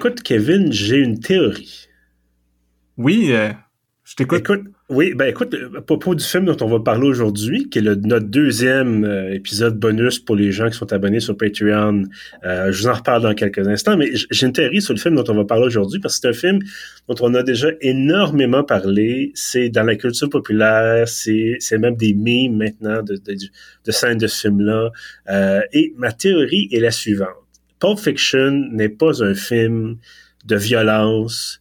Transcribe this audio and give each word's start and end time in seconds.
écoute, 0.00 0.22
Kevin, 0.22 0.72
j'ai 0.72 0.96
une 0.96 1.20
théorie. 1.20 1.86
Oui, 2.96 3.32
euh, 3.32 3.50
je 4.02 4.14
t'écoute. 4.14 4.38
Écoute, 4.38 4.62
oui, 4.88 5.12
ben 5.14 5.26
écoute, 5.26 5.54
à 5.76 5.82
propos 5.82 6.14
du 6.14 6.24
film 6.24 6.46
dont 6.46 6.56
on 6.62 6.68
va 6.68 6.80
parler 6.80 7.06
aujourd'hui, 7.06 7.68
qui 7.68 7.80
est 7.80 7.82
le, 7.82 7.96
notre 7.96 8.26
deuxième 8.26 9.04
euh, 9.04 9.34
épisode 9.34 9.78
bonus 9.78 10.18
pour 10.18 10.36
les 10.36 10.52
gens 10.52 10.70
qui 10.70 10.78
sont 10.78 10.90
abonnés 10.94 11.20
sur 11.20 11.36
Patreon, 11.36 12.04
euh, 12.44 12.72
je 12.72 12.80
vous 12.80 12.88
en 12.88 12.94
reparle 12.94 13.22
dans 13.22 13.34
quelques 13.34 13.68
instants, 13.68 13.98
mais 13.98 14.08
j'ai 14.14 14.46
une 14.46 14.54
théorie 14.54 14.80
sur 14.80 14.94
le 14.94 14.98
film 14.98 15.16
dont 15.16 15.24
on 15.28 15.34
va 15.34 15.44
parler 15.44 15.66
aujourd'hui 15.66 16.00
parce 16.00 16.18
que 16.18 16.22
c'est 16.22 16.28
un 16.28 16.50
film 16.50 16.60
dont 17.06 17.16
on 17.20 17.34
a 17.34 17.42
déjà 17.42 17.68
énormément 17.82 18.64
parlé. 18.64 19.32
C'est 19.34 19.68
dans 19.68 19.84
la 19.84 19.96
culture 19.96 20.30
populaire, 20.30 21.06
c'est 21.08 21.58
même 21.78 21.96
des 21.96 22.14
memes 22.14 22.56
maintenant 22.56 23.02
de, 23.02 23.16
de, 23.16 23.36
de 23.84 23.92
scènes 23.92 24.16
de 24.16 24.28
ce 24.28 24.48
film-là. 24.48 24.92
Euh, 25.28 25.60
et 25.74 25.92
ma 25.98 26.10
théorie 26.10 26.70
est 26.72 26.80
la 26.80 26.90
suivante. 26.90 27.36
Pulp 27.80 27.98
Fiction 27.98 28.68
n'est 28.72 28.88
pas 28.88 29.22
un 29.22 29.34
film 29.34 29.98
de 30.44 30.56
violence, 30.56 31.60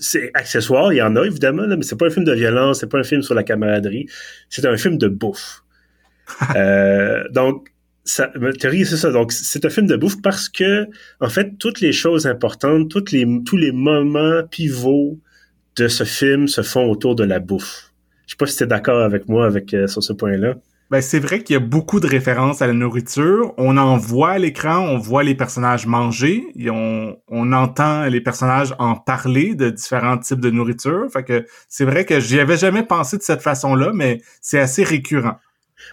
c'est 0.00 0.30
accessoire, 0.34 0.92
il 0.92 0.96
y 0.96 1.02
en 1.02 1.16
a 1.16 1.24
évidemment, 1.24 1.62
là, 1.62 1.76
mais 1.76 1.82
c'est 1.82 1.96
pas 1.96 2.06
un 2.06 2.10
film 2.10 2.24
de 2.24 2.32
violence, 2.32 2.80
c'est 2.80 2.88
pas 2.88 2.98
un 2.98 3.04
film 3.04 3.22
sur 3.22 3.34
la 3.34 3.42
camaraderie, 3.42 4.06
c'est 4.48 4.66
un 4.66 4.76
film 4.76 4.98
de 4.98 5.08
bouffe. 5.08 5.64
euh, 6.56 7.24
donc, 7.30 7.68
ça, 8.04 8.30
ma 8.36 8.52
théorie, 8.52 8.86
c'est 8.86 8.96
ça. 8.96 9.10
Donc, 9.10 9.32
c'est 9.32 9.64
un 9.64 9.70
film 9.70 9.86
de 9.86 9.96
bouffe 9.96 10.20
parce 10.22 10.48
que, 10.48 10.86
en 11.20 11.28
fait, 11.28 11.58
toutes 11.58 11.80
les 11.80 11.92
choses 11.92 12.26
importantes, 12.26 12.90
toutes 12.90 13.12
les, 13.12 13.26
tous 13.44 13.56
les 13.56 13.72
moments 13.72 14.42
pivots 14.50 15.18
de 15.76 15.88
ce 15.88 16.04
film 16.04 16.48
se 16.48 16.62
font 16.62 16.90
autour 16.90 17.14
de 17.14 17.24
la 17.24 17.38
bouffe. 17.38 17.92
Je 18.26 18.32
sais 18.32 18.36
pas 18.36 18.46
si 18.46 18.56
tu 18.56 18.64
es 18.64 18.66
d'accord 18.66 19.02
avec 19.02 19.28
moi 19.28 19.46
avec, 19.46 19.74
euh, 19.74 19.86
sur 19.86 20.02
ce 20.02 20.12
point-là. 20.12 20.56
Ben, 20.90 21.02
c'est 21.02 21.18
vrai 21.18 21.42
qu'il 21.42 21.52
y 21.52 21.56
a 21.56 21.60
beaucoup 21.60 22.00
de 22.00 22.06
références 22.06 22.62
à 22.62 22.66
la 22.66 22.72
nourriture. 22.72 23.52
On 23.58 23.76
en 23.76 23.98
voit 23.98 24.30
à 24.30 24.38
l'écran, 24.38 24.78
on 24.78 24.96
voit 24.96 25.22
les 25.22 25.34
personnages 25.34 25.86
manger, 25.86 26.44
et 26.56 26.70
on, 26.70 27.20
on 27.28 27.52
entend 27.52 28.06
les 28.06 28.22
personnages 28.22 28.74
en 28.78 28.94
parler 28.96 29.54
de 29.54 29.68
différents 29.68 30.16
types 30.16 30.40
de 30.40 30.50
nourriture. 30.50 31.06
Fait 31.12 31.24
que 31.24 31.46
c'est 31.68 31.84
vrai 31.84 32.06
que 32.06 32.20
j'y 32.20 32.40
avais 32.40 32.56
jamais 32.56 32.82
pensé 32.82 33.18
de 33.18 33.22
cette 33.22 33.42
façon-là, 33.42 33.92
mais 33.94 34.22
c'est 34.40 34.60
assez 34.60 34.82
récurrent. 34.82 35.38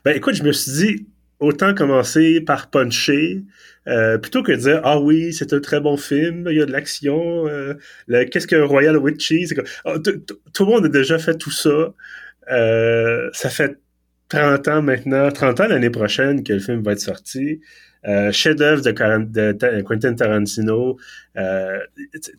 Ben 0.06 0.16
écoute, 0.16 0.36
je 0.36 0.44
me 0.44 0.54
suis 0.54 0.72
dit, 0.72 1.08
autant 1.40 1.74
commencer 1.74 2.40
par 2.40 2.70
puncher, 2.70 3.44
euh, 3.88 4.18
plutôt 4.18 4.44
que 4.44 4.54
de 4.54 4.58
dire 4.58 4.82
ah 4.84 5.00
oui 5.00 5.32
c'est 5.32 5.54
un 5.54 5.59
très 5.59 5.80
bon 5.80 5.96
film 5.96 6.48
il 6.50 6.58
y 6.58 6.62
a 6.62 6.66
de 6.66 6.72
l'action 6.72 7.48
euh, 7.48 7.76
qu'est-ce 8.08 8.48
qu'un 8.48 8.66
royal 8.66 8.98
with 8.98 9.20
cheese 9.20 9.54
oh, 9.86 10.00
tout 10.00 10.66
le 10.66 10.72
monde 10.72 10.86
a 10.86 10.90
déjà 10.90 11.20
fait 11.20 11.38
tout 11.38 11.52
ça 11.52 11.94
euh, 12.52 13.30
ça 13.32 13.50
fait 13.52 13.78
30 14.30 14.68
ans 14.68 14.81
maintenant, 14.81 15.31
30 15.31 15.62
ans 15.62 15.68
l'année 15.68 15.90
prochaine 15.90 16.44
que 16.44 16.54
le 16.54 16.59
film 16.59 16.81
va 16.81 16.94
être 16.94 17.00
sorti. 17.00 17.62
Euh, 18.08 18.31
chef-d'œuvre 18.31 18.84
de, 18.84 19.81
Quentin 19.81 20.14
Tarantino. 20.14 20.98
Euh, 21.38 21.80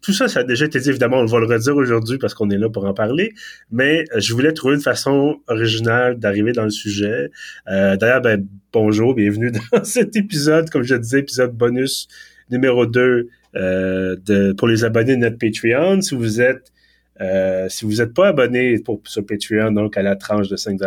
tout 0.00 0.12
ça, 0.12 0.28
ça 0.28 0.40
a 0.40 0.44
déjà 0.44 0.66
été 0.66 0.78
dit, 0.78 0.90
évidemment, 0.90 1.18
on 1.18 1.24
va 1.24 1.40
le 1.40 1.46
redire 1.46 1.76
aujourd'hui 1.76 2.18
parce 2.18 2.34
qu'on 2.34 2.50
est 2.50 2.58
là 2.58 2.68
pour 2.68 2.84
en 2.84 2.94
parler, 2.94 3.34
mais 3.72 4.04
euh, 4.14 4.20
je 4.20 4.32
voulais 4.32 4.52
trouver 4.52 4.76
une 4.76 4.80
façon 4.80 5.40
originale 5.48 6.20
d'arriver 6.20 6.52
dans 6.52 6.62
le 6.62 6.70
sujet. 6.70 7.30
Euh, 7.68 7.96
D'ailleurs, 7.96 8.20
ben, 8.20 8.46
bonjour, 8.72 9.14
bienvenue 9.16 9.50
dans 9.72 9.82
cet 9.82 10.14
épisode, 10.14 10.70
comme 10.70 10.84
je 10.84 10.94
disais, 10.94 11.18
épisode 11.18 11.52
bonus 11.52 12.06
numéro 12.48 12.86
2 12.86 13.28
euh, 13.56 14.16
de, 14.24 14.52
pour 14.52 14.68
les 14.68 14.84
abonnés 14.84 15.16
de 15.16 15.22
notre 15.22 15.38
Patreon. 15.38 16.00
Si 16.00 16.14
vous 16.14 16.40
êtes 16.40 16.72
euh, 17.20 17.68
si 17.68 17.84
vous 17.84 17.94
n'êtes 17.94 18.12
pas 18.12 18.28
abonné 18.28 18.78
pour, 18.78 19.00
sur 19.04 19.24
Patreon, 19.24 19.72
donc 19.72 19.96
à 19.96 20.02
la 20.02 20.16
tranche 20.16 20.48
de 20.48 20.56
5 20.56 20.78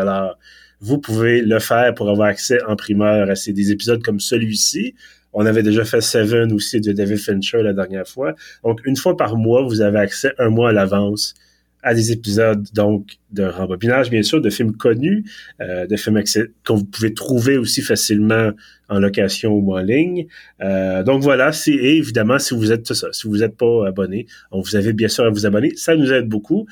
vous 0.81 0.97
pouvez 0.97 1.41
le 1.41 1.59
faire 1.59 1.93
pour 1.93 2.09
avoir 2.09 2.29
accès 2.29 2.61
en 2.63 2.75
primeur 2.75 3.29
à 3.29 3.35
ces, 3.35 3.53
des 3.53 3.71
épisodes 3.71 4.01
comme 4.01 4.19
celui-ci. 4.19 4.95
On 5.33 5.45
avait 5.45 5.63
déjà 5.63 5.85
fait 5.85 6.01
Seven 6.01 6.51
aussi 6.53 6.81
de 6.81 6.91
David 6.91 7.17
Fincher 7.17 7.61
la 7.61 7.73
dernière 7.73 8.07
fois. 8.07 8.33
Donc, 8.63 8.81
une 8.85 8.95
fois 8.95 9.15
par 9.15 9.35
mois, 9.35 9.63
vous 9.63 9.81
avez 9.81 9.99
accès 9.99 10.33
un 10.39 10.49
mois 10.49 10.69
à 10.69 10.73
l'avance 10.73 11.35
à 11.81 11.93
des 11.93 12.11
épisodes 12.11 12.67
donc 12.73 13.17
de 13.31 13.43
rembobinage, 13.43 14.09
bien 14.09 14.23
sûr, 14.23 14.41
de 14.41 14.49
films 14.49 14.75
connus, 14.75 15.23
euh, 15.61 15.87
de 15.87 15.95
films 15.95 16.21
que 16.23 16.73
vous 16.73 16.83
pouvez 16.83 17.13
trouver 17.13 17.57
aussi 17.57 17.81
facilement 17.81 18.51
en 18.89 18.99
location 18.99 19.53
ou 19.53 19.73
en 19.73 19.79
ligne. 19.79 20.27
Euh, 20.61 21.03
donc 21.03 21.21
voilà, 21.21 21.51
c'est 21.51 21.71
évidemment 21.71 22.39
si 22.39 22.53
vous 22.53 22.71
êtes 22.71 22.91
si 22.93 23.27
vous 23.27 23.37
n'êtes 23.37 23.55
pas 23.55 23.87
abonné, 23.87 24.27
on 24.51 24.61
vous 24.61 24.75
avez 24.75 24.93
bien 24.93 25.07
sûr 25.07 25.23
à 25.25 25.29
vous 25.29 25.45
abonner, 25.45 25.73
ça 25.75 25.95
nous 25.95 26.11
aide 26.11 26.27
beaucoup. 26.27 26.67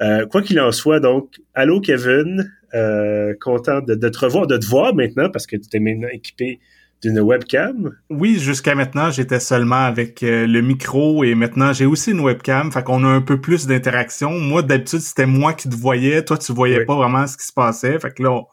Euh, 0.00 0.26
quoi 0.26 0.42
qu'il 0.42 0.58
en 0.60 0.72
soit, 0.72 1.00
donc, 1.00 1.40
allô 1.54 1.80
Kevin, 1.80 2.50
euh, 2.74 3.34
content 3.40 3.80
de, 3.80 3.94
te 3.94 4.18
revoir, 4.18 4.46
de 4.46 4.56
te 4.56 4.66
voir 4.66 4.94
maintenant 4.94 5.30
parce 5.30 5.46
que 5.46 5.56
tu 5.56 5.76
es 5.76 5.80
maintenant 5.80 6.08
équipé 6.12 6.60
d'une 7.02 7.20
webcam. 7.20 7.94
Oui, 8.10 8.38
jusqu'à 8.38 8.74
maintenant, 8.74 9.10
j'étais 9.10 9.40
seulement 9.40 9.84
avec 9.84 10.22
euh, 10.22 10.46
le 10.46 10.62
micro 10.62 11.22
et 11.22 11.34
maintenant 11.34 11.72
j'ai 11.72 11.86
aussi 11.86 12.12
une 12.12 12.20
webcam, 12.20 12.72
fait 12.72 12.82
qu'on 12.82 13.04
a 13.04 13.08
un 13.08 13.20
peu 13.20 13.40
plus 13.40 13.66
d'interaction. 13.66 14.30
Moi, 14.30 14.62
d'habitude, 14.62 15.00
c'était 15.00 15.26
moi 15.26 15.52
qui 15.52 15.68
te 15.68 15.76
voyais, 15.76 16.24
toi 16.24 16.38
tu 16.38 16.52
voyais 16.52 16.84
pas 16.84 16.96
vraiment 16.96 17.26
ce 17.26 17.36
qui 17.36 17.46
se 17.46 17.52
passait, 17.52 17.98
fait 17.98 18.12
que 18.14 18.22
là, 18.22 18.32
on, 18.32 18.46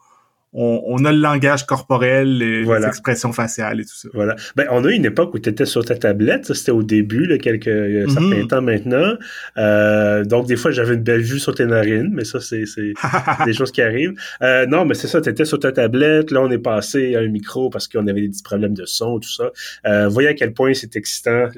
a 0.54 1.12
le 1.12 1.18
langage 1.18 1.66
corporel, 1.66 2.38
les, 2.38 2.86
expressions 2.86 3.32
faciales 3.32 3.80
et 3.80 3.84
tout 3.84 3.94
ça. 3.94 4.08
Voilà. 4.12 4.36
Ben, 4.56 4.66
on 4.70 4.84
a 4.84 4.90
une 4.90 5.04
époque 5.04 5.34
où 5.34 5.38
tu 5.38 5.48
étais 5.48 5.64
sur 5.64 5.84
ta 5.84 5.96
tablette, 5.96 6.52
c'était 6.52 6.72
au 6.72 6.82
début, 6.82 7.26
là, 7.26 7.38
quelques 7.38 7.68
mm 7.68 8.08
certains 8.12 8.46
temps 8.46 8.62
maintenant. 8.62 9.14
Euh, 9.56 10.24
donc, 10.24 10.46
des 10.46 10.56
fois, 10.56 10.70
j'avais 10.70 10.94
une 10.94 11.02
belle 11.02 11.22
vue 11.22 11.38
sur 11.38 11.54
tes 11.54 11.66
narines, 11.66 12.10
mais 12.12 12.24
ça, 12.24 12.40
c'est 12.40 12.64
des 13.46 13.52
choses 13.52 13.72
qui 13.72 13.82
arrivent. 13.82 14.14
Euh, 14.42 14.66
non, 14.66 14.84
mais 14.84 14.94
c'est 14.94 15.08
ça, 15.08 15.20
tu 15.20 15.28
étais 15.28 15.44
sur 15.44 15.58
ta 15.58 15.72
tablette, 15.72 16.30
là, 16.30 16.40
on 16.42 16.50
est 16.50 16.58
passé 16.58 17.16
à 17.16 17.20
un 17.20 17.28
micro 17.28 17.70
parce 17.70 17.88
qu'on 17.88 18.06
avait 18.06 18.22
des 18.22 18.28
petits 18.28 18.42
problèmes 18.42 18.74
de 18.74 18.84
son, 18.84 19.18
tout 19.18 19.30
ça. 19.30 19.50
Euh, 19.86 20.08
voyez 20.08 20.28
à 20.28 20.34
quel 20.34 20.52
point 20.52 20.74
c'est 20.74 20.96
excitant, 20.96 21.48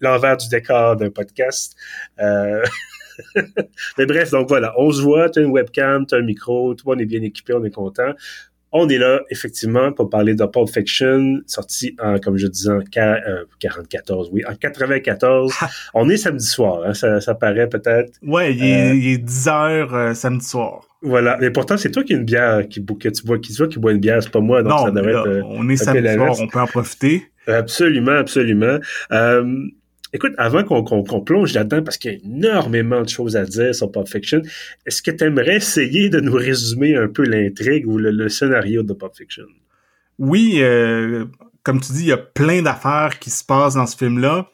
l'envers 0.00 0.36
du 0.36 0.48
décor 0.48 0.96
d'un 0.96 1.10
podcast. 1.10 1.76
Euh, 2.20 2.62
Mais 3.98 4.06
bref, 4.06 4.30
donc 4.30 4.48
voilà, 4.48 4.74
on 4.78 4.90
se 4.90 5.02
voit, 5.02 5.30
tu 5.30 5.40
as 5.40 5.42
une 5.42 5.50
webcam, 5.50 6.06
tu 6.06 6.14
as 6.14 6.18
un 6.18 6.22
micro, 6.22 6.74
tout 6.74 6.86
le 6.86 6.92
monde 6.92 7.02
est 7.02 7.06
bien 7.06 7.22
équipé, 7.22 7.54
on 7.54 7.64
est 7.64 7.70
content. 7.70 8.12
On 8.72 8.88
est 8.88 8.98
là, 8.98 9.20
effectivement, 9.30 9.90
pour 9.90 10.08
parler 10.10 10.36
de 10.36 10.44
Pulp 10.44 10.68
Fiction, 10.68 11.40
sorti 11.46 11.96
en, 12.00 12.18
comme 12.18 12.36
je 12.36 12.46
disais, 12.46 12.70
en 12.70 12.80
44, 12.80 14.10
euh, 14.10 14.24
oui, 14.30 14.44
en 14.46 14.54
94. 14.54 15.52
on 15.94 16.08
est 16.08 16.16
samedi 16.16 16.46
soir, 16.46 16.82
hein, 16.86 16.94
ça, 16.94 17.20
ça 17.20 17.34
paraît 17.34 17.68
peut-être. 17.68 18.12
Ouais, 18.22 18.54
il 18.54 18.64
est, 18.64 18.90
euh, 18.90 18.94
il 18.94 19.08
est 19.08 19.18
10 19.18 19.48
heures 19.48 19.94
euh, 19.94 20.14
samedi 20.14 20.46
soir. 20.46 20.82
Voilà, 21.02 21.38
mais 21.40 21.50
pourtant 21.50 21.78
c'est 21.78 21.90
toi 21.90 22.04
qui 22.04 22.12
as 22.12 22.16
une 22.18 22.24
bière 22.24 22.68
qui 22.68 22.84
que 22.84 23.08
tu 23.08 23.24
bois 23.24 23.38
qui, 23.38 23.54
qui 23.54 23.78
boit 23.78 23.92
une 23.92 24.00
bière, 24.00 24.22
c'est 24.22 24.30
pas 24.30 24.40
moi 24.40 24.62
donc 24.62 24.72
non, 24.72 24.84
ça 24.84 24.90
devrait 24.90 25.12
être 25.12 25.46
on 25.46 25.66
est 25.70 25.76
samedi 25.76 26.14
soir, 26.14 26.36
on 26.38 26.46
peut 26.46 26.60
en 26.60 26.66
profiter. 26.66 27.24
Absolument, 27.46 28.12
absolument. 28.12 28.78
Euh, 29.12 29.66
Écoute, 30.12 30.32
avant 30.38 30.64
qu'on 30.64 31.22
plonge 31.22 31.54
là-dedans, 31.54 31.82
parce 31.82 31.96
qu'il 31.96 32.12
y 32.12 32.14
a 32.14 32.18
énormément 32.24 33.02
de 33.02 33.08
choses 33.08 33.36
à 33.36 33.44
dire 33.44 33.74
sur 33.74 33.92
Pop 33.92 34.08
Fiction, 34.08 34.42
est-ce 34.84 35.02
que 35.02 35.10
tu 35.12 35.24
aimerais 35.24 35.56
essayer 35.56 36.08
de 36.08 36.20
nous 36.20 36.32
résumer 36.32 36.96
un 36.96 37.06
peu 37.06 37.22
l'intrigue 37.22 37.86
ou 37.86 37.96
le, 37.96 38.28
scénario 38.28 38.82
de 38.82 38.92
Pop 38.92 39.14
Fiction? 39.16 39.44
Oui, 40.18 40.56
euh, 40.58 41.26
comme 41.62 41.80
tu 41.80 41.92
dis, 41.92 42.00
il 42.00 42.08
y 42.08 42.12
a 42.12 42.18
plein 42.18 42.60
d'affaires 42.60 43.20
qui 43.20 43.30
se 43.30 43.44
passent 43.44 43.74
dans 43.74 43.86
ce 43.86 43.96
film-là. 43.96 44.48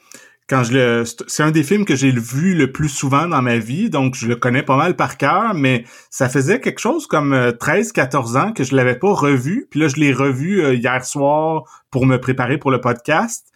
Quand 0.48 0.62
je 0.62 0.74
le, 0.74 1.04
c'est 1.26 1.42
un 1.42 1.50
des 1.50 1.64
films 1.64 1.84
que 1.84 1.96
j'ai 1.96 2.12
vu 2.12 2.54
le 2.54 2.70
plus 2.70 2.88
souvent 2.88 3.26
dans 3.26 3.42
ma 3.42 3.58
vie, 3.58 3.90
donc 3.90 4.14
je 4.14 4.28
le 4.28 4.36
connais 4.36 4.62
pas 4.62 4.76
mal 4.76 4.94
par 4.94 5.16
cœur, 5.16 5.54
mais 5.54 5.84
ça 6.08 6.28
faisait 6.28 6.60
quelque 6.60 6.78
chose 6.78 7.08
comme 7.08 7.34
13-14 7.34 8.36
euh, 8.36 8.40
ans 8.40 8.52
que 8.52 8.62
je 8.62 8.76
l'avais 8.76 8.94
pas 8.94 9.12
revu, 9.12 9.66
puis 9.70 9.80
là 9.80 9.88
je 9.88 9.96
l'ai 9.96 10.12
revu 10.12 10.62
euh, 10.62 10.74
hier 10.74 11.04
soir 11.04 11.64
pour 11.90 12.06
me 12.06 12.18
préparer 12.18 12.58
pour 12.58 12.70
le 12.70 12.80
podcast. 12.80 13.48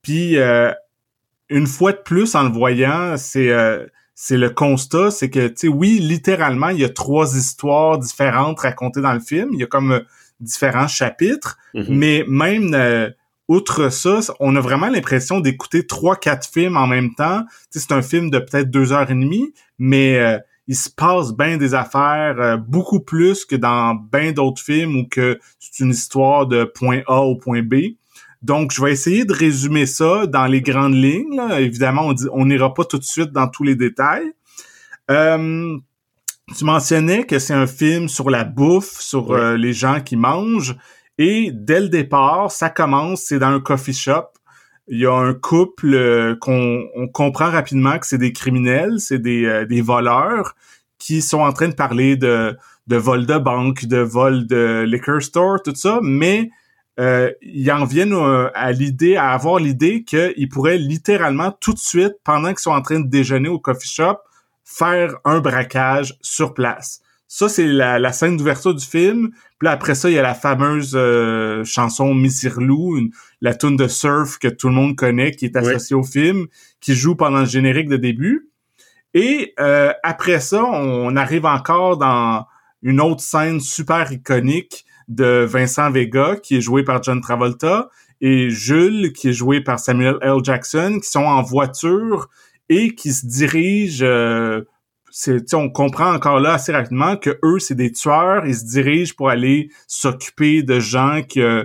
Puis 0.00 0.38
une 1.50 1.66
fois 1.66 1.92
de 1.92 1.98
plus, 1.98 2.34
en 2.34 2.44
le 2.44 2.50
voyant, 2.50 3.16
c'est 3.16 3.50
euh, 3.50 3.86
c'est 4.14 4.36
le 4.36 4.50
constat, 4.50 5.10
c'est 5.10 5.30
que, 5.30 5.46
tu 5.46 5.54
sais, 5.56 5.68
oui, 5.68 5.98
littéralement, 6.00 6.70
il 6.70 6.80
y 6.80 6.84
a 6.84 6.88
trois 6.88 7.36
histoires 7.36 7.98
différentes 7.98 8.60
racontées 8.60 9.00
dans 9.00 9.12
le 9.12 9.20
film. 9.20 9.50
Il 9.52 9.60
y 9.60 9.62
a 9.62 9.66
comme 9.66 9.92
euh, 9.92 10.00
différents 10.40 10.88
chapitres, 10.88 11.56
mm-hmm. 11.74 11.86
mais 11.88 12.24
même 12.26 12.74
euh, 12.74 13.10
outre 13.46 13.90
ça, 13.90 14.18
on 14.40 14.56
a 14.56 14.60
vraiment 14.60 14.88
l'impression 14.88 15.40
d'écouter 15.40 15.86
trois, 15.86 16.16
quatre 16.16 16.48
films 16.48 16.76
en 16.76 16.86
même 16.86 17.14
temps. 17.14 17.44
Tu 17.72 17.78
sais, 17.78 17.86
c'est 17.88 17.94
un 17.94 18.02
film 18.02 18.30
de 18.30 18.38
peut-être 18.40 18.70
deux 18.70 18.92
heures 18.92 19.10
et 19.10 19.14
demie, 19.14 19.54
mais 19.78 20.38
il 20.66 20.76
se 20.76 20.90
passe 20.90 21.32
bien 21.32 21.56
des 21.56 21.72
affaires, 21.74 22.58
beaucoup 22.58 23.00
plus 23.00 23.46
que 23.46 23.56
dans 23.56 23.94
bien 23.94 24.32
d'autres 24.32 24.60
films 24.60 24.96
où 24.96 25.08
que 25.08 25.38
c'est 25.58 25.82
une 25.82 25.92
histoire 25.92 26.46
de 26.46 26.64
point 26.64 27.00
A 27.06 27.22
au 27.22 27.36
point 27.36 27.62
B. 27.62 27.74
Donc, 28.42 28.72
je 28.72 28.82
vais 28.82 28.92
essayer 28.92 29.24
de 29.24 29.32
résumer 29.32 29.86
ça 29.86 30.26
dans 30.26 30.46
les 30.46 30.62
grandes 30.62 30.94
lignes. 30.94 31.40
Évidemment, 31.58 32.12
on 32.32 32.46
n'ira 32.46 32.72
pas 32.72 32.84
tout 32.84 32.98
de 32.98 33.04
suite 33.04 33.32
dans 33.32 33.48
tous 33.48 33.64
les 33.64 33.74
détails. 33.74 34.32
Euh, 35.10 35.76
tu 36.56 36.64
mentionnais 36.64 37.24
que 37.24 37.38
c'est 37.38 37.54
un 37.54 37.66
film 37.66 38.08
sur 38.08 38.30
la 38.30 38.44
bouffe, 38.44 39.00
sur 39.00 39.32
euh, 39.32 39.56
les 39.56 39.72
gens 39.72 40.00
qui 40.00 40.16
mangent. 40.16 40.76
Et 41.18 41.50
dès 41.52 41.80
le 41.80 41.88
départ, 41.88 42.52
ça 42.52 42.70
commence, 42.70 43.22
c'est 43.22 43.40
dans 43.40 43.48
un 43.48 43.60
coffee 43.60 43.92
shop. 43.92 44.28
Il 44.86 45.00
y 45.00 45.06
a 45.06 45.12
un 45.12 45.34
couple 45.34 45.92
euh, 45.92 46.36
qu'on 46.40 46.84
on 46.94 47.08
comprend 47.08 47.50
rapidement 47.50 47.98
que 47.98 48.06
c'est 48.06 48.18
des 48.18 48.32
criminels, 48.32 49.00
c'est 49.00 49.18
des, 49.18 49.66
des 49.68 49.82
voleurs 49.82 50.54
qui 50.98 51.22
sont 51.22 51.40
en 51.40 51.52
train 51.52 51.68
de 51.68 51.74
parler 51.74 52.16
de, 52.16 52.56
de 52.86 52.96
vol 52.96 53.26
de 53.26 53.38
banque, 53.38 53.84
de 53.84 53.98
vol 53.98 54.46
de 54.46 54.84
liquor 54.86 55.22
store, 55.22 55.62
tout 55.62 55.74
ça, 55.74 56.00
mais 56.02 56.50
euh, 56.98 57.30
ils 57.42 57.70
en 57.70 57.84
viennent 57.84 58.12
euh, 58.12 58.50
à 58.54 58.72
l'idée, 58.72 59.16
à 59.16 59.30
avoir 59.30 59.58
l'idée 59.58 60.02
qu'ils 60.04 60.48
pourraient 60.48 60.78
littéralement 60.78 61.52
tout 61.52 61.72
de 61.72 61.78
suite, 61.78 62.14
pendant 62.24 62.48
qu'ils 62.48 62.58
sont 62.58 62.72
en 62.72 62.82
train 62.82 63.00
de 63.00 63.08
déjeuner 63.08 63.48
au 63.48 63.58
coffee 63.58 63.88
shop, 63.88 64.18
faire 64.64 65.14
un 65.24 65.40
braquage 65.40 66.16
sur 66.20 66.54
place. 66.54 67.00
Ça, 67.30 67.50
c'est 67.50 67.66
la, 67.66 68.12
scène 68.12 68.38
d'ouverture 68.38 68.74
du 68.74 68.84
film. 68.84 69.30
Puis 69.58 69.68
après 69.68 69.94
ça, 69.94 70.08
il 70.08 70.14
y 70.14 70.18
a 70.18 70.22
la 70.22 70.34
fameuse 70.34 70.92
euh, 70.94 71.62
chanson 71.62 72.14
Missirlou, 72.14 73.10
la 73.42 73.54
tune 73.54 73.76
de 73.76 73.86
surf 73.86 74.38
que 74.38 74.48
tout 74.48 74.68
le 74.68 74.74
monde 74.74 74.96
connaît, 74.96 75.32
qui 75.32 75.44
est 75.44 75.56
associée 75.56 75.94
au 75.94 76.02
film, 76.02 76.46
qui 76.80 76.94
joue 76.94 77.16
pendant 77.16 77.40
le 77.40 77.46
générique 77.46 77.88
de 77.88 77.98
début. 77.98 78.48
Et 79.12 79.52
euh, 79.60 79.92
après 80.02 80.40
ça, 80.40 80.64
on 80.64 81.16
arrive 81.16 81.44
encore 81.44 81.98
dans 81.98 82.46
une 82.82 83.00
autre 83.00 83.20
scène 83.20 83.60
super 83.60 84.10
iconique 84.10 84.86
de 85.08 85.44
Vincent 85.44 85.90
Vega, 85.90 86.36
qui 86.36 86.56
est 86.56 86.60
joué 86.60 86.84
par 86.84 87.02
John 87.02 87.20
Travolta, 87.20 87.88
et 88.20 88.50
Jules, 88.50 89.12
qui 89.12 89.28
est 89.28 89.32
joué 89.32 89.60
par 89.60 89.78
Samuel 89.78 90.16
L. 90.22 90.38
Jackson, 90.42 90.98
qui 91.02 91.08
sont 91.08 91.24
en 91.24 91.42
voiture 91.42 92.28
et 92.68 92.94
qui 92.94 93.12
se 93.12 93.26
dirigent... 93.26 94.04
Euh, 94.04 94.62
on 95.54 95.70
comprend 95.70 96.14
encore 96.14 96.38
là 96.38 96.52
assez 96.52 96.70
rapidement 96.70 97.16
que 97.16 97.38
eux, 97.42 97.58
c'est 97.58 97.74
des 97.74 97.90
tueurs, 97.90 98.46
ils 98.46 98.54
se 98.54 98.64
dirigent 98.64 99.14
pour 99.16 99.30
aller 99.30 99.70
s'occuper 99.86 100.62
de 100.62 100.78
gens 100.78 101.22
qui, 101.26 101.40
euh, 101.40 101.64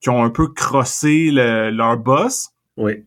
qui 0.00 0.10
ont 0.10 0.22
un 0.22 0.30
peu 0.30 0.48
crossé 0.48 1.30
leur 1.30 1.96
boss. 1.98 2.50
Oui. 2.76 3.04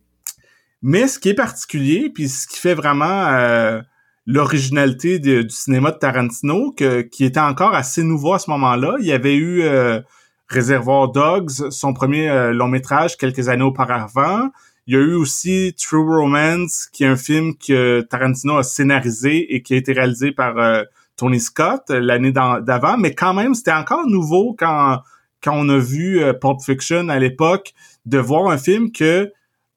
Mais 0.82 1.08
ce 1.08 1.18
qui 1.18 1.30
est 1.30 1.34
particulier, 1.34 2.10
puis 2.14 2.28
ce 2.28 2.46
qui 2.46 2.58
fait 2.58 2.74
vraiment 2.74 3.26
euh, 3.28 3.80
l'originalité 4.28 5.18
du 5.18 5.48
cinéma 5.48 5.90
de 5.90 5.96
Tarantino, 5.96 6.72
que, 6.72 7.00
qui 7.00 7.24
était 7.24 7.40
encore 7.40 7.74
assez 7.74 8.02
nouveau 8.02 8.34
à 8.34 8.38
ce 8.38 8.50
moment-là, 8.50 8.96
il 9.00 9.06
y 9.06 9.12
avait 9.12 9.34
eu 9.34 9.62
euh, 9.62 10.00
Réservoir 10.48 11.10
Dogs, 11.10 11.70
son 11.70 11.94
premier 11.94 12.28
euh, 12.28 12.52
long 12.52 12.68
métrage 12.68 13.16
quelques 13.16 13.48
années 13.48 13.64
auparavant. 13.64 14.50
Il 14.86 14.94
y 14.94 14.96
a 14.96 15.00
eu 15.00 15.14
aussi 15.14 15.74
True 15.78 16.04
Romance, 16.04 16.88
qui 16.92 17.04
est 17.04 17.06
un 17.06 17.16
film 17.16 17.54
que 17.56 18.02
Tarantino 18.02 18.58
a 18.58 18.62
scénarisé 18.62 19.54
et 19.54 19.62
qui 19.62 19.74
a 19.74 19.76
été 19.78 19.94
réalisé 19.94 20.32
par 20.32 20.58
euh, 20.58 20.84
Tony 21.16 21.40
Scott 21.40 21.84
euh, 21.90 21.98
l'année 21.98 22.32
d'avant, 22.32 22.98
mais 22.98 23.14
quand 23.14 23.32
même, 23.32 23.54
c'était 23.54 23.72
encore 23.72 24.06
nouveau 24.06 24.54
quand, 24.58 25.00
quand 25.42 25.54
on 25.54 25.68
a 25.70 25.78
vu 25.78 26.22
Pulp 26.40 26.60
Fiction 26.62 27.08
à 27.08 27.18
l'époque, 27.18 27.72
de 28.04 28.18
voir 28.18 28.50
un 28.50 28.58
film 28.58 28.92
que, 28.92 29.30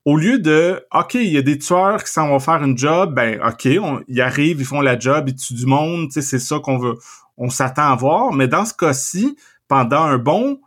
au 0.06 0.18
lieu 0.18 0.39
de 0.39 0.83
OK, 0.94 1.15
il 1.15 1.31
y 1.31 1.38
a 1.38 1.42
des 1.42 1.57
tueurs 1.57 2.03
qui 2.03 2.12
s'en 2.12 2.30
vont 2.30 2.39
faire 2.39 2.63
une 2.63 2.77
job, 2.77 3.13
ben 3.13 3.39
OK, 3.45 3.65
ils 4.07 4.21
arrivent, 4.21 4.59
ils 4.59 4.65
font 4.65 4.81
la 4.81 4.98
job, 4.98 5.30
ils 5.30 5.36
tuent 5.36 5.53
du 5.53 5.65
monde, 5.65 6.12
c'est 6.12 6.39
ça 6.39 6.59
qu'on 6.59 6.77
veut, 6.77 6.98
on 7.38 7.50
s'attend 7.50 7.92
à 7.92 7.95
voir. 7.95 8.33
Mais 8.33 8.48
dans 8.48 8.65
ce 8.65 8.74
cas-ci, 8.74 9.38
pendant 9.68 10.03
un 10.03 10.18
bon 10.18 10.59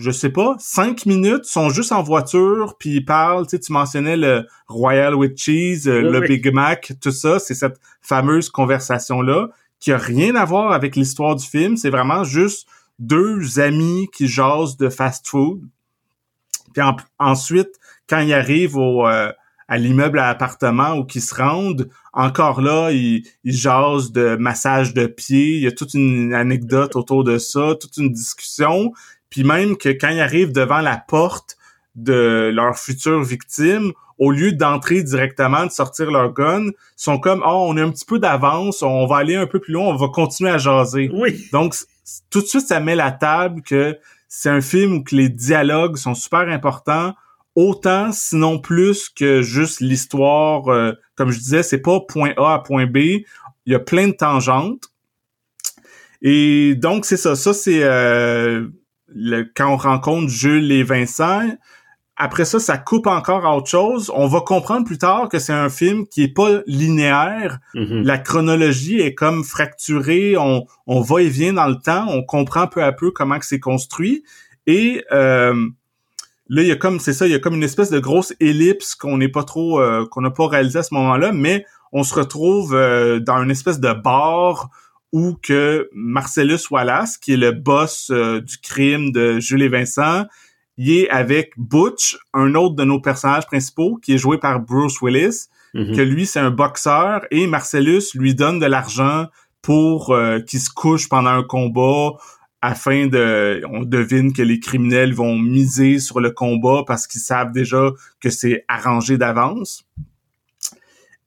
je 0.00 0.10
sais 0.10 0.30
pas, 0.30 0.56
cinq 0.58 1.04
minutes, 1.04 1.44
sont 1.44 1.68
juste 1.68 1.92
en 1.92 2.02
voiture, 2.02 2.76
puis 2.78 2.96
ils 2.96 3.04
parlent, 3.04 3.46
tu 3.46 3.50
sais, 3.50 3.60
tu 3.60 3.72
mentionnais 3.72 4.16
le 4.16 4.46
Royal 4.66 5.14
with 5.14 5.36
Cheese, 5.36 5.86
euh, 5.86 6.00
le 6.00 6.20
Big 6.20 6.50
Mac, 6.52 6.94
tout 7.02 7.10
ça, 7.10 7.38
c'est 7.38 7.54
cette 7.54 7.78
fameuse 8.00 8.48
conversation-là 8.48 9.48
qui 9.78 9.92
a 9.92 9.98
rien 9.98 10.36
à 10.36 10.44
voir 10.46 10.72
avec 10.72 10.96
l'histoire 10.96 11.36
du 11.36 11.46
film, 11.46 11.76
c'est 11.76 11.90
vraiment 11.90 12.24
juste 12.24 12.66
deux 12.98 13.60
amis 13.60 14.08
qui 14.12 14.26
jasent 14.26 14.78
de 14.78 14.88
fast-food. 14.88 15.60
Puis 16.72 16.82
ensuite, 17.18 17.78
quand 18.10 18.20
ils 18.20 18.34
arrivent 18.34 18.76
au, 18.76 19.06
euh, 19.06 19.32
à 19.68 19.78
l'immeuble 19.78 20.18
à 20.18 20.28
appartement 20.28 20.98
où 20.98 21.06
ils 21.14 21.22
se 21.22 21.34
rendent, 21.34 21.88
encore 22.12 22.60
là, 22.60 22.90
ils, 22.90 23.22
ils 23.44 23.56
jasent 23.56 24.10
de 24.10 24.34
massage 24.34 24.92
de 24.94 25.06
pied, 25.06 25.54
il 25.56 25.62
y 25.62 25.66
a 25.68 25.72
toute 25.72 25.94
une 25.94 26.34
anecdote 26.34 26.96
autour 26.96 27.22
de 27.22 27.38
ça, 27.38 27.76
toute 27.80 27.96
une 27.96 28.10
discussion, 28.10 28.92
puis 29.30 29.44
même 29.44 29.76
que 29.76 29.88
quand 29.88 30.08
ils 30.08 30.20
arrivent 30.20 30.52
devant 30.52 30.80
la 30.80 30.96
porte 30.96 31.56
de 31.94 32.50
leur 32.52 32.76
future 32.76 33.22
victime, 33.22 33.92
au 34.18 34.32
lieu 34.32 34.52
d'entrer 34.52 35.02
directement, 35.02 35.64
de 35.66 35.70
sortir 35.70 36.10
leur 36.10 36.34
gun, 36.34 36.70
sont 36.96 37.18
comme 37.18 37.42
oh 37.46 37.66
on 37.68 37.76
a 37.76 37.82
un 37.82 37.90
petit 37.90 38.04
peu 38.04 38.18
d'avance, 38.18 38.82
on 38.82 39.06
va 39.06 39.16
aller 39.16 39.36
un 39.36 39.46
peu 39.46 39.60
plus 39.60 39.72
loin, 39.72 39.86
on 39.86 39.96
va 39.96 40.08
continuer 40.08 40.50
à 40.50 40.58
jaser. 40.58 41.10
Oui. 41.12 41.48
Donc 41.52 41.74
tout 42.28 42.40
de 42.40 42.46
suite 42.46 42.66
ça 42.66 42.80
met 42.80 42.96
la 42.96 43.12
table 43.12 43.62
que 43.62 43.98
c'est 44.28 44.50
un 44.50 44.60
film 44.60 44.94
où 44.94 45.02
que 45.02 45.16
les 45.16 45.28
dialogues 45.28 45.96
sont 45.96 46.14
super 46.14 46.48
importants, 46.48 47.14
autant 47.56 48.12
sinon 48.12 48.58
plus 48.58 49.08
que 49.08 49.42
juste 49.42 49.80
l'histoire. 49.80 50.68
Euh, 50.68 50.92
comme 51.14 51.30
je 51.30 51.38
disais, 51.38 51.62
c'est 51.62 51.80
pas 51.80 52.00
point 52.00 52.32
A 52.36 52.54
à 52.54 52.58
point 52.60 52.86
B. 52.86 52.96
Il 53.66 53.72
y 53.72 53.74
a 53.74 53.80
plein 53.80 54.08
de 54.08 54.12
tangentes. 54.14 54.84
Et 56.22 56.74
donc 56.76 57.04
c'est 57.04 57.16
ça. 57.16 57.34
Ça 57.34 57.52
c'est 57.52 57.82
euh, 57.82 58.68
quand 59.56 59.72
on 59.72 59.76
rencontre 59.76 60.28
Jules 60.28 60.70
et 60.70 60.82
Vincent, 60.82 61.48
après 62.22 62.44
ça, 62.44 62.60
ça 62.60 62.76
coupe 62.76 63.06
encore 63.06 63.46
à 63.46 63.56
autre 63.56 63.70
chose. 63.70 64.12
On 64.14 64.26
va 64.26 64.42
comprendre 64.42 64.84
plus 64.84 64.98
tard 64.98 65.30
que 65.30 65.38
c'est 65.38 65.54
un 65.54 65.70
film 65.70 66.06
qui 66.06 66.24
est 66.24 66.34
pas 66.34 66.60
linéaire. 66.66 67.60
Mm-hmm. 67.74 68.02
La 68.02 68.18
chronologie 68.18 69.00
est 69.00 69.14
comme 69.14 69.42
fracturée. 69.42 70.36
On, 70.36 70.66
on 70.86 71.00
va 71.00 71.22
et 71.22 71.30
vient 71.30 71.54
dans 71.54 71.66
le 71.66 71.76
temps. 71.76 72.04
On 72.10 72.22
comprend 72.22 72.66
peu 72.66 72.82
à 72.82 72.92
peu 72.92 73.10
comment 73.10 73.38
que 73.38 73.46
c'est 73.46 73.58
construit. 73.58 74.22
Et 74.66 75.02
euh, 75.12 75.66
là, 76.50 76.62
il 76.62 76.68
y 76.68 76.72
a 76.72 76.76
comme 76.76 77.00
c'est 77.00 77.12
ça, 77.12 77.26
il 77.26 77.32
y 77.32 77.34
a 77.34 77.38
comme 77.38 77.54
une 77.54 77.62
espèce 77.62 77.90
de 77.90 78.00
grosse 78.00 78.34
ellipse 78.40 78.94
qu'on 78.94 79.16
n'est 79.16 79.28
pas 79.28 79.44
trop, 79.44 79.80
euh, 79.80 80.04
qu'on 80.10 80.20
n'a 80.20 80.30
pas 80.30 80.48
réalisé 80.48 80.80
à 80.80 80.82
ce 80.82 80.92
moment-là, 80.94 81.32
mais 81.32 81.64
on 81.92 82.02
se 82.02 82.14
retrouve 82.14 82.74
euh, 82.74 83.20
dans 83.20 83.42
une 83.42 83.50
espèce 83.50 83.80
de 83.80 83.92
bar 83.92 84.68
où 85.12 85.34
que 85.42 85.88
Marcellus 85.92 86.70
Wallace, 86.70 87.18
qui 87.18 87.32
est 87.32 87.36
le 87.36 87.52
boss 87.52 88.10
euh, 88.10 88.40
du 88.40 88.58
crime 88.58 89.10
de 89.12 89.40
Jules 89.40 89.62
et 89.62 89.68
Vincent, 89.68 90.26
il 90.76 90.90
est 90.90 91.10
avec 91.10 91.52
Butch, 91.56 92.18
un 92.32 92.54
autre 92.54 92.74
de 92.74 92.84
nos 92.84 93.00
personnages 93.00 93.46
principaux, 93.46 93.96
qui 93.96 94.14
est 94.14 94.18
joué 94.18 94.38
par 94.38 94.60
Bruce 94.60 95.00
Willis, 95.02 95.48
mhm. 95.74 95.94
que 95.94 96.00
lui, 96.00 96.26
c'est 96.26 96.40
un 96.40 96.50
boxeur, 96.50 97.22
et 97.30 97.46
Marcellus 97.46 98.02
lui 98.14 98.34
donne 98.34 98.58
de 98.58 98.66
l'argent 98.66 99.26
pour 99.62 100.10
euh, 100.10 100.40
qu'il 100.40 100.60
se 100.60 100.70
couche 100.70 101.08
pendant 101.08 101.30
un 101.30 101.42
combat 101.42 102.16
afin 102.62 103.06
de... 103.06 103.62
On 103.70 103.82
devine 103.82 104.32
que 104.32 104.42
les 104.42 104.60
criminels 104.60 105.14
vont 105.14 105.38
miser 105.38 105.98
sur 105.98 106.20
le 106.20 106.30
combat 106.30 106.84
parce 106.86 107.06
qu'ils 107.06 107.20
savent 107.20 107.52
déjà 107.52 107.90
que 108.20 108.30
c'est 108.30 108.64
arrangé 108.68 109.18
d'avance. 109.18 109.84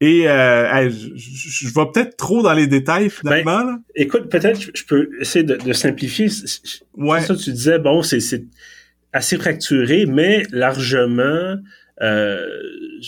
Et 0.01 0.27
euh, 0.27 0.89
je, 0.89 1.67
vais 1.67 1.85
peut-être 1.93 2.17
trop 2.17 2.43
dans 2.43 2.51
les 2.51 2.67
détails 2.67 3.09
finalement. 3.09 3.63
Ben, 3.63 3.81
écoute, 3.95 4.29
peut-être 4.29 4.59
je 4.73 4.83
peux 4.83 5.09
essayer 5.21 5.45
de, 5.45 5.71
simplifier. 5.71 6.27
Ouais. 6.97 7.21
Ça, 7.21 7.35
tu 7.35 7.53
disais, 7.53 7.79
bon, 7.79 8.01
c'est 8.03 8.43
assez 9.13 9.37
fracturé, 9.37 10.05
mais 10.05 10.43
largement, 10.51 11.55
euh, 12.01 12.45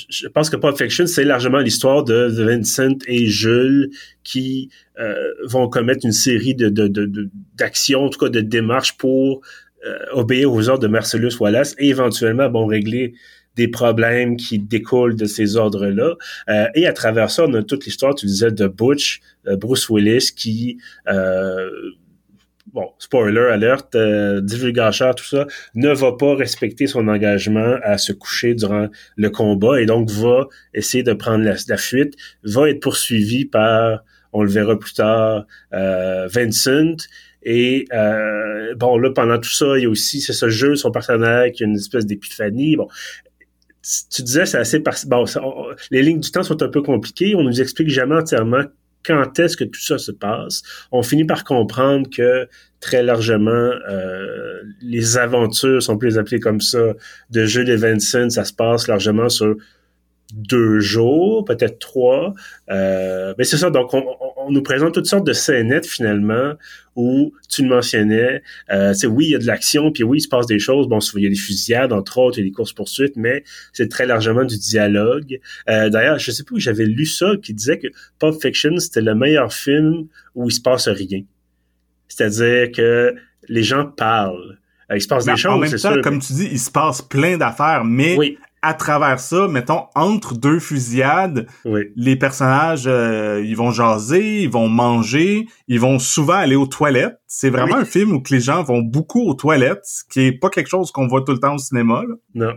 je 0.10 0.28
pense 0.28 0.50
que 0.50 0.58
Pulp 0.58 0.78
Fiction, 0.78 1.08
c'est 1.08 1.24
largement 1.24 1.60
l'histoire 1.60 2.04
de 2.04 2.28
Vincent 2.44 2.98
et 3.08 3.26
Jules 3.28 3.90
qui 4.24 4.70
euh, 5.00 5.16
vont 5.46 5.68
commettre 5.70 6.06
une 6.06 6.12
série 6.12 6.54
de 6.54 6.70
d'actions, 7.56 8.02
de, 8.02 8.06
en 8.06 8.10
tout 8.10 8.20
cas 8.20 8.30
de 8.30 8.42
démarches 8.42 8.98
pour 8.98 9.42
euh, 9.86 9.98
obéir 10.14 10.52
aux 10.52 10.70
ordres 10.70 10.84
de 10.84 10.88
Marcellus 10.88 11.38
Wallace 11.40 11.76
et 11.78 11.90
éventuellement, 11.90 12.50
bon, 12.50 12.66
régler 12.66 13.14
des 13.56 13.68
problèmes 13.68 14.36
qui 14.36 14.60
découlent 14.60 15.16
de 15.16 15.26
ces 15.26 15.56
ordres-là. 15.56 16.16
Euh, 16.50 16.68
et 16.76 16.88
à 16.88 16.94
travers 16.94 17.30
ça, 17.30 17.46
on 17.48 17.54
a 17.54 17.64
toute 17.64 17.86
l'histoire, 17.86 18.16
tu 18.16 18.26
disais, 18.26 18.52
de 18.52 18.68
Butch, 18.68 19.22
euh, 19.48 19.56
Bruce 19.56 19.90
Willis, 19.90 20.32
qui, 20.36 20.78
euh, 21.08 21.70
bon, 22.76 22.92
spoiler 23.00 23.48
alerte, 23.52 23.96
euh, 23.96 24.42
divulgateur, 24.42 25.16
tout 25.16 25.24
ça, 25.24 25.48
ne 25.74 25.92
va 25.92 26.12
pas 26.12 26.36
respecter 26.36 26.86
son 26.86 27.08
engagement 27.08 27.78
à 27.82 27.98
se 27.98 28.12
coucher 28.12 28.54
durant 28.54 28.90
le 29.16 29.30
combat 29.30 29.82
et 29.82 29.86
donc 29.86 30.12
va 30.12 30.48
essayer 30.74 31.02
de 31.02 31.14
prendre 31.14 31.44
la, 31.44 31.78
fuite, 31.78 32.16
va 32.44 32.70
être 32.70 32.82
poursuivi 32.82 33.46
par, 33.46 34.04
on 34.34 34.44
le 34.44 34.50
verra 34.50 34.78
plus 34.78 34.94
tard, 34.94 35.46
Vincent, 35.72 36.98
et 37.44 37.86
bon, 38.76 38.98
là, 38.98 39.12
pendant 39.12 39.40
tout 39.40 39.50
ça, 39.50 39.78
il 39.78 39.84
y 39.84 39.86
a 39.86 39.90
aussi, 39.90 40.20
c'est 40.20 40.34
ce 40.34 40.50
jeu, 40.50 40.76
son 40.76 40.92
partenaire 40.92 41.52
qui 41.52 41.64
a 41.64 41.68
une 41.68 41.76
espèce 41.76 42.06
d'épiphanie. 42.06 42.76
Bon, 42.76 42.88
tu 44.12 44.24
disais, 44.24 44.46
c'est 44.46 44.58
assez... 44.58 44.82
Bon, 45.06 45.26
les 45.92 46.02
lignes 46.02 46.20
du 46.20 46.32
temps 46.32 46.44
sont 46.44 46.62
un 46.64 46.68
peu 46.68 46.82
compliquées. 46.82 47.36
On 47.36 47.44
nous 47.44 47.62
explique 47.62 47.90
jamais 47.90 48.16
entièrement 48.16 48.64
quand 49.06 49.40
est-ce 49.40 49.58
que 49.58 49.64
tout 49.64 49.82
ça 49.82 49.98
se 49.98 50.12
passe? 50.12 50.64
On 50.92 51.04
finit 51.04 51.26
par 51.26 51.44
comprendre 51.44 52.10
que 52.10 52.48
très 52.80 53.04
largement, 53.04 53.50
euh, 53.90 54.62
les 54.82 55.18
aventures, 55.18 55.82
si 55.82 55.90
on 55.90 55.98
peut 55.98 56.06
les 56.08 56.18
appeler 56.18 56.40
comme 56.40 56.62
ça, 56.62 56.94
de 57.32 57.70
et 57.70 57.76
Vincent, 57.76 58.30
ça 58.30 58.44
se 58.44 58.54
passe 58.54 58.88
largement 58.88 59.30
sur 59.30 59.56
deux 60.34 60.80
jours, 60.80 61.46
peut-être 61.46 61.80
trois. 61.80 62.34
Euh, 62.70 63.34
mais 63.38 63.44
c'est 63.44 63.58
ça, 63.58 63.70
donc 63.70 63.94
on, 63.94 64.04
on, 64.46 64.52
nous 64.52 64.62
présente 64.62 64.94
toutes 64.94 65.06
sortes 65.06 65.26
de 65.26 65.34
scénettes 65.34 65.86
finalement 65.86 66.54
où 66.96 67.34
tu 67.50 67.64
le 67.64 67.70
mentionnais, 67.70 68.42
euh, 68.72 68.94
oui, 69.10 69.26
il 69.26 69.32
y 69.32 69.36
a 69.36 69.40
de 69.40 69.46
l'action, 69.46 69.92
puis 69.92 70.04
oui, 70.04 70.20
il 70.20 70.22
se 70.22 70.30
passe 70.30 70.46
des 70.46 70.60
choses. 70.60 70.88
Bon, 70.88 71.00
il 71.16 71.24
y 71.24 71.26
a 71.26 71.30
des 71.30 71.36
fusillades, 71.36 71.92
entre 71.92 72.18
autres, 72.20 72.38
il 72.38 72.42
y 72.42 72.46
a 72.46 72.50
des 72.50 72.54
courses-poursuites, 72.54 73.18
mais 73.18 73.44
c'est 73.74 73.90
très 73.90 74.06
largement 74.06 74.46
du 74.46 74.58
dialogue. 74.58 75.40
Euh, 75.70 75.90
D'ailleurs, 75.90 76.20
je 76.20 76.32
sais 76.32 76.44
pas 76.44 76.56
où 76.56 76.60
j'avais 76.60 76.86
lu 76.86 77.06
ça, 77.06 77.34
qui 77.42 77.54
disait 77.54 77.80
que 77.80 77.88
Pulp 78.20 78.42
Fiction, 78.42 78.78
c'était 78.78 79.02
le 79.02 79.14
meilleur 79.14 79.52
film 79.52 80.08
où 80.36 80.50
il 80.50 80.54
se 80.54 80.62
passe 80.62 80.88
rien. 80.88 81.22
C'est-à-dire 82.08 82.72
que 82.72 83.16
les 83.50 83.64
gens 83.64 83.86
parlent. 83.86 84.58
il 84.94 85.02
se 85.02 85.08
passe 85.08 85.26
des 85.26 85.36
choses, 85.36 85.54
En 85.54 85.58
même 85.58 85.70
c'est 85.70 85.78
temps, 85.78 85.94
sûr. 85.94 86.02
comme 86.02 86.20
tu 86.20 86.34
dis, 86.34 86.48
il 86.52 86.60
se 86.60 86.72
passe 86.72 87.02
plein 87.02 87.38
d'affaires, 87.38 87.84
mais 87.84 88.16
Oui, 88.18 88.38
à 88.66 88.74
travers 88.74 89.20
ça, 89.20 89.48
mettons, 89.48 89.84
entre 89.96 90.34
deux 90.36 90.60
fusillades, 90.60 91.46
oui. 91.66 91.82
les 91.96 92.16
personnages, 92.16 92.86
euh, 92.88 93.42
ils 93.46 93.56
vont 93.56 93.72
jaser, 93.72 94.42
ils 94.44 94.50
vont 94.50 94.68
manger, 94.68 95.46
ils 95.68 95.80
vont 95.80 96.00
souvent 96.00 96.34
aller 96.34 96.56
aux 96.56 96.68
toilettes. 96.68 97.18
C'est 97.28 97.50
vraiment 97.50 97.76
Oui. 97.76 97.82
un 97.82 97.86
film 97.86 98.12
où 98.14 98.22
que 98.22 98.34
les 98.34 98.40
gens 98.42 98.64
vont 98.64 98.82
beaucoup 98.82 99.22
aux 99.30 99.34
toilettes, 99.36 99.82
ce 99.84 100.04
qui 100.10 100.22
est 100.22 100.32
pas 100.32 100.50
quelque 100.50 100.68
chose 100.70 100.92
qu'on 100.92 101.08
voit 101.08 101.24
tout 101.26 101.32
le 101.34 101.40
temps 101.40 101.56
au 101.56 101.60
cinéma. 101.60 102.04
là. 102.08 102.16
Non. 102.34 102.54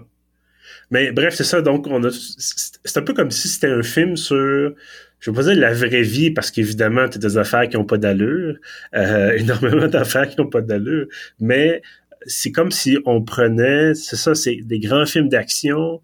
Mais 0.91 1.13
bref, 1.13 1.35
c'est 1.35 1.45
ça. 1.45 1.61
Donc, 1.61 1.87
on 1.87 2.03
a. 2.05 2.09
C'est 2.11 2.97
un 2.99 3.03
peu 3.03 3.13
comme 3.13 3.31
si 3.31 3.49
c'était 3.49 3.71
un 3.71 3.83
film 3.83 4.17
sur. 4.17 4.73
Je 5.21 5.31
vais 5.31 5.37
pas 5.37 5.43
dire 5.43 5.57
la 5.57 5.73
vraie 5.75 6.03
vie, 6.03 6.31
parce 6.31 6.51
qu'évidemment, 6.51 7.09
t'as 7.09 7.19
des 7.19 7.37
affaires 7.39 7.69
qui 7.69 7.77
ont 7.77 7.85
pas 7.85 7.99
d'allure. 7.99 8.55
euh, 8.95 9.33
énormément 9.37 9.87
d'affaires 9.89 10.29
qui 10.29 10.41
ont 10.41 10.47
pas 10.49 10.61
d'allure. 10.63 11.07
Mais 11.41 11.83
c'est 12.29 12.53
comme 12.53 12.71
si 12.71 12.99
on 13.07 13.23
prenait. 13.23 13.95
C'est 13.95 14.17
ça, 14.17 14.35
c'est 14.35 14.61
des 14.63 14.79
grands 14.79 15.07
films 15.07 15.29
d'action, 15.29 16.01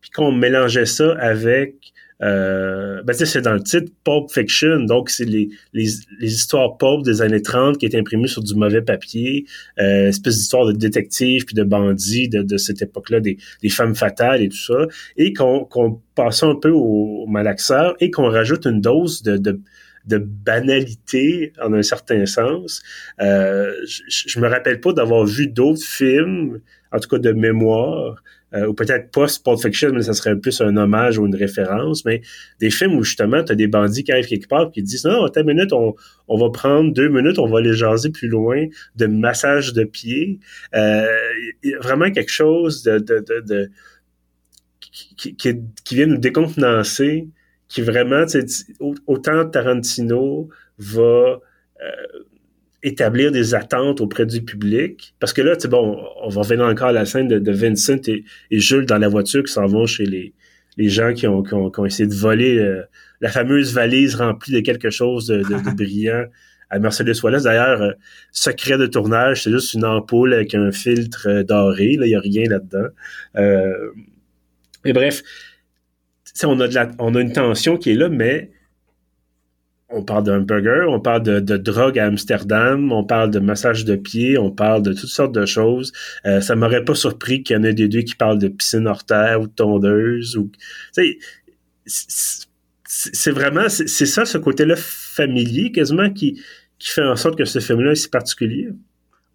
puis 0.00 0.10
qu'on 0.10 0.32
mélangeait 0.32 0.86
ça 0.86 1.12
avec. 1.18 1.92
Euh, 2.22 3.02
ben, 3.02 3.12
c'est 3.12 3.42
dans 3.42 3.54
le 3.54 3.62
titre 3.62 3.90
Pulp 4.04 4.30
Fiction, 4.30 4.84
donc 4.84 5.10
c'est 5.10 5.24
les, 5.24 5.50
les, 5.72 5.88
les 6.20 6.32
histoires 6.32 6.76
pulp 6.78 7.02
des 7.04 7.20
années 7.22 7.42
30 7.42 7.76
qui 7.76 7.86
étaient 7.86 7.98
imprimées 7.98 8.28
sur 8.28 8.42
du 8.42 8.54
mauvais 8.54 8.82
papier, 8.82 9.46
euh, 9.80 10.08
espèce 10.08 10.36
d'histoire 10.36 10.64
de 10.64 10.72
détective 10.72 11.44
puis 11.44 11.56
de 11.56 11.64
bandits 11.64 12.28
de, 12.28 12.42
de 12.42 12.56
cette 12.56 12.80
époque-là, 12.80 13.18
des, 13.18 13.36
des 13.62 13.68
femmes 13.68 13.96
fatales 13.96 14.42
et 14.42 14.48
tout 14.48 14.56
ça, 14.56 14.86
et 15.16 15.32
qu'on 15.32 15.64
qu'on 15.64 16.00
passe 16.14 16.44
un 16.44 16.54
peu 16.54 16.70
au, 16.70 17.24
au 17.24 17.26
malaxeur 17.26 17.96
et 17.98 18.12
qu'on 18.12 18.30
rajoute 18.30 18.64
une 18.66 18.80
dose 18.80 19.22
de, 19.22 19.36
de, 19.36 19.60
de 20.06 20.18
banalité 20.18 21.52
en 21.62 21.72
un 21.72 21.82
certain 21.82 22.26
sens. 22.26 22.82
Euh, 23.20 23.72
je, 24.08 24.38
me 24.40 24.48
rappelle 24.48 24.80
pas 24.80 24.92
d'avoir 24.92 25.24
vu 25.24 25.46
d'autres 25.48 25.84
films, 25.84 26.60
en 26.92 26.98
tout 26.98 27.08
cas 27.08 27.18
de 27.18 27.32
mémoire, 27.32 28.22
euh, 28.54 28.66
ou 28.66 28.74
peut-être 28.74 29.10
post-Pulp 29.10 29.58
Fiction, 29.60 29.90
mais 29.92 30.02
ça 30.02 30.12
serait 30.12 30.36
plus 30.36 30.60
un 30.60 30.76
hommage 30.76 31.18
ou 31.18 31.26
une 31.26 31.34
référence, 31.34 32.04
mais 32.04 32.20
des 32.60 32.70
films 32.70 32.94
où 32.94 33.02
justement 33.02 33.42
tu 33.42 33.50
as 33.50 33.56
des 33.56 33.66
bandits 33.66 34.04
qui 34.04 34.12
arrivent 34.12 34.28
quelque 34.28 34.48
part 34.48 34.68
et 34.68 34.70
qui 34.70 34.82
disent 34.82 35.04
non, 35.04 35.24
attends 35.24 35.40
une 35.40 35.48
minute, 35.48 35.72
on, 35.72 35.94
on 36.28 36.38
va 36.38 36.50
prendre 36.50 36.92
deux 36.92 37.08
minutes, 37.08 37.38
on 37.38 37.48
va 37.48 37.60
les 37.60 37.72
jaser 37.72 38.10
plus 38.10 38.28
loin 38.28 38.66
de 38.94 39.06
massage 39.06 39.72
de 39.72 39.84
pied. 39.84 40.38
Euh, 40.74 41.06
vraiment 41.80 42.10
quelque 42.10 42.30
chose 42.30 42.84
de, 42.84 42.98
de, 42.98 43.24
de, 43.26 43.40
de 43.40 43.70
qui, 44.80 45.34
qui, 45.34 45.56
qui 45.84 45.94
vient 45.96 46.06
nous 46.06 46.18
décontenancer, 46.18 47.28
qui 47.74 47.82
vraiment, 47.82 48.24
tu 48.24 48.46
sais, 48.46 48.66
autant 49.08 49.44
Tarantino 49.46 50.48
va 50.78 51.40
euh, 51.82 52.20
établir 52.84 53.32
des 53.32 53.52
attentes 53.56 54.00
auprès 54.00 54.26
du 54.26 54.42
public. 54.42 55.16
Parce 55.18 55.32
que 55.32 55.42
là, 55.42 55.56
tu 55.56 55.62
sais, 55.62 55.68
bon, 55.68 56.00
on 56.22 56.28
va 56.28 56.42
revenir 56.42 56.66
encore 56.66 56.88
à 56.88 56.92
la 56.92 57.04
scène 57.04 57.26
de, 57.26 57.40
de 57.40 57.50
Vincent 57.50 57.98
et, 58.06 58.22
et, 58.52 58.60
Jules 58.60 58.86
dans 58.86 58.98
la 58.98 59.08
voiture 59.08 59.42
qui 59.42 59.52
s'en 59.52 59.66
vont 59.66 59.86
chez 59.86 60.06
les, 60.06 60.32
les 60.76 60.88
gens 60.88 61.12
qui 61.12 61.26
ont, 61.26 61.42
qui 61.42 61.54
ont, 61.54 61.68
qui 61.68 61.80
ont 61.80 61.84
essayé 61.84 62.08
de 62.08 62.14
voler 62.14 62.58
euh, 62.58 62.82
la 63.20 63.28
fameuse 63.28 63.74
valise 63.74 64.14
remplie 64.14 64.52
de 64.52 64.60
quelque 64.60 64.90
chose 64.90 65.26
de, 65.26 65.38
de, 65.38 65.42
de 65.42 65.74
brillant 65.76 66.26
à 66.70 66.78
Mercedes 66.78 67.20
Wallace. 67.24 67.42
D'ailleurs, 67.42 67.82
euh, 67.82 67.92
secret 68.30 68.78
de 68.78 68.86
tournage, 68.86 69.42
c'est 69.42 69.50
juste 69.50 69.74
une 69.74 69.84
ampoule 69.84 70.32
avec 70.32 70.54
un 70.54 70.70
filtre 70.70 71.26
euh, 71.28 71.42
doré. 71.42 71.94
Il 71.94 72.00
n'y 72.02 72.14
a 72.14 72.20
rien 72.20 72.44
là-dedans. 72.48 72.86
Euh, 73.36 73.90
et 74.84 74.92
bref, 74.92 75.24
on 76.42 76.60
a, 76.60 77.20
une 77.20 77.32
tension 77.32 77.76
qui 77.76 77.90
est 77.90 77.94
là, 77.94 78.08
mais 78.08 78.50
on 79.88 80.02
parle 80.02 80.24
d'un 80.24 80.40
burger, 80.40 80.86
on 80.88 81.00
parle 81.00 81.22
de, 81.22 81.40
de, 81.40 81.56
drogue 81.56 81.98
à 81.98 82.06
Amsterdam, 82.06 82.90
on 82.90 83.04
parle 83.04 83.30
de 83.30 83.38
massage 83.38 83.84
de 83.84 83.94
pied, 83.94 84.36
on 84.38 84.50
parle 84.50 84.82
de 84.82 84.92
toutes 84.92 85.10
sortes 85.10 85.34
de 85.34 85.46
choses. 85.46 85.92
Euh, 86.26 86.40
ça 86.40 86.56
m'aurait 86.56 86.84
pas 86.84 86.94
surpris 86.94 87.42
qu'il 87.42 87.56
y 87.56 87.58
en 87.58 87.62
ait 87.62 87.74
des 87.74 87.86
deux 87.88 88.02
qui 88.02 88.16
parlent 88.16 88.38
de 88.38 88.48
piscine 88.48 88.88
hors 88.88 89.04
terre 89.04 89.40
ou 89.40 89.46
de 89.46 89.52
tondeuse. 89.52 90.36
Ou, 90.36 90.50
c'est 91.86 93.30
vraiment, 93.30 93.68
c'est 93.68 94.06
ça, 94.06 94.24
ce 94.24 94.38
côté-là 94.38 94.74
familier 94.76 95.70
quasiment 95.70 96.10
qui, 96.10 96.42
qui 96.78 96.90
fait 96.90 97.04
en 97.04 97.16
sorte 97.16 97.38
que 97.38 97.44
ce 97.44 97.60
film-là 97.60 97.92
est 97.92 97.96
si 97.96 98.08
particulier. 98.08 98.70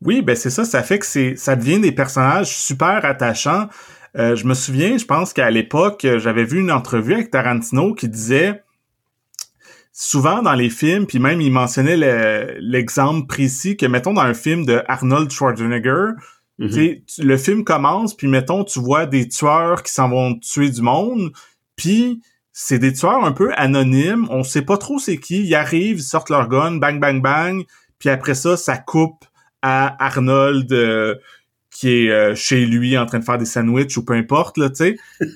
Oui, 0.01 0.21
ben 0.21 0.35
c'est 0.35 0.49
ça, 0.49 0.63
ça 0.63 0.81
fait 0.81 0.99
que 0.99 1.05
c'est, 1.05 1.35
ça 1.35 1.55
devient 1.55 1.79
des 1.79 1.91
personnages 1.91 2.55
super 2.55 3.03
attachants. 3.03 3.67
Euh, 4.17 4.35
je 4.35 4.45
me 4.45 4.53
souviens, 4.53 4.97
je 4.97 5.05
pense 5.05 5.33
qu'à 5.33 5.51
l'époque, 5.51 6.05
j'avais 6.17 6.43
vu 6.43 6.59
une 6.59 6.71
entrevue 6.71 7.13
avec 7.13 7.31
Tarantino 7.31 7.93
qui 7.93 8.09
disait 8.09 8.63
souvent 9.91 10.41
dans 10.41 10.53
les 10.53 10.69
films, 10.69 11.05
puis 11.05 11.19
même 11.19 11.41
il 11.41 11.51
mentionnait 11.51 11.97
l'exemple 12.59 13.21
le, 13.21 13.27
précis 13.27 13.75
que, 13.75 13.85
mettons, 13.85 14.13
dans 14.13 14.21
un 14.21 14.33
film 14.33 14.65
de 14.65 14.81
Arnold 14.87 15.29
Schwarzenegger, 15.29 16.13
mm 16.57 16.67
-hmm. 16.67 17.23
le 17.23 17.37
film 17.37 17.63
commence, 17.63 18.15
puis 18.15 18.27
mettons, 18.27 18.63
tu 18.63 18.79
vois 18.79 19.05
des 19.05 19.27
tueurs 19.27 19.83
qui 19.83 19.91
s'en 19.91 20.09
vont 20.09 20.39
tuer 20.39 20.69
du 20.69 20.81
monde, 20.81 21.31
puis 21.75 22.21
c'est 22.53 22.79
des 22.79 22.93
tueurs 22.93 23.23
un 23.25 23.33
peu 23.33 23.51
anonymes, 23.55 24.25
on 24.29 24.43
sait 24.43 24.63
pas 24.63 24.77
trop 24.77 24.99
c'est 24.99 25.17
qui, 25.17 25.43
ils 25.43 25.55
arrivent, 25.55 25.99
ils 25.99 26.11
sortent 26.13 26.29
leur 26.29 26.47
gun, 26.47 26.77
bang, 26.77 26.99
bang, 26.99 27.21
bang, 27.21 27.65
puis 27.99 28.09
après 28.09 28.35
ça, 28.35 28.55
ça 28.57 28.77
coupe 28.77 29.25
à 29.61 30.01
Arnold 30.03 30.71
euh, 30.71 31.15
qui 31.71 31.89
est 31.89 32.09
euh, 32.09 32.35
chez 32.35 32.65
lui 32.65 32.97
en 32.97 33.05
train 33.05 33.19
de 33.19 33.23
faire 33.23 33.37
des 33.37 33.45
sandwichs 33.45 33.97
ou 33.97 34.05
peu 34.05 34.13
importe, 34.13 34.57
là, 34.57 34.69
tu 34.69 34.75
sais. 34.75 34.97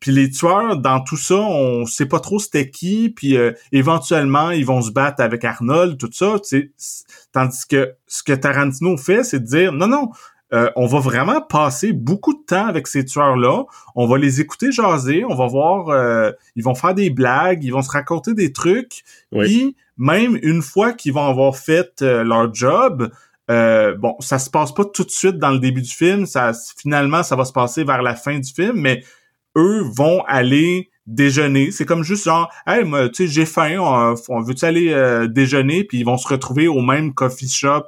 Puis 0.00 0.10
les 0.10 0.30
tueurs, 0.30 0.78
dans 0.78 1.00
tout 1.00 1.16
ça, 1.16 1.36
on 1.36 1.86
sait 1.86 2.06
pas 2.06 2.18
trop 2.18 2.40
c'était 2.40 2.70
qui, 2.70 3.08
puis 3.08 3.36
euh, 3.36 3.52
éventuellement, 3.70 4.50
ils 4.50 4.66
vont 4.66 4.82
se 4.82 4.90
battre 4.90 5.22
avec 5.22 5.44
Arnold, 5.44 5.96
tout 5.96 6.10
ça, 6.10 6.40
tu 6.40 6.72
sais. 6.76 7.26
Tandis 7.30 7.64
que 7.68 7.94
ce 8.08 8.24
que 8.24 8.32
Tarantino 8.32 8.96
fait, 8.96 9.22
c'est 9.22 9.38
de 9.38 9.44
dire, 9.44 9.72
non, 9.72 9.86
non, 9.86 10.10
euh, 10.52 10.70
on 10.76 10.86
va 10.86 10.98
vraiment 10.98 11.40
passer 11.40 11.92
beaucoup 11.92 12.34
de 12.34 12.42
temps 12.44 12.66
avec 12.66 12.86
ces 12.86 13.04
tueurs-là, 13.04 13.64
on 13.94 14.06
va 14.06 14.18
les 14.18 14.40
écouter 14.40 14.70
jaser, 14.70 15.24
on 15.24 15.34
va 15.34 15.46
voir, 15.46 15.88
euh, 15.88 16.30
ils 16.56 16.62
vont 16.62 16.74
faire 16.74 16.94
des 16.94 17.08
blagues, 17.08 17.64
ils 17.64 17.72
vont 17.72 17.80
se 17.80 17.90
raconter 17.90 18.34
des 18.34 18.52
trucs, 18.52 19.02
oui. 19.32 19.46
puis 19.46 19.76
même 19.96 20.38
une 20.42 20.60
fois 20.60 20.92
qu'ils 20.92 21.14
vont 21.14 21.26
avoir 21.26 21.56
fait 21.56 22.02
euh, 22.02 22.22
leur 22.22 22.52
job, 22.52 23.10
euh, 23.50 23.96
bon, 23.96 24.14
ça 24.20 24.38
se 24.38 24.50
passe 24.50 24.72
pas 24.72 24.84
tout 24.84 25.04
de 25.04 25.10
suite 25.10 25.38
dans 25.38 25.50
le 25.50 25.58
début 25.58 25.82
du 25.82 25.90
film, 25.92 26.26
ça 26.26 26.52
finalement 26.78 27.22
ça 27.22 27.36
va 27.36 27.44
se 27.44 27.52
passer 27.52 27.84
vers 27.84 28.02
la 28.02 28.14
fin 28.14 28.38
du 28.38 28.52
film, 28.52 28.76
mais 28.76 29.02
eux 29.56 29.82
vont 29.94 30.22
aller 30.26 30.90
déjeuner. 31.06 31.70
C'est 31.70 31.84
comme 31.84 32.04
juste 32.04 32.24
genre, 32.24 32.52
hey, 32.66 32.84
moi, 32.84 33.08
tu 33.08 33.26
sais, 33.26 33.32
j'ai 33.32 33.46
faim, 33.46 33.78
on, 33.80 34.14
on 34.28 34.40
veut-tu 34.40 34.64
aller 34.64 34.92
euh, 34.92 35.26
déjeuner? 35.26 35.84
Puis 35.84 35.98
ils 35.98 36.04
vont 36.04 36.16
se 36.16 36.28
retrouver 36.28 36.68
au 36.68 36.80
même 36.80 37.12
coffee 37.14 37.48
shop 37.48 37.84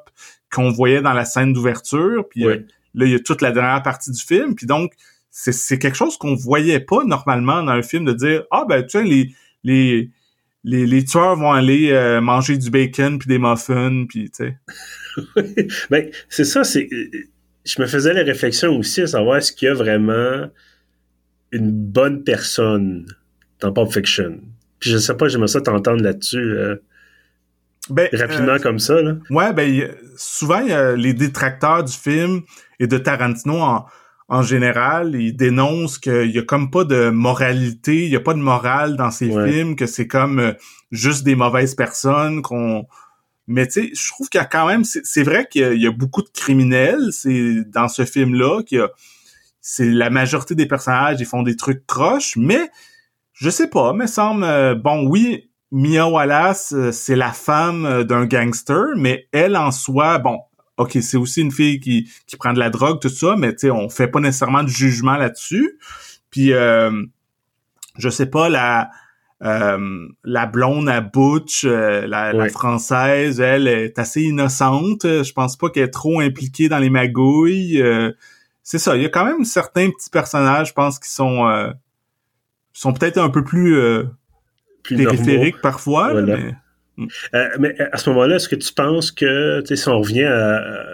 qu'on 0.53 0.71
voyait 0.71 1.03
dans 1.03 1.13
la 1.13 1.25
scène 1.25 1.53
d'ouverture. 1.53 2.29
Puis 2.29 2.47
oui. 2.47 2.53
euh, 2.53 2.67
là, 2.95 3.07
il 3.07 3.13
y 3.13 3.15
a 3.15 3.21
toute 3.21 3.43
la 3.43 3.53
dernière 3.53 3.83
partie 3.83 4.11
du 4.11 4.23
film. 4.23 4.55
Puis 4.55 4.67
donc, 4.67 4.93
c'est 5.31 5.79
quelque 5.79 5.97
chose 5.97 6.17
qu'on 6.17 6.35
voyait 6.35 6.81
pas 6.81 7.05
normalement 7.05 7.63
dans 7.63 7.73
un 7.73 7.83
film 7.83 8.05
de 8.05 8.13
dire, 8.13 8.45
ah 8.51 8.65
ben, 8.69 8.83
tu 8.83 8.99
sais, 8.99 9.05
les, 9.05 9.35
les, 9.65 10.11
les, 10.65 10.87
les 10.87 11.05
tueurs 11.05 11.37
vont 11.37 11.53
aller 11.53 11.93
euh, 11.93 12.21
manger 12.21 12.57
du 12.57 12.71
bacon 12.71 13.19
puis 13.19 13.29
des 13.29 13.39
muffins, 13.39 14.07
puis 14.09 14.31
tu 14.31 14.45
sais. 14.45 15.69
ben, 15.91 16.11
c'est 16.29 16.45
ça, 16.45 16.65
c'est... 16.65 16.89
Je 17.65 17.81
me 17.81 17.87
faisais 17.87 18.13
la 18.13 18.23
réflexion 18.23 18.77
aussi 18.77 19.03
à 19.03 19.07
savoir 19.07 19.39
est-ce 19.39 19.53
qu'il 19.53 19.69
y 19.69 19.71
a 19.71 19.75
vraiment 19.75 20.51
une 21.53 21.71
bonne 21.71 22.25
personne 22.25 23.07
dans 23.61 23.73
Pulp 23.73 23.93
Fiction. 23.93 24.41
Puis 24.81 24.91
je 24.91 24.99
sais 24.99 25.17
pas, 25.17 25.29
j'aimerais 25.29 25.49
ça 25.49 25.61
t'entendre 25.61 26.03
là-dessus 26.03 26.39
euh, 26.39 26.77
ben, 27.89 28.09
rapidement 28.13 28.53
euh, 28.53 28.59
comme 28.59 28.79
ça. 28.79 29.01
Là. 29.01 29.17
Ouais, 29.31 29.53
ben 29.53 29.91
souvent 30.17 30.63
les 30.97 31.15
détracteurs 31.15 31.85
du 31.85 31.93
film 31.93 32.43
et 32.81 32.87
de 32.87 32.99
Tarantino 32.99 33.61
en, 33.61 33.87
en 34.29 34.43
général, 34.43 35.15
ils 35.15 35.37
dénoncent 35.37 35.99
qu'il 35.99 36.31
y 36.31 36.39
a 36.39 36.43
comme 36.43 36.71
pas 36.71 36.85
de 36.85 37.11
moralité, 37.11 38.05
il 38.05 38.11
y 38.11 38.17
a 38.17 38.21
pas 38.21 38.35
de 38.35 38.39
morale 38.39 38.97
dans 38.97 39.11
ces 39.11 39.29
ouais. 39.29 39.51
films, 39.51 39.77
que 39.77 39.87
c'est 39.87 40.07
comme 40.07 40.39
euh, 40.39 40.53
juste 40.91 41.25
des 41.25 41.35
mauvaises 41.35 41.75
personnes 41.75 42.43
qu'on 42.43 42.87
mais 43.47 43.67
tu 43.67 43.73
sais, 43.73 43.91
je 43.95 44.09
trouve 44.09 44.31
qu'il 44.31 44.39
y 44.39 44.43
a 44.43 44.47
quand 44.47 44.67
même 44.67 44.85
c'est 44.85 45.23
vrai 45.23 45.47
qu'il 45.51 45.75
y, 45.75 45.83
y, 45.83 45.87
a 45.87 45.91
beaucoup 45.91 46.23
de 46.23 46.31
criminels, 46.31 47.11
c'est 47.13 47.63
dans 47.67 47.89
ce 47.89 48.07
film 48.07 48.35
là 48.35 48.63
qu'il 48.63 48.79
y 48.79 48.81
a 48.81 48.89
c'est 49.61 49.91
la 49.91 50.09
majorité 50.09 50.55
des 50.55 50.67
personnages, 50.67 51.21
ils 51.21 51.27
font 51.27 51.43
des 51.43 51.57
trucs 51.57 51.87
croches, 51.87 52.37
mais 52.37 52.71
je 53.35 53.51
sais 53.51 53.69
pas, 53.69 53.93
me 53.93 54.07
semble 54.07 54.45
euh, 54.45 54.75
bon 54.75 55.07
oui, 55.07 55.51
Mia 55.71 56.09
Wallace, 56.09 56.73
euh, 56.75 56.93
c'est 56.93 57.17
la 57.17 57.33
femme 57.33 58.05
d'un 58.05 58.25
gangster, 58.25 58.97
mais 58.97 59.29
elle 59.33 59.57
en 59.57 59.71
soi, 59.71 60.19
bon, 60.19 60.39
OK, 60.77 60.99
c'est 61.01 61.17
aussi 61.17 61.41
une 61.41 61.53
fille 61.53 61.81
qui 61.81 62.11
qui 62.27 62.37
prend 62.37 62.53
de 62.53 62.59
la 62.59 62.71
drogue 62.71 63.01
tout 63.01 63.09
ça, 63.09 63.37
mais 63.37 63.53
tu 63.53 63.61
sais 63.61 63.71
on 63.71 63.89
fait 63.89 64.09
pas 64.09 64.21
nécessairement 64.21 64.63
de 64.63 64.69
jugement 64.69 65.17
là-dessus. 65.17 65.79
Puis 66.31 66.53
euh, 66.53 67.03
je 67.97 68.09
sais 68.09 68.27
pas 68.27 68.49
la 68.49 68.91
euh, 69.43 70.09
la 70.25 70.47
blonde 70.47 70.89
à 70.89 71.01
Butch, 71.01 71.65
euh, 71.65 72.07
la, 72.07 72.33
la, 72.33 72.49
française, 72.49 73.41
elle 73.41 73.69
est 73.69 73.99
assez 73.99 74.23
innocente. 74.23 75.03
Je 75.03 75.33
pense 75.33 75.57
pas 75.57 75.69
qu'elle 75.69 75.85
est 75.85 75.91
trop 75.91 76.21
impliquée 76.21 76.69
dans 76.69 76.79
les 76.79 76.91
magouilles. 76.91 77.83
Euh, 77.83 78.13
c'est 78.65 78.79
ça. 78.79 78.97
Il 78.97 79.03
y 79.03 79.07
a 79.07 79.11
quand 79.11 79.27
même 79.27 79.45
certains 79.45 79.91
petits 79.91 80.11
personnages, 80.11 80.69
je 80.69 80.73
pense, 80.73 80.99
qui 80.99 81.11
sont 81.11 81.47
euh, 81.47 81.71
sont 82.73 82.93
peut-être 82.95 83.19
un 83.19 83.29
peu 83.29 83.45
plus, 83.45 83.77
euh, 83.77 84.05
plus 84.83 84.97
périphériques 84.97 85.61
parfois. 85.61 86.13
Voilà. 86.13 86.37
Mais... 86.37 86.55
Mm. 86.97 87.07
Euh, 87.35 87.49
mais 87.59 87.81
à 87.81 87.97
ce 87.97 88.09
moment-là, 88.11 88.37
est-ce 88.37 88.49
que 88.49 88.57
tu 88.57 88.73
penses 88.73 89.11
que, 89.11 89.63
si 89.65 89.89
on 89.89 90.01
revient 90.01 90.25
à 90.25 90.85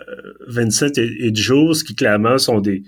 Vincent 0.47 0.89
et, 0.97 1.27
et 1.27 1.35
Jules, 1.35 1.83
qui 1.87 1.95
clairement 1.95 2.39
sont 2.39 2.61
des, 2.61 2.83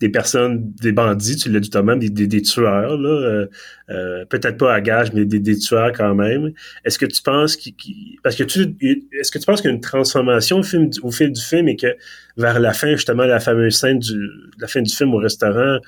des 0.00 0.08
personnes, 0.08 0.72
des 0.82 0.92
bandits, 0.92 1.36
tu 1.36 1.50
l'as 1.50 1.60
dit 1.60 1.70
toi-même, 1.70 1.98
des, 1.98 2.10
des, 2.10 2.42
tueurs, 2.42 2.98
là, 2.98 3.08
euh, 3.08 3.46
euh, 3.90 4.24
peut-être 4.26 4.58
pas 4.58 4.74
à 4.74 4.80
gage, 4.80 5.12
mais 5.12 5.24
des, 5.24 5.38
des 5.38 5.56
tueurs 5.56 5.92
quand 5.92 6.14
même. 6.14 6.52
Est-ce 6.84 6.98
que 6.98 7.06
tu 7.06 7.22
penses 7.22 7.56
qu'il, 7.56 7.74
parce 8.22 8.34
que 8.36 8.42
tu, 8.42 8.76
est-ce 9.18 9.30
que 9.30 9.38
tu 9.38 9.46
penses 9.46 9.60
qu'il 9.60 9.70
y 9.70 9.72
a 9.72 9.76
une 9.76 9.80
transformation 9.80 10.60
au, 10.60 11.06
au 11.06 11.10
fil 11.10 11.32
du 11.32 11.40
film 11.40 11.68
et 11.68 11.76
que 11.76 11.96
vers 12.36 12.58
la 12.58 12.72
fin, 12.72 12.90
justement, 12.90 13.24
la 13.24 13.40
fameuse 13.40 13.76
scène 13.76 13.98
du, 14.00 14.28
la 14.58 14.66
fin 14.66 14.82
du 14.82 14.94
film 14.94 15.14
au 15.14 15.18
restaurant, 15.18 15.78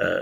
euh, 0.00 0.18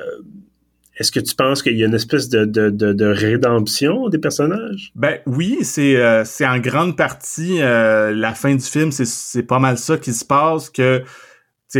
est-ce 0.99 1.11
que 1.11 1.21
tu 1.21 1.35
penses 1.35 1.63
qu'il 1.63 1.77
y 1.77 1.83
a 1.83 1.87
une 1.87 1.95
espèce 1.95 2.29
de, 2.29 2.45
de, 2.45 2.71
de, 2.71 3.07
rédemption 3.07 4.09
des 4.09 4.19
personnages? 4.19 4.93
Ben 4.95 5.19
oui, 5.27 5.59
c'est 5.63 6.25
c'est 6.25 6.47
en 6.47 6.59
grande 6.59 6.97
partie 6.97 7.59
la 7.59 8.35
fin 8.35 8.55
du 8.55 8.65
film, 8.65 8.93
c'est 8.93 9.07
c'est 9.07 9.43
pas 9.43 9.59
mal 9.59 9.79
ça 9.79 9.97
qui 9.97 10.13
se 10.13 10.25
passe 10.25 10.69
que 10.69 11.03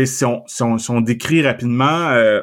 si 0.05 0.25
on, 0.25 0.43
si, 0.47 0.63
on, 0.63 0.77
si 0.77 0.91
on 0.91 1.01
décrit 1.01 1.45
rapidement, 1.45 2.09
euh, 2.09 2.41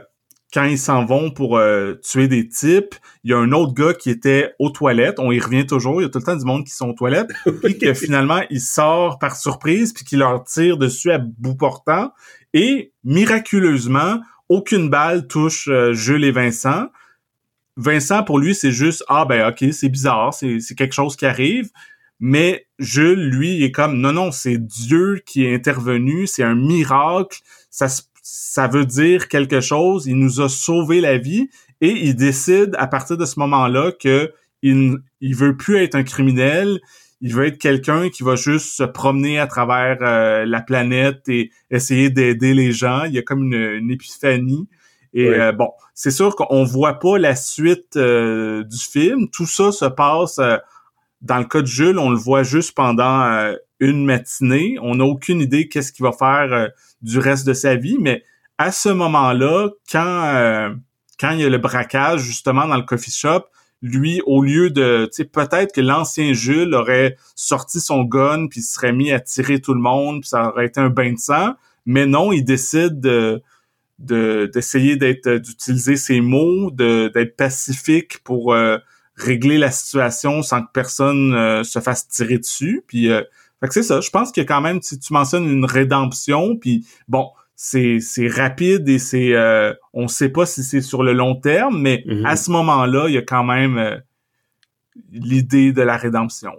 quand 0.52 0.64
ils 0.64 0.78
s'en 0.78 1.04
vont 1.04 1.30
pour 1.30 1.58
euh, 1.58 1.94
tuer 2.02 2.28
des 2.28 2.48
types, 2.48 2.94
il 3.24 3.30
y 3.30 3.34
a 3.34 3.38
un 3.38 3.52
autre 3.52 3.72
gars 3.72 3.94
qui 3.94 4.10
était 4.10 4.52
aux 4.58 4.70
toilettes. 4.70 5.18
On 5.18 5.30
y 5.30 5.38
revient 5.38 5.66
toujours. 5.66 6.00
Il 6.00 6.04
y 6.04 6.06
a 6.06 6.10
tout 6.10 6.18
le 6.18 6.24
temps 6.24 6.36
du 6.36 6.44
monde 6.44 6.64
qui 6.64 6.72
sont 6.72 6.88
aux 6.88 6.94
toilettes. 6.94 7.30
puis 7.62 7.78
que 7.78 7.94
finalement, 7.94 8.40
il 8.50 8.60
sort 8.60 9.18
par 9.18 9.36
surprise 9.36 9.92
puis 9.92 10.04
qu'il 10.04 10.18
leur 10.18 10.42
tire 10.44 10.76
dessus 10.76 11.12
à 11.12 11.18
bout 11.18 11.54
portant. 11.54 12.10
Et 12.52 12.92
miraculeusement, 13.04 14.20
aucune 14.50 14.90
balle 14.90 15.28
touche 15.28 15.68
euh, 15.68 15.94
Jules 15.94 16.24
et 16.24 16.32
Vincent. 16.32 16.88
Vincent, 17.76 18.24
pour 18.24 18.38
lui, 18.38 18.54
c'est 18.54 18.72
juste, 18.72 19.02
ah 19.08 19.24
ben 19.24 19.48
ok, 19.48 19.72
c'est 19.72 19.88
bizarre, 19.88 20.34
c'est 20.34 20.74
quelque 20.76 20.92
chose 20.92 21.16
qui 21.16 21.24
arrive. 21.24 21.70
Mais 22.18 22.66
Jules, 22.78 23.30
lui, 23.30 23.64
est 23.64 23.70
comme, 23.70 23.98
non, 23.98 24.12
non, 24.12 24.32
c'est 24.32 24.58
Dieu 24.58 25.22
qui 25.24 25.44
est 25.44 25.54
intervenu, 25.54 26.26
c'est 26.26 26.42
un 26.42 26.56
miracle, 26.56 27.38
ça, 27.70 27.86
ça 28.22 28.66
veut 28.66 28.84
dire 28.84 29.28
quelque 29.28 29.60
chose, 29.60 30.06
il 30.06 30.16
nous 30.16 30.42
a 30.42 30.50
sauvé 30.50 31.00
la 31.00 31.16
vie, 31.16 31.48
et 31.80 31.92
il 31.92 32.16
décide 32.16 32.74
à 32.76 32.88
partir 32.88 33.16
de 33.16 33.24
ce 33.24 33.38
moment-là 33.38 33.92
que 33.92 34.32
il, 34.62 34.98
il 35.22 35.34
veut 35.34 35.56
plus 35.56 35.76
être 35.76 35.94
un 35.94 36.02
criminel, 36.02 36.80
il 37.20 37.34
veut 37.34 37.46
être 37.46 37.58
quelqu'un 37.58 38.08
qui 38.08 38.22
va 38.22 38.34
juste 38.34 38.76
se 38.76 38.82
promener 38.82 39.38
à 39.38 39.46
travers 39.46 39.98
euh, 40.02 40.44
la 40.46 40.60
planète 40.60 41.28
et 41.28 41.50
essayer 41.70 42.10
d'aider 42.10 42.54
les 42.54 42.72
gens. 42.72 43.04
Il 43.04 43.12
y 43.12 43.18
a 43.18 43.22
comme 43.22 43.52
une, 43.52 43.90
épiphanie. 43.90 44.68
Et 45.12 45.28
euh, 45.28 45.52
bon, 45.52 45.70
c'est 45.94 46.12
sûr 46.12 46.36
qu'on 46.36 46.64
voit 46.64 46.98
pas 46.98 47.18
la 47.18 47.34
suite 47.34 47.96
euh, 47.96 48.64
du 48.64 48.78
film. 48.78 49.28
Tout 49.30 49.46
ça 49.46 49.72
se 49.72 49.86
passe 49.86 50.40
dans 51.22 51.38
le 51.38 51.44
cas 51.44 51.60
de 51.60 51.66
Jules, 51.66 51.98
on 51.98 52.10
le 52.10 52.16
voit 52.16 52.42
juste 52.42 52.74
pendant 52.74 53.22
euh, 53.22 53.54
une 53.78 54.04
matinée. 54.04 54.76
On 54.80 54.96
n'a 54.96 55.04
aucune 55.04 55.40
idée 55.40 55.68
qu'est-ce 55.68 55.92
qu'il 55.92 56.04
va 56.04 56.12
faire 56.12 56.52
euh, 56.52 56.68
du 57.02 57.18
reste 57.18 57.46
de 57.46 57.52
sa 57.52 57.76
vie, 57.76 57.98
mais 58.00 58.24
à 58.58 58.72
ce 58.72 58.88
moment-là, 58.88 59.68
quand 59.90 60.24
euh, 60.24 60.70
quand 61.18 61.30
il 61.32 61.40
y 61.40 61.44
a 61.44 61.48
le 61.48 61.58
braquage 61.58 62.20
justement 62.20 62.66
dans 62.66 62.76
le 62.76 62.82
coffee 62.82 63.10
shop, 63.10 63.44
lui, 63.82 64.20
au 64.26 64.42
lieu 64.42 64.70
de, 64.70 65.06
tu 65.06 65.22
sais, 65.22 65.24
peut-être 65.24 65.74
que 65.74 65.80
l'ancien 65.80 66.32
Jules 66.32 66.74
aurait 66.74 67.16
sorti 67.34 67.80
son 67.80 68.04
gun 68.04 68.46
puis 68.48 68.60
serait 68.60 68.92
mis 68.92 69.10
à 69.10 69.20
tirer 69.20 69.60
tout 69.60 69.74
le 69.74 69.80
monde 69.80 70.20
puis 70.20 70.28
ça 70.28 70.48
aurait 70.48 70.66
été 70.66 70.80
un 70.80 70.90
bain 70.90 71.12
de 71.12 71.18
sang, 71.18 71.54
mais 71.86 72.06
non, 72.06 72.32
il 72.32 72.44
décide 72.44 73.00
de 73.00 73.42
d'essayer 73.98 74.96
d'être 74.96 75.28
d'utiliser 75.28 75.96
ses 75.96 76.22
mots, 76.22 76.70
d'être 76.70 77.36
pacifique 77.36 78.20
pour 78.24 78.54
régler 79.20 79.58
la 79.58 79.70
situation 79.70 80.42
sans 80.42 80.62
que 80.62 80.70
personne 80.72 81.34
euh, 81.34 81.62
se 81.62 81.78
fasse 81.78 82.08
tirer 82.08 82.38
dessus. 82.38 82.82
Puis, 82.86 83.10
euh, 83.10 83.22
fait 83.60 83.68
que 83.68 83.74
c'est 83.74 83.82
ça. 83.82 84.00
Je 84.00 84.10
pense 84.10 84.36
a 84.36 84.44
quand 84.44 84.60
même, 84.60 84.80
si 84.82 84.98
tu 84.98 85.12
mentionnes 85.12 85.48
une 85.48 85.64
rédemption, 85.64 86.56
puis 86.56 86.86
bon, 87.08 87.30
c'est 87.62 87.98
c'est 88.00 88.26
rapide 88.26 88.88
et 88.88 88.98
c'est, 88.98 89.34
euh, 89.34 89.74
on 89.92 90.08
sait 90.08 90.30
pas 90.30 90.46
si 90.46 90.64
c'est 90.64 90.80
sur 90.80 91.02
le 91.02 91.12
long 91.12 91.34
terme, 91.34 91.78
mais 91.78 92.02
mm-hmm. 92.06 92.24
à 92.24 92.34
ce 92.36 92.50
moment-là, 92.52 93.04
il 93.08 93.14
y 93.16 93.18
a 93.18 93.22
quand 93.22 93.44
même 93.44 93.76
euh, 93.76 93.98
l'idée 95.12 95.70
de 95.70 95.82
la 95.82 95.98
rédemption. 95.98 96.52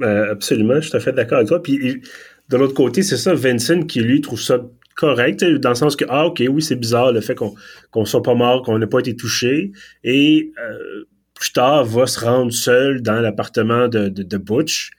absolument, 0.00 0.76
je 0.76 0.80
suis 0.80 0.90
tout 0.90 0.96
à 0.96 1.00
fait 1.00 1.12
d'accord 1.12 1.36
avec 1.36 1.48
toi. 1.48 1.62
Puis 1.62 2.00
de 2.48 2.56
l'autre 2.56 2.72
côté, 2.72 3.02
c'est 3.02 3.18
ça, 3.18 3.34
Vincent 3.34 3.82
qui 3.82 4.00
lui 4.00 4.22
trouve 4.22 4.40
ça 4.40 4.58
correct, 4.94 5.44
dans 5.44 5.68
le 5.68 5.74
sens 5.74 5.96
que, 5.96 6.06
ah, 6.08 6.28
ok, 6.28 6.42
oui, 6.48 6.62
c'est 6.62 6.76
bizarre 6.76 7.12
le 7.12 7.20
fait 7.20 7.34
qu'on 7.34 7.54
qu'on 7.90 8.06
soit 8.06 8.22
pas 8.22 8.34
mort, 8.34 8.62
qu'on 8.62 8.78
n'ait 8.78 8.86
pas 8.86 9.00
été 9.00 9.14
touché. 9.14 9.72
Et 10.02 10.50
euh, 10.66 11.04
plus 11.34 11.52
tard, 11.52 11.84
va 11.84 12.06
se 12.06 12.24
rendre 12.24 12.54
seul 12.54 13.02
dans 13.02 13.20
l'appartement 13.20 13.88
de, 13.88 14.08
de, 14.08 14.36
Butch. 14.38 14.92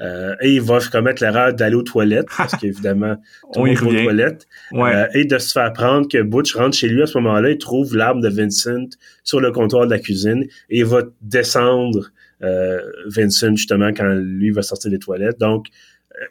Euh, 0.00 0.36
et 0.40 0.54
il 0.54 0.62
va 0.62 0.78
commettre 0.80 1.22
l'erreur 1.22 1.52
d'aller 1.52 1.74
aux 1.74 1.82
toilettes, 1.82 2.28
parce 2.36 2.56
qu'évidemment, 2.60 3.16
le 3.54 3.60
monde 3.60 3.94
aux 3.94 4.02
toilettes. 4.04 4.46
Euh, 4.72 5.06
et 5.14 5.24
de 5.24 5.38
se 5.38 5.52
faire 5.52 5.72
prendre 5.72 6.08
que 6.08 6.22
Butch 6.22 6.54
rentre 6.54 6.76
chez 6.76 6.88
lui 6.88 7.02
à 7.02 7.06
ce 7.06 7.18
moment-là, 7.18 7.50
il 7.50 7.58
trouve 7.58 7.96
l'arme 7.96 8.20
de 8.20 8.28
Vincent 8.28 8.88
sur 9.24 9.40
le 9.40 9.50
comptoir 9.50 9.86
de 9.86 9.90
la 9.90 9.98
cuisine 9.98 10.44
et 10.70 10.78
il 10.78 10.84
va 10.84 11.02
descendre 11.20 12.10
euh, 12.42 12.80
Vincent 13.06 13.56
justement 13.56 13.92
quand 13.92 14.14
lui 14.14 14.50
va 14.50 14.62
sortir 14.62 14.90
des 14.90 14.98
toilettes. 14.98 15.38
Donc, 15.38 15.66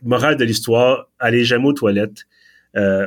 morale 0.01 0.38
de 0.38 0.45
l'histoire, 0.45 1.10
allez 1.19 1.43
jamais 1.43 1.67
aux 1.67 1.73
toilettes. 1.73 2.25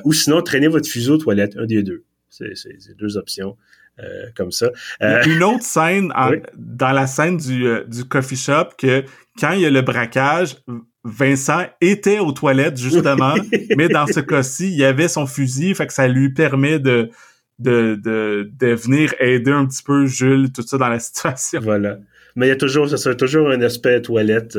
ou 0.04 0.12
sinon, 0.12 0.42
traînez 0.42 0.68
votre 0.68 0.88
fuseau 0.88 1.14
aux 1.14 1.18
toilettes, 1.18 1.56
un 1.56 1.66
des 1.66 1.82
deux. 1.82 2.04
C'est 2.28 2.96
deux 2.96 3.16
options. 3.16 3.56
Euh, 4.02 4.26
comme 4.34 4.50
ça. 4.50 4.70
Euh, 5.02 5.22
une 5.24 5.42
autre 5.42 5.62
scène 5.62 6.12
dans 6.56 6.92
la 6.92 7.06
scène 7.06 7.36
du, 7.36 7.66
euh, 7.66 7.84
du 7.84 8.04
coffee 8.04 8.36
shop 8.36 8.70
que 8.78 9.04
quand 9.38 9.52
il 9.52 9.60
y 9.60 9.66
a 9.66 9.70
le 9.70 9.82
braquage, 9.82 10.56
Vincent 11.04 11.66
était 11.80 12.18
aux 12.18 12.32
toilettes 12.32 12.78
justement, 12.78 13.34
mais 13.76 13.88
dans 13.88 14.06
ce 14.06 14.20
cas-ci, 14.20 14.68
il 14.68 14.78
y 14.78 14.84
avait 14.84 15.08
son 15.08 15.26
fusil, 15.26 15.74
fait 15.74 15.86
que 15.86 15.92
ça 15.92 16.08
lui 16.08 16.32
permet 16.32 16.78
de 16.78 17.10
de, 17.58 18.00
de, 18.02 18.50
de 18.58 18.68
venir 18.68 19.12
aider 19.18 19.50
un 19.50 19.66
petit 19.66 19.82
peu 19.82 20.06
Jules, 20.06 20.50
tout 20.50 20.62
ça 20.62 20.78
dans 20.78 20.88
la 20.88 20.98
situation. 20.98 21.60
Voilà. 21.60 21.98
Mais 22.34 22.46
il 22.46 22.48
y 22.48 22.52
a 22.52 22.56
toujours, 22.56 22.88
ça 22.88 22.96
serait 22.96 23.18
toujours 23.18 23.50
un 23.50 23.60
aspect 23.60 24.00
toilette 24.00 24.56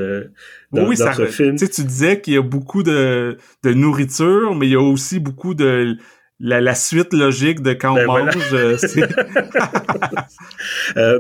dans, 0.71 0.87
oui, 0.87 0.97
ce 0.97 1.25
film. 1.25 1.55
Tu 1.55 1.67
tu 1.67 1.83
disais 1.83 2.21
qu'il 2.21 2.33
y 2.33 2.37
a 2.37 2.43
beaucoup 2.43 2.83
de, 2.83 3.37
de 3.63 3.73
nourriture, 3.73 4.53
mais 4.53 4.67
il 4.67 4.73
y 4.73 4.75
a 4.75 4.81
aussi 4.81 5.19
beaucoup 5.19 5.55
de 5.55 5.97
la, 6.41 6.75
suite 6.75 7.13
logique 7.13 7.61
de 7.61 7.73
quand 7.73 7.91
on 7.91 7.95
ben 7.95 8.07
mange. 8.07 8.53
Euh, 8.53 8.77
euh, 10.97 11.19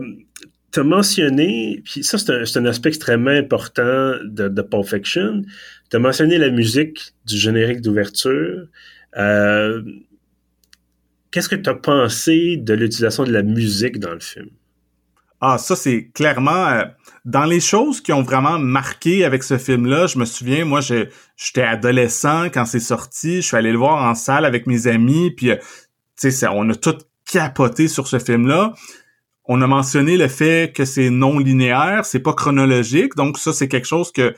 tu 0.71 0.79
as 0.79 0.83
mentionné, 0.83 1.81
puis 1.83 2.03
ça 2.03 2.17
c'est 2.17 2.57
un, 2.57 2.65
aspect 2.65 2.89
extrêmement 2.89 3.31
important 3.31 4.13
de, 4.23 4.47
de 4.47 4.61
Pulp 4.61 4.85
Fiction, 4.85 5.43
tu 5.89 5.97
as 5.97 5.99
mentionné 5.99 6.37
la 6.37 6.49
musique 6.49 7.13
du 7.25 7.37
générique 7.37 7.81
d'ouverture. 7.81 8.67
Euh, 9.17 9.81
qu'est-ce 11.29 11.49
que 11.49 11.55
tu 11.55 11.69
as 11.69 11.75
pensé 11.75 12.57
de 12.57 12.73
l'utilisation 12.73 13.25
de 13.25 13.31
la 13.31 13.43
musique 13.43 13.99
dans 13.99 14.13
le 14.13 14.21
film? 14.21 14.47
Ah, 15.41 15.57
ça 15.57 15.75
c'est 15.75 16.09
clairement 16.13 16.83
dans 17.25 17.45
les 17.45 17.59
choses 17.59 18.01
qui 18.01 18.13
ont 18.13 18.23
vraiment 18.23 18.57
marqué 18.57 19.23
avec 19.23 19.43
ce 19.43 19.57
film-là, 19.57 20.07
je 20.07 20.17
me 20.17 20.25
souviens, 20.25 20.65
moi, 20.65 20.81
j'étais 20.81 21.61
adolescent 21.61 22.45
quand 22.45 22.65
c'est 22.65 22.79
sorti, 22.79 23.37
je 23.37 23.47
suis 23.47 23.57
allé 23.57 23.71
le 23.71 23.77
voir 23.77 24.03
en 24.03 24.15
salle 24.15 24.45
avec 24.45 24.65
mes 24.65 24.87
amis, 24.87 25.31
puis, 25.31 25.51
euh, 25.51 25.57
tu 26.19 26.31
sais, 26.31 26.47
on 26.47 26.67
a 26.69 26.75
tout 26.75 26.97
capoté 27.31 27.87
sur 27.87 28.07
ce 28.07 28.19
film-là. 28.19 28.73
On 29.45 29.61
a 29.61 29.67
mentionné 29.67 30.17
le 30.17 30.27
fait 30.27 30.73
que 30.75 30.85
c'est 30.85 31.09
non 31.09 31.37
linéaire, 31.37 32.05
c'est 32.05 32.19
pas 32.19 32.33
chronologique, 32.33 33.15
donc 33.15 33.37
ça, 33.37 33.53
c'est 33.53 33.67
quelque 33.67 33.87
chose 33.87 34.11
que, 34.11 34.35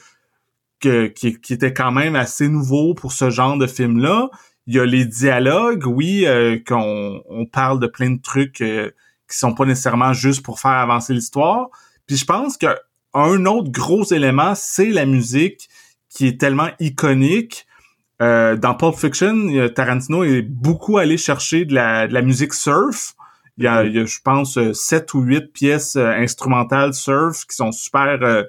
que 0.82 1.08
qui, 1.08 1.38
était 1.50 1.74
quand 1.74 1.92
même 1.92 2.16
assez 2.16 2.50
nouveau 2.50 2.94
pour 2.94 3.14
ce 3.14 3.30
genre 3.30 3.58
de 3.58 3.68
film-là. 3.68 4.30
Il 4.68 4.76
y 4.76 4.80
a 4.80 4.86
les 4.86 5.06
dialogues, 5.06 5.86
oui, 5.86 6.26
euh, 6.26 6.58
qu'on 6.66 7.22
on 7.30 7.46
parle 7.46 7.80
de 7.80 7.88
plein 7.88 8.12
de 8.12 8.22
trucs 8.22 8.62
euh, 8.62 8.92
qui 9.30 9.38
sont 9.38 9.54
pas 9.54 9.66
nécessairement 9.66 10.14
juste 10.14 10.44
pour 10.44 10.60
faire 10.60 10.72
avancer 10.72 11.14
l'histoire, 11.14 11.70
puis 12.08 12.18
je 12.18 12.26
pense 12.26 12.58
que 12.58 12.68
un 13.14 13.46
autre 13.46 13.72
gros 13.72 14.04
élément, 14.12 14.54
c'est 14.56 14.90
la 14.90 15.06
musique 15.06 15.70
qui 16.10 16.28
est 16.28 16.40
tellement 16.40 16.70
iconique. 16.80 17.68
Euh, 18.22 18.56
dans 18.56 18.76
Pulp 18.76 18.96
Fiction, 18.96 19.70
Tarantino 19.76 20.24
est 20.24 20.42
beaucoup 20.42 20.98
allé 20.98 21.18
chercher 21.18 21.66
de 21.66 21.74
la, 21.74 22.08
de 22.08 22.14
la 22.14 22.22
musique 22.22 22.54
surf. 22.54 23.14
Il 23.58 23.66
y, 23.66 23.68
a, 23.68 23.84
il 23.84 23.94
y 23.94 24.00
a, 24.00 24.06
je 24.06 24.20
pense, 24.24 24.58
sept 24.74 25.14
ou 25.14 25.22
huit 25.22 25.52
pièces 25.54 25.96
euh, 25.96 26.10
instrumentales 26.10 26.94
surf 26.94 27.46
qui 27.46 27.56
sont 27.56 27.72
super 27.72 28.18
euh, 28.24 28.44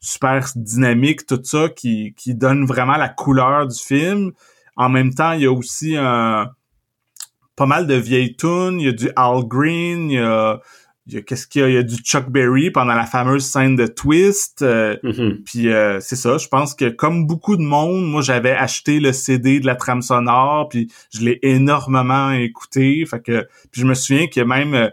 super 0.00 0.48
dynamiques, 0.56 1.26
tout 1.26 1.40
ça, 1.44 1.68
qui, 1.68 2.14
qui 2.16 2.34
donne 2.34 2.64
vraiment 2.64 2.96
la 2.96 3.08
couleur 3.08 3.68
du 3.68 3.78
film. 3.78 4.32
En 4.76 4.88
même 4.88 5.14
temps, 5.14 5.32
il 5.32 5.42
y 5.42 5.46
a 5.46 5.52
aussi 5.52 5.94
un, 5.96 6.50
pas 7.54 7.66
mal 7.66 7.86
de 7.86 7.94
vieilles 7.94 8.36
tunes. 8.36 8.80
Il 8.80 8.86
y 8.86 8.88
a 8.88 8.92
du 8.92 9.10
Al 9.14 9.44
Green, 9.44 10.10
il 10.10 10.14
y 10.14 10.18
a 10.18 10.60
qu'est-ce 11.18 11.46
qu'il 11.46 11.62
y 11.62 11.64
a? 11.64 11.68
Il 11.68 11.74
y 11.74 11.78
a 11.78 11.82
du 11.82 11.96
Chuck 11.96 12.30
Berry 12.30 12.70
pendant 12.70 12.94
la 12.94 13.06
fameuse 13.06 13.44
scène 13.44 13.76
de 13.76 13.86
Twist 13.86 14.62
euh, 14.62 14.96
mm-hmm. 15.02 15.42
puis 15.42 15.68
euh, 15.68 16.00
c'est 16.00 16.16
ça 16.16 16.38
je 16.38 16.48
pense 16.48 16.74
que 16.74 16.88
comme 16.88 17.26
beaucoup 17.26 17.56
de 17.56 17.62
monde 17.62 18.04
moi 18.04 18.22
j'avais 18.22 18.52
acheté 18.52 19.00
le 19.00 19.12
CD 19.12 19.60
de 19.60 19.66
la 19.66 19.76
trame 19.76 20.02
sonore 20.02 20.68
puis 20.68 20.90
je 21.12 21.20
l'ai 21.20 21.38
énormément 21.42 22.30
écouté 22.32 23.04
fait 23.06 23.20
que 23.20 23.46
puis 23.70 23.80
je 23.80 23.86
me 23.86 23.94
souviens 23.94 24.26
que 24.26 24.40
même 24.40 24.74
euh, 24.74 24.88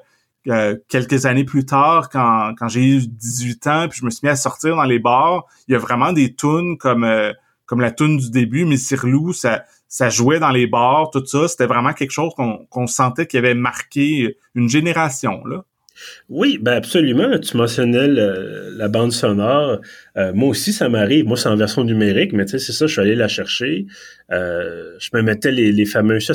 euh, 0.49 0.77
quelques 0.87 1.25
années 1.25 1.43
plus 1.43 1.65
tard, 1.65 2.09
quand, 2.09 2.53
quand 2.57 2.69
j'ai 2.69 2.81
eu 2.85 3.01
18 3.05 3.67
ans, 3.67 3.87
puis 3.89 3.99
je 3.99 4.05
me 4.05 4.09
suis 4.09 4.25
mis 4.25 4.29
à 4.29 4.37
sortir 4.37 4.77
dans 4.77 4.83
les 4.83 4.99
bars, 4.99 5.45
il 5.67 5.73
y 5.73 5.75
a 5.75 5.77
vraiment 5.77 6.13
des 6.13 6.35
tunes 6.35 6.77
comme 6.77 7.03
euh, 7.03 7.33
comme 7.65 7.81
la 7.81 7.91
tune 7.91 8.15
du 8.15 8.31
début, 8.31 8.63
Missir 8.63 9.05
Lou, 9.05 9.33
ça 9.33 9.65
ça 9.89 10.09
jouait 10.09 10.39
dans 10.39 10.51
les 10.51 10.67
bars, 10.67 11.09
tout 11.11 11.25
ça. 11.25 11.49
C'était 11.49 11.65
vraiment 11.65 11.91
quelque 11.91 12.11
chose 12.11 12.33
qu'on 12.35 12.65
qu'on 12.69 12.87
sentait 12.87 13.27
qui 13.27 13.37
avait 13.37 13.55
marqué 13.55 14.37
une 14.55 14.69
génération 14.69 15.43
là. 15.45 15.65
Oui, 16.29 16.59
ben 16.61 16.73
absolument. 16.73 17.37
Tu 17.39 17.57
mentionnais 17.57 18.07
la 18.07 18.87
bande 18.87 19.11
sonore. 19.11 19.81
Euh, 20.17 20.31
moi 20.33 20.49
aussi, 20.49 20.73
ça 20.73 20.89
m'arrive. 20.89 21.25
Moi, 21.25 21.37
c'est 21.37 21.49
en 21.49 21.55
version 21.55 21.83
numérique, 21.83 22.33
mais 22.33 22.45
tu 22.45 22.51
sais, 22.51 22.59
c'est 22.59 22.73
ça, 22.73 22.87
je 22.87 22.91
suis 22.91 23.01
allé 23.01 23.15
la 23.15 23.27
chercher. 23.27 23.85
Euh, 24.31 24.93
je 24.99 25.09
me 25.13 25.21
mettais 25.21 25.51
les, 25.51 25.85
fameuses, 25.85 26.25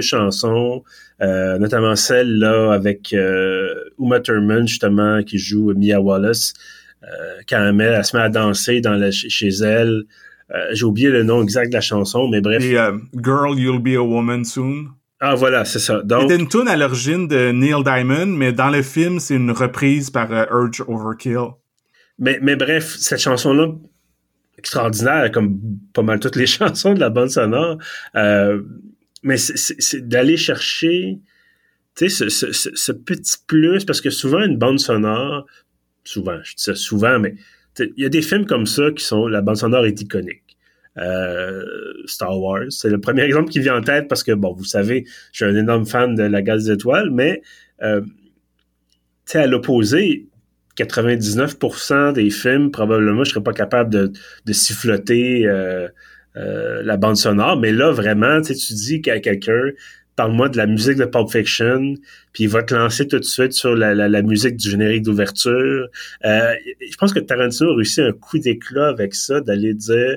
chansons, 0.00 0.82
euh, 1.20 1.58
notamment 1.58 1.96
celle 1.96 2.38
là 2.38 2.72
avec 2.72 3.14
Uma 3.98 4.20
Thurman, 4.20 4.66
justement, 4.66 5.22
qui 5.22 5.38
joue 5.38 5.72
Mia 5.74 6.00
Wallace. 6.00 6.54
quand 7.48 7.78
elle, 7.78 8.04
se 8.04 8.16
met 8.16 8.22
à 8.22 8.28
danser 8.28 8.82
chez 9.12 9.48
elle. 9.48 10.04
J'ai 10.72 10.84
oublié 10.84 11.10
le 11.10 11.22
nom 11.22 11.42
exact 11.42 11.68
de 11.68 11.74
la 11.74 11.80
chanson, 11.80 12.28
mais 12.28 12.40
bref. 12.40 12.62
Girl, 12.62 13.58
You'll 13.58 13.82
Be 13.82 13.96
a 13.96 14.02
Woman 14.02 14.44
Soon. 14.44 14.97
Ah 15.20 15.34
voilà, 15.34 15.64
c'est 15.64 15.78
ça. 15.78 16.02
Donc... 16.02 16.22
C'était 16.22 16.40
une 16.40 16.48
tune 16.48 16.68
à 16.68 16.76
l'origine 16.76 17.26
de 17.26 17.50
Neil 17.50 17.82
Diamond, 17.82 18.26
mais 18.26 18.52
dans 18.52 18.70
le 18.70 18.82
film, 18.82 19.18
c'est 19.18 19.34
une 19.34 19.50
reprise 19.50 20.10
par 20.10 20.32
uh, 20.32 20.46
Urge 20.50 20.82
Overkill. 20.86 21.54
Mais, 22.18 22.38
mais 22.40 22.56
bref, 22.56 22.96
cette 22.98 23.20
chanson-là, 23.20 23.68
extraordinaire, 24.58 25.30
comme 25.32 25.58
pas 25.92 26.02
mal 26.02 26.20
toutes 26.20 26.36
les 26.36 26.46
chansons 26.58 26.94
de 26.94 27.00
la 27.00 27.10
bande 27.10 27.30
sonore. 27.30 27.78
Euh, 28.14 28.62
mais 29.22 29.36
c'est 29.36 30.08
d'aller 30.08 30.36
chercher 30.36 31.18
tu 31.96 32.08
sais, 32.08 32.28
ce, 32.30 32.52
ce, 32.52 32.70
ce, 32.74 32.92
petit 32.92 33.36
plus, 33.48 33.84
parce 33.84 34.00
que 34.00 34.10
souvent, 34.10 34.40
une 34.44 34.56
bande 34.56 34.78
sonore, 34.78 35.46
souvent, 36.04 36.38
je 36.44 36.54
dis 36.54 36.62
ça 36.62 36.76
souvent, 36.76 37.18
mais 37.18 37.34
il 37.80 37.92
y 37.96 38.04
a 38.04 38.08
des 38.08 38.22
films 38.22 38.46
comme 38.46 38.66
ça 38.66 38.92
qui 38.92 39.04
sont, 39.04 39.26
la 39.26 39.40
bande 39.40 39.56
sonore 39.56 39.84
est 39.84 40.00
iconique. 40.00 40.47
Euh, 40.98 41.64
Star 42.06 42.38
Wars. 42.40 42.66
C'est 42.70 42.88
le 42.88 43.00
premier 43.00 43.22
exemple 43.22 43.50
qui 43.50 43.60
vient 43.60 43.76
en 43.76 43.82
tête 43.82 44.08
parce 44.08 44.22
que, 44.22 44.32
bon, 44.32 44.52
vous 44.52 44.64
savez, 44.64 45.04
je 45.32 45.44
suis 45.44 45.52
un 45.52 45.56
énorme 45.56 45.86
fan 45.86 46.14
de 46.14 46.22
la 46.22 46.42
gaz 46.42 46.64
des 46.64 46.72
étoiles, 46.72 47.10
mais 47.10 47.42
euh, 47.82 48.00
à 49.34 49.46
l'opposé, 49.46 50.26
99% 50.78 52.12
des 52.14 52.30
films, 52.30 52.70
probablement, 52.70 53.24
je 53.24 53.30
serais 53.30 53.42
pas 53.42 53.52
capable 53.52 53.90
de, 53.90 54.12
de 54.46 54.52
siffloter 54.52 55.46
euh, 55.46 55.88
euh, 56.36 56.82
la 56.82 56.96
bande 56.96 57.16
sonore, 57.16 57.58
mais 57.58 57.72
là, 57.72 57.90
vraiment, 57.90 58.40
tu 58.40 58.54
dis 58.54 59.02
qu'à 59.02 59.20
quelqu'un, 59.20 59.60
parle-moi 60.16 60.48
de 60.48 60.56
la 60.56 60.66
musique 60.66 60.96
de 60.96 61.04
Pulp 61.04 61.30
Fiction, 61.30 61.94
puis 62.32 62.44
il 62.44 62.48
va 62.48 62.62
te 62.62 62.74
lancer 62.74 63.06
tout 63.06 63.18
de 63.18 63.24
suite 63.24 63.52
sur 63.52 63.76
la, 63.76 63.94
la, 63.94 64.22
musique 64.22 64.56
du 64.56 64.70
générique 64.70 65.02
d'ouverture. 65.02 65.88
Je 66.24 66.96
pense 66.98 67.12
que 67.12 67.20
Tarantino 67.20 67.72
a 67.72 67.76
réussi 67.76 68.00
un 68.00 68.12
coup 68.12 68.38
d'éclat 68.38 68.88
avec 68.88 69.14
ça, 69.14 69.40
d'aller 69.40 69.74
dire 69.74 70.16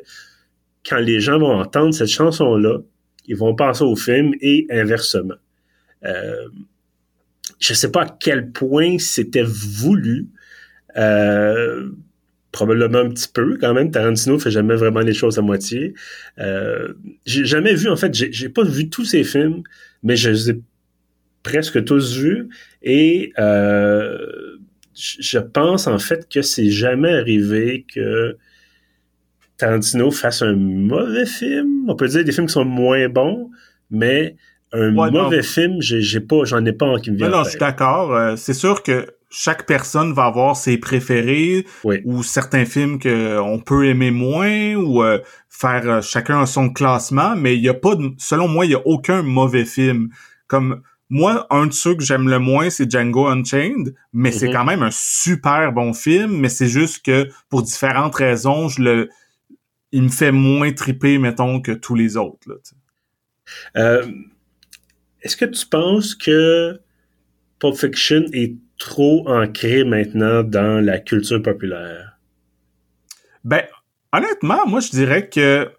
quand 0.88 1.00
les 1.00 1.20
gens 1.20 1.40
vont 1.40 1.60
entendre 1.60 1.94
cette 1.94 2.10
chanson-là, 2.10 2.80
ils 3.28 3.36
vont 3.36 3.56
penser 3.56 3.84
au 3.84 3.96
film 3.96 4.34
et 4.42 4.66
inversement. 4.70 5.36
Euh, 6.04 6.48
je 7.60 7.74
ne 7.74 7.76
sais 7.76 7.92
pas 7.92 8.04
à 8.04 8.18
quel 8.20 8.52
point 8.52 8.98
c'était 8.98 9.46
voulu. 9.46 10.28
Euh, 10.98 11.90
probablement 12.52 12.98
un 12.98 13.10
petit 13.10 13.30
peu 13.34 13.58
quand 13.62 13.74
même. 13.74 13.92
Tarantino 13.92 14.38
fait 14.38 14.52
jamais 14.52 14.76
vraiment 14.76 15.00
les 15.00 15.14
choses 15.14 15.38
à 15.38 15.42
moitié. 15.42 15.94
Euh, 16.40 16.94
j'ai 17.26 17.46
jamais 17.46 17.76
vu, 17.76 17.88
en 17.88 17.96
fait, 17.96 18.14
j'ai 18.14 18.50
pas 18.50 18.64
vu 18.64 18.90
tous 18.90 19.06
ces 19.06 19.24
films, 19.24 19.64
mais 20.04 20.18
je 20.18 20.32
les 20.32 20.50
ai 20.50 20.62
presque 21.44 21.86
tous 21.86 22.18
vus. 22.18 22.50
Et 22.84 23.32
je 23.38 25.40
pense 25.40 25.88
en 25.88 26.00
fait 26.00 26.28
que 26.30 26.42
c'est 26.42 26.70
jamais 26.70 27.14
arrivé 27.14 27.86
que 27.94 28.36
Tarantino 29.62 30.10
fasse 30.10 30.42
un 30.42 30.56
mauvais 30.56 31.28
film. 31.28 31.86
On 31.88 31.96
peut 31.96 32.08
dire 32.08 32.26
des 32.26 32.32
films 32.32 32.48
qui 32.48 32.54
sont 32.54 32.66
moins 32.66 33.08
bons, 33.10 33.52
mais 33.92 34.36
un 34.74 34.90
mauvais 34.90 35.44
film, 35.44 35.82
j'ai 35.82 36.20
pas, 36.20 36.46
j'en 36.46 36.66
ai 36.66 36.74
pas 36.74 36.88
en 36.88 36.98
qui 36.98 37.12
me 37.12 37.18
vient. 37.18 37.30
Non, 37.30 37.38
non, 37.38 37.44
je 37.44 37.52
suis 37.52 37.60
d'accord. 37.60 38.16
Euh, 38.16 38.36
c'est 38.38 38.56
sûr 38.56 38.82
que 38.82 39.06
chaque 39.30 39.68
personne 39.68 40.14
va 40.14 40.26
avoir 40.26 40.58
ses 40.58 40.80
préférés 40.80 41.68
ou 42.06 42.24
certains 42.24 42.66
films 42.66 42.98
qu'on 42.98 43.62
peut 43.64 43.86
aimer 43.86 44.10
moins 44.10 44.74
ou 44.74 45.04
euh, 45.04 45.20
faire 45.48 45.88
euh, 45.88 46.02
chacun 46.02 46.48
son 46.48 46.72
classement, 46.72 47.36
mais 47.36 47.56
il 47.56 47.62
y 47.62 47.70
a 47.70 47.76
pas 47.76 47.96
de, 47.96 48.10
selon 48.18 48.48
moi, 48.48 48.66
il 48.66 48.72
y 48.72 48.76
a 48.76 48.82
aucun 48.86 49.22
mauvais 49.22 49.66
film. 49.66 50.10
Comme 50.48 50.82
moi, 51.10 51.46
un 51.52 51.68
de 51.68 51.74
ceux 51.74 51.94
que 51.94 52.04
j'aime 52.04 52.28
le 52.28 52.40
moins, 52.40 52.72
c'est 52.72 52.90
Django 52.90 53.28
Unchained, 53.28 53.94
mais 54.12 54.32
c'est 54.32 54.48
mm-hmm. 54.48 54.54
quand 54.54 54.66
même 54.66 54.82
un 54.82 54.92
super 54.92 55.72
bon 55.72 55.94
film, 55.94 56.32
mais 56.32 56.50
c'est 56.50 56.68
juste 56.68 57.06
que 57.06 57.30
pour 57.50 57.62
différentes 57.62 58.16
raisons, 58.16 58.68
je 58.68 58.82
le 58.82 59.10
il 59.92 60.04
me 60.04 60.10
fait 60.10 60.32
moins 60.32 60.72
triper, 60.72 61.18
mettons, 61.18 61.62
que 61.62 61.72
tous 61.72 61.96
les 61.96 62.18
autres. 62.18 62.48
Euh, 63.76 64.06
Est-ce 65.22 65.38
que 65.38 65.46
tu 65.46 65.66
penses 65.66 66.16
que 66.16 66.80
Pulp 67.60 67.76
Fiction 67.76 68.26
est 68.34 68.56
trop 68.78 69.28
ancré 69.30 69.84
maintenant 69.84 70.44
dans 70.44 70.84
la 70.84 71.00
culture 71.00 71.42
populaire? 71.42 72.18
Ben, 73.44 73.64
honnêtement, 74.12 74.66
moi, 74.66 74.80
je 74.80 74.90
dirais 74.90 75.30
que 75.30 75.70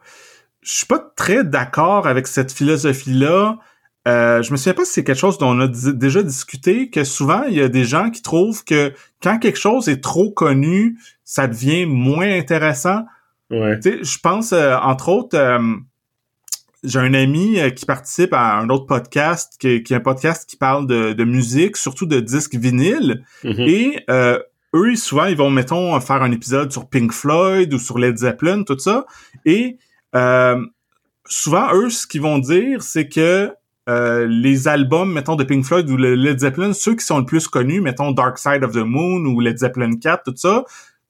je 0.62 0.72
suis 0.72 0.86
pas 0.86 1.12
très 1.16 1.42
d'accord 1.42 2.06
avec 2.06 2.26
cette 2.26 2.52
philosophie-là. 2.52 3.58
Euh, 4.08 4.42
je 4.42 4.50
me 4.52 4.56
souviens 4.56 4.74
pas 4.74 4.84
si 4.84 4.92
c'est 4.92 5.04
quelque 5.04 5.18
chose 5.18 5.38
dont 5.38 5.56
on 5.56 5.60
a 5.60 5.68
déjà 5.68 6.22
discuté, 6.22 6.90
que 6.90 7.04
souvent, 7.04 7.44
il 7.44 7.54
y 7.54 7.62
a 7.62 7.68
des 7.68 7.84
gens 7.84 8.10
qui 8.10 8.22
trouvent 8.22 8.64
que 8.64 8.92
quand 9.22 9.38
quelque 9.38 9.58
chose 9.58 9.88
est 9.88 10.02
trop 10.02 10.30
connu, 10.30 10.98
ça 11.24 11.46
devient 11.46 11.86
moins 11.86 12.30
intéressant. 12.30 13.04
Ouais. 13.52 13.78
Je 13.82 14.18
pense, 14.18 14.52
euh, 14.52 14.76
entre 14.76 15.10
autres, 15.10 15.36
euh, 15.36 15.76
j'ai 16.82 16.98
un 16.98 17.12
ami 17.12 17.60
euh, 17.60 17.70
qui 17.70 17.84
participe 17.84 18.32
à 18.32 18.56
un 18.56 18.70
autre 18.70 18.86
podcast, 18.86 19.54
qui, 19.60 19.68
est 19.68 19.92
un 19.92 20.00
podcast 20.00 20.48
qui 20.48 20.56
parle 20.56 20.86
de, 20.86 21.24
musique, 21.24 21.76
surtout 21.76 22.06
de 22.06 22.18
disques 22.18 22.56
vinyles. 22.56 23.22
Mm-hmm. 23.44 23.68
Et 23.68 24.06
eux, 24.74 24.96
souvent, 24.96 25.26
ils 25.26 25.36
vont, 25.36 25.50
mettons, 25.50 26.00
faire 26.00 26.22
un 26.22 26.32
épisode 26.32 26.72
sur 26.72 26.88
Pink 26.88 27.12
Floyd 27.12 27.72
ou 27.74 27.78
sur 27.78 27.98
Led 27.98 28.16
Zeppelin, 28.16 28.64
tout 28.64 28.78
ça. 28.78 29.04
Et 29.44 29.76
souvent, 31.26 31.74
eux, 31.74 31.90
ce 31.90 32.06
qu'ils 32.06 32.22
vont 32.22 32.38
dire, 32.38 32.82
c'est 32.82 33.08
que 33.08 33.52
les 33.86 34.66
albums, 34.66 35.12
mettons, 35.12 35.36
de 35.36 35.44
Pink 35.44 35.64
Floyd 35.64 35.88
ou 35.90 35.98
le 35.98 36.14
Led 36.14 36.40
Zeppelin, 36.40 36.72
ceux 36.72 36.94
qui 36.94 37.04
sont 37.04 37.18
le 37.18 37.26
plus 37.26 37.48
connus, 37.48 37.82
mettons 37.82 38.12
Dark 38.12 38.38
Side 38.38 38.64
of 38.64 38.72
the 38.72 38.76
Moon 38.76 39.26
ou 39.26 39.40
Led 39.40 39.58
Zeppelin 39.58 39.98
4, 39.98 40.24
tout 40.24 40.32
ça, 40.36 40.64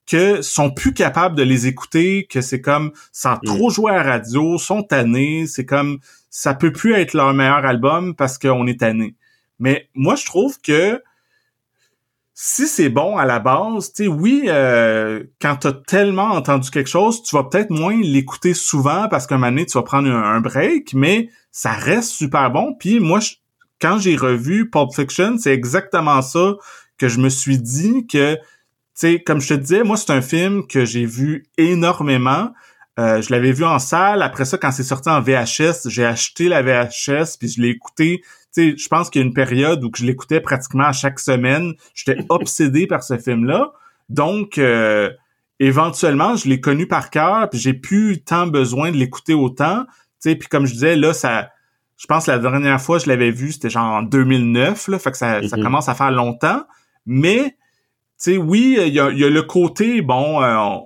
que 0.05 0.41
sont 0.41 0.71
plus 0.71 0.93
capables 0.93 1.35
de 1.35 1.43
les 1.43 1.67
écouter, 1.67 2.27
que 2.29 2.41
c'est 2.41 2.61
comme 2.61 2.91
sans 3.11 3.35
mm. 3.35 3.45
trop 3.45 3.69
jouer 3.69 3.91
à 3.91 4.03
la 4.03 4.03
radio, 4.03 4.57
sont 4.57 4.83
tannés, 4.83 5.47
c'est 5.47 5.65
comme 5.65 5.99
ça 6.29 6.53
peut 6.53 6.71
plus 6.71 6.93
être 6.93 7.13
leur 7.13 7.33
meilleur 7.33 7.65
album 7.65 8.15
parce 8.15 8.37
qu'on 8.37 8.67
est 8.67 8.79
tanné. 8.79 9.15
Mais 9.59 9.89
moi 9.93 10.15
je 10.15 10.25
trouve 10.25 10.59
que 10.61 11.01
si 12.35 12.67
c'est 12.67 12.89
bon 12.89 13.17
à 13.17 13.25
la 13.25 13.39
base, 13.39 13.93
tu 13.93 14.03
sais, 14.03 14.07
oui, 14.07 14.45
euh, 14.47 15.23
quand 15.39 15.57
t'as 15.57 15.73
tellement 15.73 16.31
entendu 16.31 16.71
quelque 16.71 16.89
chose, 16.89 17.21
tu 17.21 17.35
vas 17.35 17.43
peut-être 17.43 17.69
moins 17.69 17.99
l'écouter 18.01 18.53
souvent 18.55 19.07
parce 19.07 19.27
qu'un 19.27 19.37
moment 19.37 19.51
donné, 19.51 19.65
tu 19.67 19.77
vas 19.77 19.83
prendre 19.83 20.09
un, 20.09 20.41
break, 20.41 20.93
mais 20.93 21.29
ça 21.51 21.71
reste 21.71 22.09
super 22.09 22.49
bon. 22.49 22.75
Puis 22.79 22.99
moi, 22.99 23.19
quand 23.79 23.99
j'ai 23.99 24.15
revu 24.15 24.69
Pulp 24.69 24.93
Fiction, 24.93 25.37
c'est 25.37 25.53
exactement 25.53 26.21
ça 26.21 26.55
que 26.97 27.07
je 27.07 27.19
me 27.19 27.29
suis 27.29 27.59
dit 27.59 28.07
que 28.07 28.37
sais, 28.93 29.19
comme 29.19 29.41
je 29.41 29.49
te 29.49 29.53
disais, 29.55 29.83
moi, 29.83 29.97
c'est 29.97 30.11
un 30.11 30.21
film 30.21 30.67
que 30.67 30.85
j'ai 30.85 31.05
vu 31.05 31.45
énormément. 31.57 32.51
Euh, 32.99 33.21
je 33.21 33.31
l'avais 33.31 33.51
vu 33.51 33.63
en 33.63 33.79
salle. 33.79 34.21
Après 34.21 34.45
ça, 34.45 34.57
quand 34.57 34.71
c'est 34.71 34.83
sorti 34.83 35.09
en 35.09 35.19
VHS, 35.21 35.89
j'ai 35.89 36.05
acheté 36.05 36.47
la 36.47 36.61
VHS 36.61 37.37
puis 37.39 37.49
je 37.49 37.61
l'ai 37.61 37.69
écouté. 37.69 38.21
Tu 38.55 38.71
sais, 38.71 38.77
je 38.77 38.87
pense 38.87 39.09
qu'il 39.09 39.21
y 39.21 39.23
a 39.23 39.27
une 39.27 39.33
période 39.33 39.83
où 39.83 39.89
je 39.95 40.05
l'écoutais 40.05 40.39
pratiquement 40.41 40.85
à 40.85 40.93
chaque 40.93 41.19
semaine. 41.19 41.73
J'étais 41.95 42.23
obsédé 42.29 42.85
par 42.85 43.03
ce 43.03 43.17
film-là. 43.17 43.71
Donc, 44.09 44.59
euh, 44.59 45.09
éventuellement, 45.59 46.35
je 46.35 46.47
l'ai 46.47 46.61
connu 46.61 46.87
par 46.87 47.09
cœur 47.09 47.49
puis 47.49 47.59
j'ai 47.59 47.73
plus 47.73 48.23
tant 48.23 48.45
besoin 48.45 48.91
de 48.91 48.97
l'écouter 48.97 49.33
autant. 49.33 49.85
Tu 50.21 50.29
sais, 50.29 50.35
puis 50.35 50.47
comme 50.47 50.65
je 50.65 50.73
disais, 50.73 50.95
là, 50.95 51.13
ça... 51.13 51.49
Je 51.97 52.07
pense 52.07 52.25
que 52.25 52.31
la 52.31 52.39
dernière 52.39 52.81
fois 52.81 52.97
que 52.97 53.05
je 53.05 53.09
l'avais 53.09 53.31
vu, 53.31 53.53
c'était 53.53 53.69
genre 53.69 53.93
en 53.93 54.01
2009, 54.01 54.89
là, 54.89 54.99
fait 54.99 55.11
que 55.11 55.17
ça, 55.17 55.41
ça 55.41 55.55
mm-hmm. 55.55 55.63
commence 55.63 55.87
à 55.87 55.95
faire 55.95 56.11
longtemps. 56.11 56.63
Mais 57.05 57.55
sais, 58.17 58.37
oui, 58.37 58.77
il 58.79 58.93
y 58.93 58.99
a, 58.99 59.09
le 59.09 59.41
côté, 59.41 60.01
bon, 60.01 60.41
euh, 60.41 60.77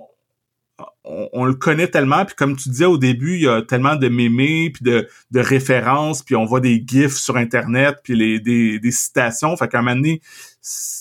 on, 1.04 1.44
le 1.44 1.54
connaît 1.54 1.88
tellement, 1.88 2.24
puis 2.24 2.34
comme 2.34 2.56
tu 2.56 2.68
disais 2.68 2.84
au 2.84 2.98
début, 2.98 3.36
il 3.36 3.42
y 3.42 3.48
a 3.48 3.62
tellement 3.62 3.96
de 3.96 4.08
mémés, 4.08 4.70
puis 4.70 4.84
de, 4.84 5.08
de 5.30 5.40
références, 5.40 6.22
puis 6.22 6.36
on 6.36 6.44
voit 6.44 6.60
des 6.60 6.84
gifs 6.86 7.16
sur 7.16 7.36
Internet, 7.36 7.96
puis 8.02 8.14
les, 8.14 8.40
des, 8.40 8.78
des 8.78 8.90
citations. 8.90 9.56
Fait 9.56 9.68
qu'à 9.68 9.78
un 9.78 9.82
moment 9.82 9.96
donné, 9.96 10.20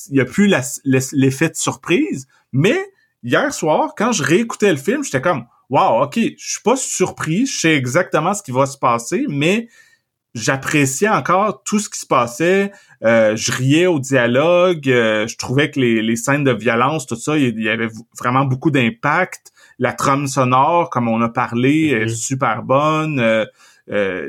il 0.09 0.13
n'y 0.13 0.19
a 0.21 0.25
plus 0.25 0.53
l'effet 0.85 1.49
de 1.49 1.55
surprise. 1.55 2.27
Mais 2.53 2.79
hier 3.23 3.53
soir, 3.53 3.93
quand 3.97 4.11
je 4.11 4.23
réécoutais 4.23 4.71
le 4.71 4.77
film, 4.77 5.03
j'étais 5.03 5.21
comme 5.21 5.45
Wow, 5.69 6.03
ok, 6.03 6.17
je 6.17 6.49
suis 6.49 6.61
pas 6.63 6.77
surpris, 6.77 7.45
je 7.45 7.59
sais 7.59 7.75
exactement 7.75 8.33
ce 8.33 8.41
qui 8.41 8.51
va 8.51 8.65
se 8.65 8.77
passer, 8.77 9.25
mais 9.27 9.67
j'appréciais 10.33 11.09
encore 11.09 11.61
tout 11.63 11.79
ce 11.79 11.89
qui 11.89 11.99
se 11.99 12.05
passait. 12.05 12.71
Euh, 13.03 13.35
je 13.35 13.51
riais 13.51 13.87
au 13.87 13.99
dialogue. 13.99 14.89
Euh, 14.89 15.27
je 15.27 15.37
trouvais 15.37 15.69
que 15.69 15.79
les, 15.79 16.01
les, 16.01 16.15
scènes 16.15 16.43
de 16.43 16.51
violence, 16.51 17.05
tout 17.05 17.15
ça, 17.15 17.37
il 17.37 17.59
y 17.61 17.69
avait 17.69 17.89
vraiment 18.17 18.45
beaucoup 18.45 18.71
d'impact. 18.71 19.51
La 19.79 19.93
trame 19.93 20.27
sonore, 20.27 20.89
comme 20.89 21.07
on 21.07 21.21
a 21.21 21.29
parlé, 21.29 21.89
est 21.89 22.05
mm-hmm. 22.05 22.15
super 22.15 22.63
bonne. 22.63 23.19
Euh, 23.19 23.45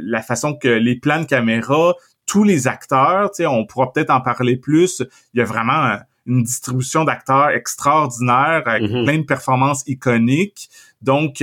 la 0.03 0.23
façon 0.23 0.55
que 0.55 0.69
les 0.69 0.97
plans 0.97 1.21
de 1.21 1.27
caméra, 1.27 1.95
tous 2.27 2.45
les 2.45 2.69
acteurs, 2.69 3.31
on 3.41 3.65
pourra 3.65 3.93
peut-être 3.93 4.11
en 4.11 4.21
parler 4.21 4.57
plus. 4.57 5.03
Il 5.33 5.39
y 5.39 5.41
a 5.41 5.47
vraiment 5.47 5.99
une 6.27 6.43
distribution 6.43 7.05
d'acteurs 7.05 7.51
extraordinaire 7.51 8.63
avec 8.67 8.83
mm-hmm. 8.83 9.05
plein 9.05 9.19
de 9.19 9.25
performances 9.25 9.83
iconiques. 9.87 10.69
Donc, 11.01 11.43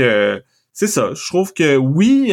c'est 0.74 0.88
ça. 0.88 1.10
Je 1.16 1.26
trouve 1.28 1.54
que 1.54 1.76
oui, 1.76 2.32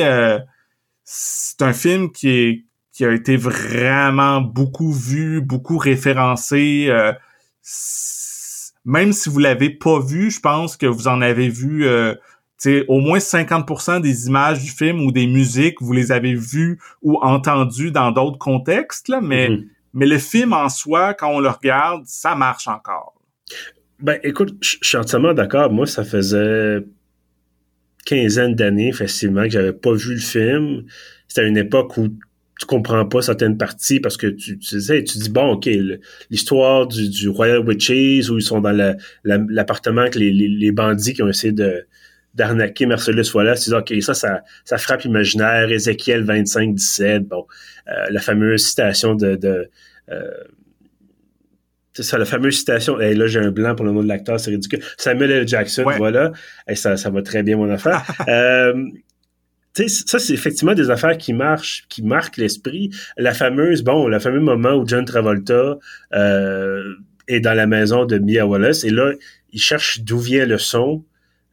c'est 1.04 1.62
un 1.62 1.72
film 1.72 2.12
qui 2.12 2.28
est 2.28 2.64
qui 2.92 3.04
a 3.04 3.12
été 3.12 3.36
vraiment 3.36 4.40
beaucoup 4.40 4.92
vu, 4.92 5.40
beaucoup 5.40 5.78
référencé. 5.78 6.86
Euh, 6.88 7.12
même 8.84 9.12
si 9.12 9.28
vous 9.28 9.38
l'avez 9.38 9.70
pas 9.70 10.00
vu, 10.00 10.30
je 10.30 10.40
pense 10.40 10.76
que 10.76 10.86
vous 10.86 11.08
en 11.08 11.22
avez 11.22 11.48
vu 11.48 11.86
euh, 11.86 12.14
au 12.88 13.00
moins 13.00 13.18
50% 13.18 14.00
des 14.00 14.26
images 14.26 14.62
du 14.62 14.70
film 14.70 15.00
ou 15.00 15.12
des 15.12 15.26
musiques, 15.26 15.80
vous 15.80 15.92
les 15.92 16.12
avez 16.12 16.34
vues 16.34 16.78
ou 17.00 17.18
entendues 17.22 17.90
dans 17.90 18.12
d'autres 18.12 18.38
contextes, 18.38 19.08
là, 19.08 19.20
mais, 19.20 19.48
mm-hmm. 19.48 19.64
mais 19.94 20.06
le 20.06 20.18
film 20.18 20.52
en 20.52 20.68
soi, 20.68 21.14
quand 21.14 21.30
on 21.30 21.40
le 21.40 21.48
regarde, 21.48 22.02
ça 22.06 22.34
marche 22.34 22.68
encore. 22.68 23.14
Ben, 24.00 24.18
écoute, 24.22 24.56
je 24.60 24.76
suis 24.82 24.98
entièrement 24.98 25.32
d'accord. 25.32 25.70
Moi, 25.70 25.86
ça 25.86 26.04
faisait 26.04 26.84
quinzaine 28.04 28.54
d'années, 28.54 28.92
facilement, 28.92 29.44
que 29.44 29.50
j'avais 29.50 29.72
pas 29.72 29.92
vu 29.92 30.14
le 30.14 30.20
film. 30.20 30.84
C'était 31.28 31.46
une 31.46 31.56
époque 31.56 31.96
où 31.96 32.08
tu 32.62 32.66
comprends 32.66 33.04
pas 33.04 33.22
certaines 33.22 33.58
parties 33.58 33.98
parce 33.98 34.16
que 34.16 34.28
tu, 34.28 34.56
tu 34.56 34.80
sais, 34.80 35.02
tu 35.02 35.18
dis 35.18 35.30
bon, 35.30 35.54
ok, 35.54 35.68
l'histoire 36.30 36.86
du, 36.86 37.08
du, 37.08 37.28
Royal 37.28 37.58
Witches 37.58 38.30
où 38.30 38.38
ils 38.38 38.42
sont 38.42 38.60
dans 38.60 38.94
l'appartement 39.24 40.02
avec 40.02 40.14
les, 40.14 40.30
les, 40.30 40.70
bandits 40.70 41.12
qui 41.12 41.22
ont 41.22 41.28
essayé 41.28 41.52
de 41.52 41.84
d'arnaquer 42.34 42.86
Marcellus 42.86 43.34
Wallace, 43.34 43.64
tu 43.64 43.70
dis 43.70 43.76
ok, 43.76 44.00
ça, 44.00 44.14
ça, 44.14 44.42
ça 44.64 44.78
frappe 44.78 45.04
imaginaire, 45.04 45.72
Ézéchiel 45.72 46.22
25, 46.22 46.74
17, 46.76 47.24
bon, 47.24 47.46
euh, 47.88 48.06
la 48.10 48.20
fameuse 48.20 48.64
citation 48.64 49.16
de, 49.16 49.34
de 49.34 49.68
euh, 50.10 50.30
c'est 51.94 52.04
ça, 52.04 52.16
la 52.16 52.24
fameuse 52.24 52.56
citation. 52.56 52.98
Et 53.00 53.14
là, 53.14 53.26
j'ai 53.26 53.40
un 53.40 53.50
blanc 53.50 53.74
pour 53.74 53.84
le 53.84 53.92
nom 53.92 54.02
de 54.02 54.08
l'acteur, 54.08 54.40
c'est 54.40 54.50
ridicule. 54.50 54.80
Samuel 54.96 55.30
L. 55.30 55.48
Jackson, 55.48 55.84
voilà. 55.98 56.32
Et 56.66 56.74
ça, 56.74 56.96
ça 56.96 57.10
va 57.10 57.20
très 57.20 57.42
bien, 57.42 57.58
mon 57.58 57.68
affaire. 57.68 58.02
euh, 58.28 58.86
ça, 59.74 60.18
c'est 60.18 60.34
effectivement 60.34 60.74
des 60.74 60.90
affaires 60.90 61.16
qui 61.16 61.32
marchent, 61.32 61.84
qui 61.88 62.02
marquent 62.02 62.36
l'esprit. 62.36 62.90
La 63.16 63.32
fameuse, 63.32 63.82
bon, 63.82 64.08
le 64.08 64.18
fameux 64.18 64.40
moment 64.40 64.74
où 64.74 64.86
John 64.86 65.04
Travolta 65.04 65.78
euh, 66.14 66.94
est 67.28 67.40
dans 67.40 67.54
la 67.54 67.66
maison 67.66 68.04
de 68.04 68.18
Mia 68.18 68.46
Wallace 68.46 68.84
et 68.84 68.90
là, 68.90 69.12
il 69.52 69.60
cherche 69.60 70.00
d'où 70.00 70.18
vient 70.18 70.46
le 70.46 70.58
son. 70.58 71.04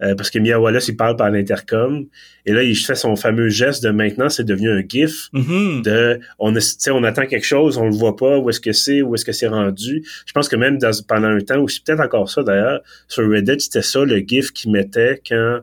Euh, 0.02 0.16
parce 0.16 0.30
que 0.30 0.40
Mia 0.40 0.58
Wallace, 0.58 0.88
il 0.88 0.96
parle 0.96 1.18
par 1.18 1.30
l'intercom. 1.30 2.06
Et 2.46 2.54
là, 2.54 2.64
il 2.64 2.74
fait 2.74 2.96
son 2.96 3.18
fameux 3.18 3.50
geste 3.50 3.84
de 3.84 3.90
maintenant, 3.90 4.30
c'est 4.30 4.46
devenu 4.46 4.72
un 4.72 4.82
gif 4.88 5.28
mm-hmm. 5.34 5.84
de 5.84 6.22
on, 6.40 6.54
on 6.56 7.04
attend 7.04 7.26
quelque 7.26 7.46
chose, 7.46 7.78
on 7.78 7.84
le 7.84 7.96
voit 7.96 8.16
pas, 8.16 8.38
où 8.38 8.50
est-ce 8.50 8.62
que 8.62 8.72
c'est, 8.72 9.02
où 9.02 9.14
est-ce 9.16 9.26
que 9.26 9.34
c'est 9.34 9.50
rendu. 9.50 10.06
Je 10.26 10.32
pense 10.32 10.48
que 10.48 10.56
même 10.56 10.78
dans, 10.78 10.92
pendant 11.06 11.28
un 11.28 11.40
temps, 11.40 11.60
ou 11.60 11.68
c'est 11.68 11.84
peut-être 11.84 12.00
encore 12.00 12.30
ça 12.30 12.44
d'ailleurs, 12.44 12.80
sur 13.10 13.30
Reddit, 13.30 13.60
c'était 13.60 13.82
ça 13.82 14.06
le 14.06 14.20
gif 14.20 14.54
qu'il 14.54 14.72
mettait 14.72 15.22
quand 15.28 15.60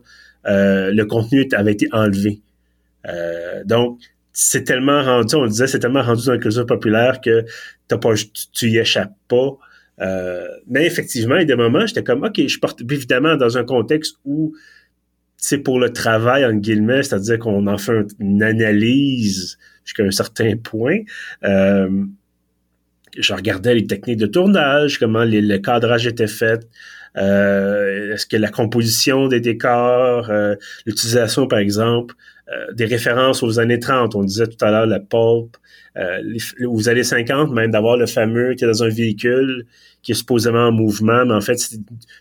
euh, 0.47 0.93
le 0.93 1.05
contenu 1.07 1.49
avait 1.55 1.73
été 1.73 1.89
enlevé. 1.93 2.41
Euh, 3.09 3.65
donc, 3.65 4.01
c'est 4.33 4.65
tellement 4.65 5.03
rendu, 5.03 5.35
on 5.37 5.47
disait, 5.47 5.67
c'est 5.67 5.79
tellement 5.79 6.03
rendu 6.03 6.27
dans 6.27 6.33
la 6.33 6.39
culture 6.39 6.67
populaire 6.67 7.21
que 7.21 7.45
t'as 7.89 7.99
pas, 7.99 8.13
tu, 8.53 8.69
y 8.69 8.79
échappes 8.79 9.15
pas. 9.29 9.57
Euh, 10.01 10.47
mais 10.69 10.85
effectivement, 10.85 11.37
il 11.37 11.41
y 11.41 11.43
a 11.43 11.47
des 11.47 11.57
moments, 11.57 11.87
j'étais 11.87 12.05
comme, 12.05 12.23
OK, 12.23 12.47
je 12.47 12.59
porte, 12.59 12.83
évidemment, 12.83 13.37
dans 13.37 13.57
un 13.57 13.65
contexte 13.65 14.17
où 14.25 14.55
c'est 15.39 15.59
pour 15.59 15.81
le 15.81 15.93
travail, 15.93 16.45
en 16.45 16.53
guillemets, 16.53 17.03
c'est-à-dire 17.03 17.39
qu'on 17.39 17.67
en 17.67 17.79
fait 17.79 18.07
une 18.19 18.43
analyse 18.43 19.59
jusqu'à 19.85 20.03
un 20.03 20.11
certain 20.11 20.57
point. 20.57 20.99
Euh, 21.45 22.05
je 23.17 23.33
regardais 23.33 23.75
les 23.75 23.87
techniques 23.87 24.19
de 24.19 24.27
tournage, 24.27 24.99
comment 24.99 25.25
le 25.25 25.57
cadrage 25.59 26.07
était 26.07 26.27
fait, 26.27 26.69
est-ce 27.15 28.27
que 28.27 28.37
la 28.37 28.51
composition 28.51 29.29
des 29.29 29.41
décors, 29.41 30.31
l'utilisation, 30.85 31.49
par 31.49 31.61
exemple, 31.61 32.15
euh, 32.53 32.73
des 32.73 32.85
références 32.85 33.43
aux 33.43 33.59
années 33.59 33.79
30. 33.79 34.15
On 34.15 34.25
disait 34.25 34.47
tout 34.47 34.65
à 34.65 34.71
l'heure 34.71 34.87
la 34.87 35.01
pulp, 35.01 35.57
euh, 35.97 36.23
aux 36.67 36.89
années 36.89 37.05
50, 37.05 37.53
même 37.53 37.71
d'avoir 37.71 37.97
le 37.97 38.07
fameux 38.07 38.55
qui 38.55 38.65
est 38.65 38.69
dans 38.69 38.85
un 38.85 38.89
véhicule 38.89 39.67
qui 40.03 40.13
est 40.13 40.15
supposément 40.15 40.69
en 40.69 40.73
mouvement, 40.73 41.27
mais 41.27 41.35
en 41.35 41.41
fait, 41.41 41.59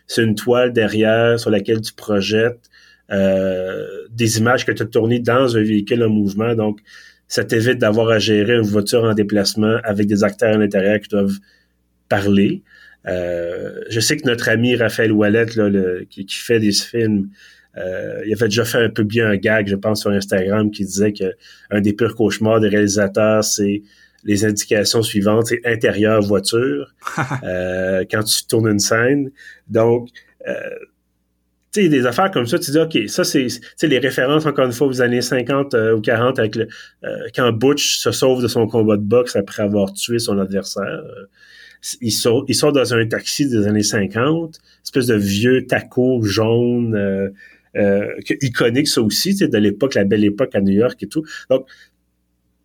c'est 0.07 0.23
une 0.23 0.33
toile 0.33 0.73
derrière 0.73 1.39
sur 1.39 1.51
laquelle 1.51 1.81
tu 1.81 1.93
projettes 1.93 2.69
euh, 3.11 3.85
des 4.09 4.39
images 4.39 4.65
que 4.65 4.71
tu 4.71 4.81
as 4.81 4.87
tournées 4.87 5.19
dans 5.19 5.55
un 5.55 5.61
véhicule 5.61 6.03
en 6.03 6.09
mouvement. 6.09 6.55
Donc, 6.55 6.79
ça 7.27 7.43
t'évite 7.43 7.77
d'avoir 7.77 8.09
à 8.09 8.17
gérer 8.17 8.55
une 8.55 8.61
voiture 8.61 9.03
en 9.03 9.13
déplacement 9.13 9.77
avec 9.83 10.07
des 10.07 10.23
acteurs 10.23 10.55
à 10.55 10.57
l'intérieur 10.57 10.99
qui 10.99 11.09
doivent 11.09 11.37
parler. 12.09 12.63
Euh, 13.07 13.81
je 13.89 13.99
sais 13.99 14.17
que 14.17 14.25
notre 14.25 14.49
ami 14.49 14.75
Raphaël 14.75 15.11
Wallet, 15.11 15.45
là, 15.55 15.69
qui, 16.09 16.25
qui, 16.25 16.37
fait 16.37 16.59
des 16.59 16.71
films, 16.71 17.29
euh, 17.77 18.21
il 18.25 18.33
avait 18.33 18.45
déjà 18.45 18.65
fait 18.65 18.77
un 18.77 18.89
peu 18.89 19.03
bien 19.03 19.27
un 19.27 19.37
gag, 19.37 19.67
je 19.67 19.75
pense, 19.75 20.01
sur 20.01 20.11
Instagram 20.11 20.71
qui 20.71 20.85
disait 20.85 21.13
que 21.13 21.35
un 21.69 21.81
des 21.81 21.93
pires 21.93 22.15
cauchemars 22.15 22.59
des 22.59 22.69
réalisateurs, 22.69 23.43
c'est 23.43 23.83
les 24.23 24.45
indications 24.45 25.03
suivantes, 25.03 25.47
c'est 25.47 25.61
intérieur 25.65 26.21
voiture 26.21 26.93
euh, 27.43 28.03
quand 28.09 28.23
tu 28.23 28.45
tournes 28.45 28.69
une 28.69 28.79
scène. 28.79 29.29
Donc, 29.67 30.09
euh, 30.47 30.53
tu 31.73 31.83
sais, 31.83 31.89
des 31.89 32.05
affaires 32.05 32.31
comme 32.31 32.47
ça, 32.47 32.57
tu 32.57 32.71
dis, 32.71 32.79
OK, 32.79 32.97
ça, 33.07 33.23
c'est 33.25 33.47
les 33.83 33.99
références, 33.99 34.45
encore 34.45 34.65
une 34.65 34.71
fois, 34.71 34.87
aux 34.87 35.01
années 35.01 35.21
50 35.21 35.75
ou 35.95 36.01
40, 36.01 36.39
avec 36.39 36.55
le, 36.55 36.67
quand 37.35 37.51
Butch 37.51 37.97
se 37.97 38.11
sauve 38.11 38.41
de 38.41 38.47
son 38.47 38.67
combat 38.67 38.95
de 38.95 39.03
boxe 39.03 39.35
après 39.35 39.63
avoir 39.63 39.91
tué 39.91 40.17
son 40.17 40.39
adversaire. 40.39 41.03
il, 41.99 42.11
sort, 42.11 42.45
il 42.47 42.55
sort 42.55 42.71
dans 42.71 42.93
un 42.93 43.05
taxi 43.05 43.49
des 43.49 43.67
années 43.67 43.83
50, 43.83 44.59
espèce 44.83 45.07
de 45.07 45.15
vieux 45.15 45.67
taco 45.67 46.23
jaune 46.23 47.33
euh, 47.75 48.07
iconique 48.41 48.87
ça 48.87 49.01
aussi, 49.01 49.35
de 49.35 49.57
l'époque, 49.57 49.95
la 49.95 50.03
belle 50.03 50.23
époque 50.23 50.55
à 50.55 50.61
New 50.61 50.73
York 50.73 51.01
et 51.03 51.07
tout. 51.07 51.23
Donc, 51.49 51.67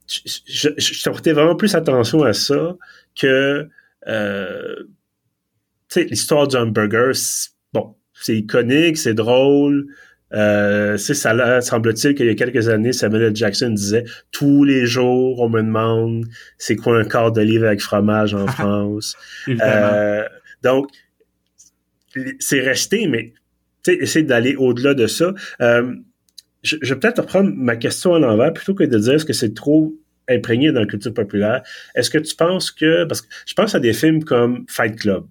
je, 0.07 0.68
je, 0.77 1.09
portais 1.09 1.33
vraiment 1.33 1.55
plus 1.55 1.75
attention 1.75 2.25
à 2.25 2.33
ça 2.33 2.77
que 3.18 3.68
euh, 4.09 4.75
l'histoire 5.96 6.49
du 6.49 6.57
hamburger. 6.57 7.12
Bon, 7.73 7.94
c'est 8.14 8.37
iconique, 8.37 8.96
c'est 8.96 9.14
drôle. 9.14 9.87
Euh, 10.33 10.96
ça 10.96 11.61
semble-t-il 11.61 12.14
qu'il 12.14 12.27
y 12.27 12.31
a 12.31 12.35
quelques 12.35 12.68
années, 12.68 12.92
Samuel 12.92 13.23
L. 13.23 13.37
Jackson 13.37 13.70
disait 13.70 14.05
tous 14.31 14.62
les 14.62 14.87
jours 14.87 15.40
on 15.40 15.49
me 15.49 15.61
demande 15.61 16.25
c'est 16.57 16.77
quoi 16.77 17.01
un 17.01 17.05
quart 17.05 17.33
de 17.33 17.40
livre 17.40 17.66
avec 17.66 17.81
fromage 17.81 18.33
en 18.33 18.46
France? 18.46 19.16
euh, 19.49 20.25
donc 20.62 20.87
c'est 22.38 22.61
resté, 22.61 23.09
mais 23.09 23.33
essayer 23.94 24.24
d'aller 24.24 24.57
au-delà 24.57 24.94
de 24.94 25.07
ça. 25.07 25.33
Euh, 25.61 25.94
je, 26.62 26.76
vais 26.76 26.96
peut-être 26.96 27.20
reprendre 27.20 27.53
ma 27.55 27.76
question 27.76 28.14
à 28.14 28.18
l'envers 28.18 28.53
plutôt 28.53 28.74
que 28.74 28.85
de 28.85 28.98
dire 28.98 29.20
ce 29.20 29.24
que 29.24 29.33
c'est 29.33 29.55
trop 29.55 29.94
imprégné 30.29 30.72
dans 30.72 30.81
la 30.81 30.87
culture 30.87 31.14
populaire. 31.14 31.62
Est-ce 31.94 32.11
que 32.11 32.18
tu 32.18 32.35
penses 32.35 32.70
que 32.70 33.05
parce 33.05 33.22
que 33.22 33.29
je 33.46 33.55
pense 33.55 33.74
à 33.74 33.81
des 33.81 33.92
films 33.92 34.24
comme 34.24 34.64
Fight 34.68 34.96
Club 34.96 35.24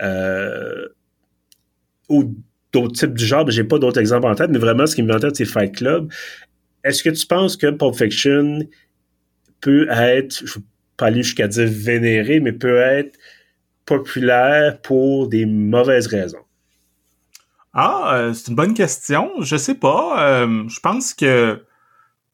euh, 0.00 0.88
ou 2.08 2.34
d'autres 2.72 2.94
types 2.94 3.14
du 3.14 3.24
genre, 3.24 3.48
j'ai 3.50 3.64
pas 3.64 3.78
d'autres 3.78 4.00
exemples 4.00 4.26
en 4.26 4.34
tête, 4.34 4.50
mais 4.50 4.58
vraiment 4.58 4.86
ce 4.86 4.94
qui 4.94 5.02
me 5.02 5.08
vient 5.08 5.16
en 5.16 5.20
tête 5.20 5.36
c'est 5.36 5.44
Fight 5.44 5.74
Club. 5.74 6.10
Est-ce 6.84 7.02
que 7.02 7.10
tu 7.10 7.26
penses 7.26 7.56
que 7.56 7.70
Pulp 7.70 7.94
Fiction 7.94 8.60
peut 9.60 9.86
être, 9.90 10.38
je 10.38 10.58
ne 10.58 10.62
vais 10.62 10.66
pas 10.96 11.06
aller 11.06 11.22
jusqu'à 11.22 11.48
dire 11.48 11.68
vénéré, 11.68 12.40
mais 12.40 12.52
peut 12.52 12.78
être 12.78 13.18
populaire 13.84 14.80
pour 14.80 15.28
des 15.28 15.46
mauvaises 15.46 16.06
raisons? 16.06 16.44
Ah, 17.74 18.14
euh, 18.14 18.34
c'est 18.34 18.48
une 18.48 18.54
bonne 18.54 18.74
question. 18.74 19.30
Je 19.40 19.56
sais 19.56 19.74
pas. 19.74 20.42
Euh, 20.42 20.68
je 20.68 20.80
pense 20.80 21.14
que 21.14 21.64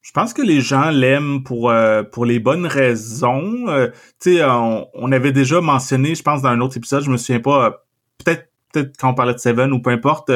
je 0.03 0.13
pense 0.13 0.33
que 0.33 0.43
les 0.43 0.61
gens 0.61 0.91
l'aiment 0.91 1.43
pour 1.45 1.71
euh, 1.71 2.03
pour 2.03 2.25
les 2.27 2.41
bonnes 2.41 2.67
raisons. 2.67 3.67
tu 4.21 4.37
sais, 4.37 4.45
on, 4.45 5.13
avait 5.13 5.33
déjà 5.33 5.61
mentionné, 5.61 6.15
je 6.15 6.23
pense 6.23 6.43
dans 6.43 6.49
un 6.49 6.61
autre 6.61 6.77
épisode, 6.77 7.05
je 7.05 7.11
me 7.11 7.17
souviens 7.17 7.41
pas, 7.41 7.85
peut-être 8.19 8.51
peut-être 8.73 8.97
quand 8.99 9.11
on 9.11 9.15
parlait 9.15 9.35
de 9.35 9.39
Seven 9.39 9.73
ou 9.73 9.81
peu 9.81 9.91
importe, 9.91 10.31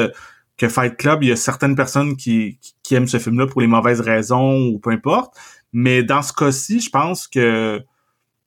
que 0.57 0.69
Fight 0.69 0.97
Club, 0.97 1.23
il 1.23 1.29
y 1.29 1.31
a 1.31 1.35
certaines 1.35 1.75
personnes 1.75 2.15
qui, 2.17 2.59
qui, 2.83 2.95
aiment 2.95 3.07
ce 3.07 3.19
film-là 3.19 3.47
pour 3.47 3.61
les 3.61 3.67
mauvaises 3.67 4.01
raisons 4.01 4.67
ou 4.67 4.79
peu 4.79 4.91
importe. 4.91 5.35
Mais 5.73 6.03
dans 6.03 6.21
ce 6.21 6.33
cas-ci, 6.33 6.79
je 6.81 6.89
pense 6.89 7.27
que 7.27 7.83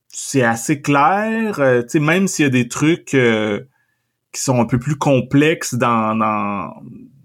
c'est 0.09 0.43
assez 0.43 0.81
clair. 0.83 1.57
tu 1.57 1.89
sais, 1.89 2.01
même 2.01 2.29
s'il 2.29 2.45
y 2.45 2.47
a 2.47 2.51
des 2.51 2.69
trucs 2.69 3.17
qui 4.33 4.43
sont 4.43 4.61
un 4.61 4.67
peu 4.67 4.79
plus 4.79 4.97
complexes 4.97 5.75
dans, 5.75 6.15
dans, 6.15 6.75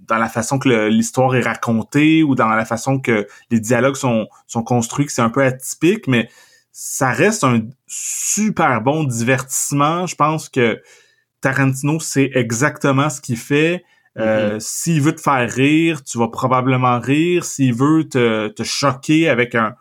dans 0.07 0.17
la 0.17 0.29
façon 0.29 0.59
que 0.59 0.87
l'histoire 0.87 1.35
est 1.35 1.41
racontée 1.41 2.23
ou 2.23 2.35
dans 2.35 2.49
la 2.49 2.65
façon 2.65 2.99
que 2.99 3.27
les 3.49 3.59
dialogues 3.59 3.95
sont, 3.95 4.27
sont 4.47 4.63
construits, 4.63 5.05
que 5.05 5.11
c'est 5.11 5.21
un 5.21 5.29
peu 5.29 5.43
atypique, 5.43 6.07
mais 6.07 6.29
ça 6.71 7.11
reste 7.11 7.43
un 7.43 7.61
super 7.87 8.81
bon 8.81 9.03
divertissement. 9.03 10.07
Je 10.07 10.15
pense 10.15 10.49
que 10.49 10.81
Tarantino 11.41 11.99
sait 11.99 12.31
exactement 12.33 13.09
ce 13.09 13.19
qu'il 13.19 13.37
fait. 13.37 13.83
Euh, 14.17 14.57
mm-hmm. 14.57 14.59
S'il 14.59 15.01
veut 15.01 15.15
te 15.15 15.21
faire 15.21 15.49
rire, 15.49 16.03
tu 16.03 16.17
vas 16.17 16.27
probablement 16.27 16.99
rire. 16.99 17.43
S'il 17.45 17.73
veut 17.73 18.07
te, 18.07 18.49
te 18.49 18.63
choquer 18.63 19.29
avec 19.29 19.55
un, 19.55 19.75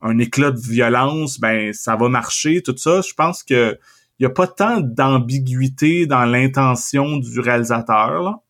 un 0.00 0.18
éclat 0.18 0.50
de 0.50 0.60
violence, 0.60 1.40
ben 1.40 1.72
ça 1.72 1.96
va 1.96 2.08
marcher. 2.08 2.62
Tout 2.62 2.76
ça, 2.76 3.00
je 3.00 3.14
pense 3.14 3.42
que 3.42 3.78
il 4.18 4.24
y 4.24 4.26
a 4.26 4.30
pas 4.30 4.46
tant 4.46 4.80
d'ambiguïté 4.80 6.06
dans 6.06 6.24
l'intention 6.24 7.18
du 7.18 7.40
réalisateur. 7.40 8.22
Là? 8.22 8.40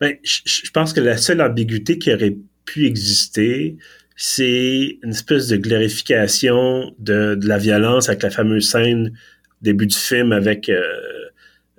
Ben, 0.00 0.16
je 0.22 0.70
pense 0.70 0.92
que 0.92 1.00
la 1.00 1.16
seule 1.16 1.42
ambiguïté 1.42 1.98
qui 1.98 2.12
aurait 2.12 2.36
pu 2.64 2.86
exister, 2.86 3.76
c'est 4.16 4.98
une 5.02 5.10
espèce 5.10 5.48
de 5.48 5.56
glorification 5.56 6.94
de, 6.98 7.34
de, 7.34 7.48
la 7.48 7.58
violence 7.58 8.08
avec 8.08 8.22
la 8.22 8.30
fameuse 8.30 8.70
scène 8.70 9.12
début 9.60 9.86
du 9.86 9.96
film 9.96 10.32
avec 10.32 10.68
euh, 10.68 10.80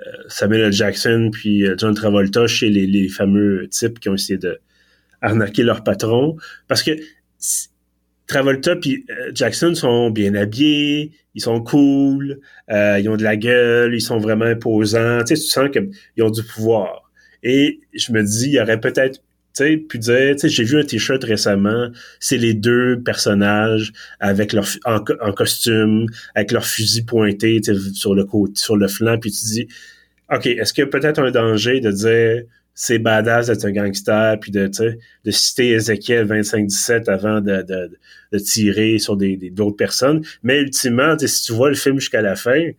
euh, 0.06 0.12
Samuel 0.28 0.62
L. 0.62 0.74
Jackson 0.74 1.30
puis 1.32 1.66
euh, 1.66 1.76
John 1.78 1.94
Travolta 1.94 2.48
chez 2.48 2.70
les, 2.70 2.86
les, 2.88 3.08
fameux 3.08 3.68
types 3.70 4.00
qui 4.00 4.10
ont 4.10 4.16
essayé 4.16 4.38
de 4.38 4.60
arnaquer 5.22 5.64
leur 5.64 5.84
patron. 5.84 6.36
Parce 6.68 6.84
que 6.84 6.92
Travolta 8.28 8.76
puis 8.76 9.06
Jackson 9.34 9.76
sont 9.76 10.10
bien 10.10 10.36
habillés, 10.36 11.12
ils 11.36 11.42
sont 11.42 11.62
cool, 11.62 12.40
ils 12.70 13.08
ont 13.10 13.18
de 13.18 13.24
la 13.24 13.38
gueule, 13.38 13.94
ils 13.94 14.02
sont 14.02 14.18
vraiment 14.18 14.46
imposants. 14.46 15.20
Tu 15.24 15.36
sais, 15.36 15.42
tu 15.42 15.48
sens 15.48 15.70
qu'ils 15.70 16.24
ont 16.24 16.32
du 16.32 16.44
pouvoir. 16.44 17.12
Et 17.44 17.80
je 17.94 18.12
me 18.12 18.24
dis, 18.24 18.48
il 18.48 18.54
y 18.54 18.60
aurait 18.60 18.80
peut-être 18.80 19.22
sais, 19.56 19.78
puis 19.78 20.00
dire, 20.00 20.36
tu 20.36 20.50
j'ai 20.50 20.64
vu 20.64 20.80
un 20.80 20.84
t-shirt 20.84 21.24
récemment, 21.24 21.90
c'est 22.20 22.38
les 22.38 22.54
deux 22.54 23.02
personnages 23.04 23.94
avec 24.20 24.54
leur 24.54 24.68
en, 24.86 25.00
costume, 25.32 26.08
avec 26.36 26.52
leur 26.52 26.66
fusil 26.66 27.04
pointé 27.04 27.62
sur 27.94 28.16
le 28.16 28.26
côté, 28.26 28.54
sur 28.56 28.76
le 28.76 28.88
flanc, 28.88 29.18
puis 29.18 29.32
tu 29.32 29.46
dis, 29.46 29.68
ok, 30.32 30.46
est-ce 30.48 30.74
qu'il 30.74 30.84
y 30.84 30.88
a 30.88 30.90
peut-être 30.90 31.20
un 31.20 31.32
danger 31.32 31.80
de 31.80 31.92
dire 31.92 32.44
c'est 32.76 33.00
badass 33.00 33.48
d'être 33.48 33.66
un 33.66 33.72
gangster, 33.72 34.38
puis 34.40 34.52
de, 34.52 34.68
de 34.68 35.32
citer 35.32 35.72
Ezekiel 35.72 36.28
25-17 36.28 37.10
avant 37.10 37.42
de, 37.42 37.62
de, 37.62 37.90
de, 38.34 38.38
tirer 38.38 39.00
sur 39.00 39.16
des 39.16 39.38
d'autres 39.50 39.78
personnes. 39.78 40.24
Mais 40.44 40.60
ultimement, 40.60 41.18
si 41.18 41.44
tu 41.44 41.54
vois 41.54 41.70
le 41.70 41.76
film 41.76 42.00
jusqu'à 42.00 42.22
la 42.22 42.36
fin, 42.36 42.72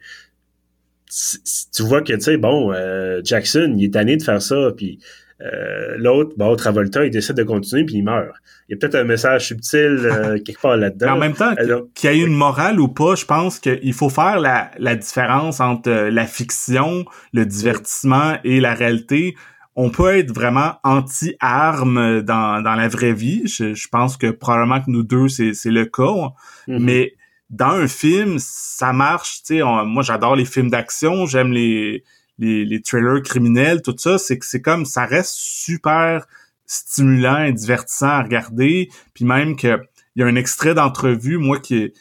tu 1.74 1.82
vois 1.82 2.02
que, 2.02 2.12
tu 2.12 2.20
sais, 2.20 2.36
bon, 2.36 2.72
euh, 2.72 3.22
Jackson, 3.24 3.74
il 3.76 3.84
est 3.84 3.94
tanné 3.94 4.18
de 4.18 4.22
faire 4.22 4.42
ça, 4.42 4.70
puis 4.76 4.98
euh, 5.42 5.96
l'autre, 5.98 6.32
bon, 6.36 6.56
Travolta, 6.56 7.04
il 7.04 7.10
décide 7.10 7.36
de 7.36 7.42
continuer 7.42 7.84
puis 7.84 7.96
il 7.96 8.02
meurt. 8.02 8.34
Il 8.68 8.72
y 8.72 8.74
a 8.74 8.78
peut-être 8.78 8.94
un 8.94 9.04
message 9.04 9.48
subtil 9.48 10.00
euh, 10.04 10.38
quelque 10.44 10.60
part 10.60 10.76
là-dedans. 10.76 11.12
En 11.12 11.18
même 11.18 11.34
temps, 11.34 11.54
qu'il 11.94 12.10
y 12.10 12.14
ait 12.14 12.24
une 12.24 12.34
morale 12.34 12.80
ou 12.80 12.88
pas, 12.88 13.14
je 13.14 13.26
pense 13.26 13.58
qu'il 13.58 13.92
faut 13.92 14.08
faire 14.08 14.40
la, 14.40 14.70
la 14.78 14.96
différence 14.96 15.60
entre 15.60 15.90
euh, 15.90 16.10
la 16.10 16.26
fiction, 16.26 17.04
le 17.32 17.44
divertissement 17.44 18.38
et 18.44 18.60
la 18.60 18.74
réalité. 18.74 19.36
On 19.76 19.90
peut 19.90 20.16
être 20.16 20.32
vraiment 20.32 20.74
anti-armes 20.82 22.22
dans, 22.22 22.62
dans 22.62 22.74
la 22.74 22.88
vraie 22.88 23.12
vie. 23.12 23.46
Je, 23.46 23.88
pense 23.88 24.16
que 24.16 24.30
probablement 24.30 24.80
que 24.80 24.90
nous 24.90 25.02
deux, 25.02 25.28
c'est 25.28 25.52
le 25.66 25.84
cas. 25.84 26.32
Mm-hmm. 26.66 26.78
Mais 26.78 27.14
dans 27.50 27.72
un 27.72 27.86
film, 27.86 28.38
ça 28.38 28.92
marche. 28.92 29.42
Tu 29.42 29.58
sais, 29.58 29.62
moi, 29.62 30.02
j'adore 30.02 30.34
les 30.34 30.46
films 30.46 30.70
d'action. 30.70 31.26
J'aime 31.26 31.52
les 31.52 32.02
les, 32.38 32.64
les 32.64 32.82
trailers 32.82 33.22
criminels, 33.22 33.82
tout 33.82 33.94
ça, 33.96 34.18
c'est 34.18 34.38
que 34.38 34.46
c'est 34.46 34.60
comme 34.60 34.84
ça 34.84 35.06
reste 35.06 35.34
super 35.34 36.26
stimulant 36.66 37.44
et 37.44 37.52
divertissant 37.52 38.08
à 38.08 38.22
regarder. 38.22 38.90
Puis 39.14 39.24
même 39.24 39.56
que 39.56 39.80
il 40.14 40.20
y 40.20 40.22
a 40.22 40.26
un 40.26 40.36
extrait 40.36 40.74
d'entrevue, 40.74 41.38
moi, 41.38 41.60
qui 41.60 41.92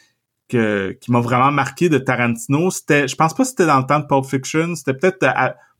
que, 0.48 0.96
qui 1.00 1.10
m'a 1.10 1.20
vraiment 1.20 1.50
marqué 1.50 1.88
de 1.88 1.98
Tarantino. 1.98 2.70
C'était, 2.70 3.08
je 3.08 3.16
pense 3.16 3.34
pas 3.34 3.42
que 3.42 3.48
c'était 3.48 3.66
dans 3.66 3.80
le 3.80 3.86
temps 3.86 3.98
de 3.98 4.06
Pulp 4.06 4.24
Fiction, 4.24 4.74
c'était 4.74 4.94
peut-être 4.94 5.26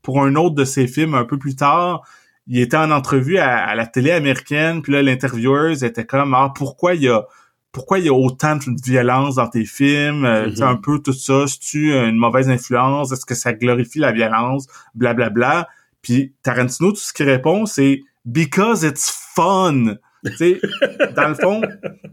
pour 0.07 0.23
un 0.23 0.37
autre 0.37 0.55
de 0.55 0.65
ses 0.65 0.87
films 0.87 1.15
un 1.15 1.25
peu 1.25 1.37
plus 1.37 1.57
tard. 1.57 2.07
Il 2.47 2.61
était 2.61 2.77
en 2.77 2.93
entrevue 2.93 3.39
à, 3.39 3.75
la 3.75 3.89
télé 3.89 4.13
américaine, 4.13 4.81
puis 4.81 4.93
là, 4.93 5.03
l'intervieweuse 5.03 5.83
était 5.83 6.07
comme 6.07 6.33
Ah, 6.33 6.53
pourquoi 6.55 6.95
il 6.95 7.03
y 7.03 7.09
a 7.09 7.25
pourquoi 7.73 7.99
il 7.99 8.07
y 8.07 8.09
a 8.09 8.13
autant 8.13 8.55
de 8.55 8.81
violence 8.85 9.35
dans 9.35 9.49
tes 9.49 9.65
films, 9.65 10.25
euh, 10.25 10.47
mm-hmm. 10.47 10.63
un 10.63 10.77
peu 10.77 11.01
tout 11.01 11.13
ça, 11.13 11.49
si 11.49 11.59
tu 11.59 11.93
une 11.93 12.15
mauvaise 12.15 12.49
influence, 12.49 13.11
est-ce 13.11 13.27
que 13.27 13.35
ça 13.35 13.53
glorifie 13.53 13.99
la 13.99 14.13
violence, 14.13 14.69
blablabla. 14.95 15.31
Bla, 15.31 15.63
bla. 15.63 15.69
Puis 16.03 16.35
Tarantino, 16.45 16.93
tout 16.93 17.01
ce 17.01 17.13
qu'il 17.13 17.29
répond, 17.29 17.67
c'est 17.67 18.01
because 18.25 18.85
it's 18.85 19.13
fun. 19.35 19.97
dans 20.23 21.29
le 21.29 21.35
fond, 21.35 21.63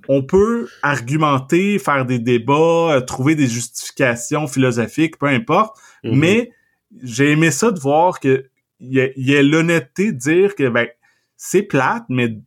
on 0.07 0.23
peut 0.23 0.67
argumenter, 0.81 1.77
faire 1.77 2.07
des 2.07 2.17
débats, 2.17 2.95
euh, 2.95 3.01
trouver 3.01 3.35
des 3.35 3.47
justifications 3.47 4.47
philosophiques, 4.47 5.19
peu 5.19 5.27
importe, 5.27 5.77
mm-hmm. 6.03 6.15
mais 6.15 6.51
j'ai 7.01 7.31
aimé 7.31 7.51
ça 7.51 7.71
de 7.71 7.79
voir 7.79 8.19
que 8.19 8.45
il 8.79 8.91
y 8.91 9.35
a, 9.35 9.39
a 9.39 9.41
l'honnêteté 9.41 10.11
de 10.11 10.17
dire 10.17 10.55
que 10.55 10.67
ben 10.67 10.87
c'est 11.37 11.63
plate, 11.63 12.05
mais 12.09 12.37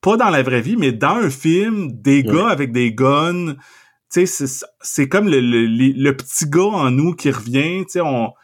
pas 0.00 0.16
dans 0.16 0.30
la 0.30 0.42
vraie 0.42 0.60
vie, 0.60 0.76
mais 0.76 0.92
dans 0.92 1.16
un 1.16 1.30
film, 1.30 1.92
des 1.92 2.22
gars 2.22 2.48
avec 2.48 2.72
des 2.72 2.92
guns, 2.92 3.54
tu 4.12 4.26
sais, 4.26 4.64
c'est 4.82 5.08
comme 5.08 5.28
le, 5.28 5.40
le, 5.40 6.16
petit 6.16 6.48
gars 6.48 6.62
en 6.62 6.90
nous 6.90 7.14
qui 7.14 7.30
revient, 7.30 7.84
tu 7.86 7.98
sais, 7.98 8.00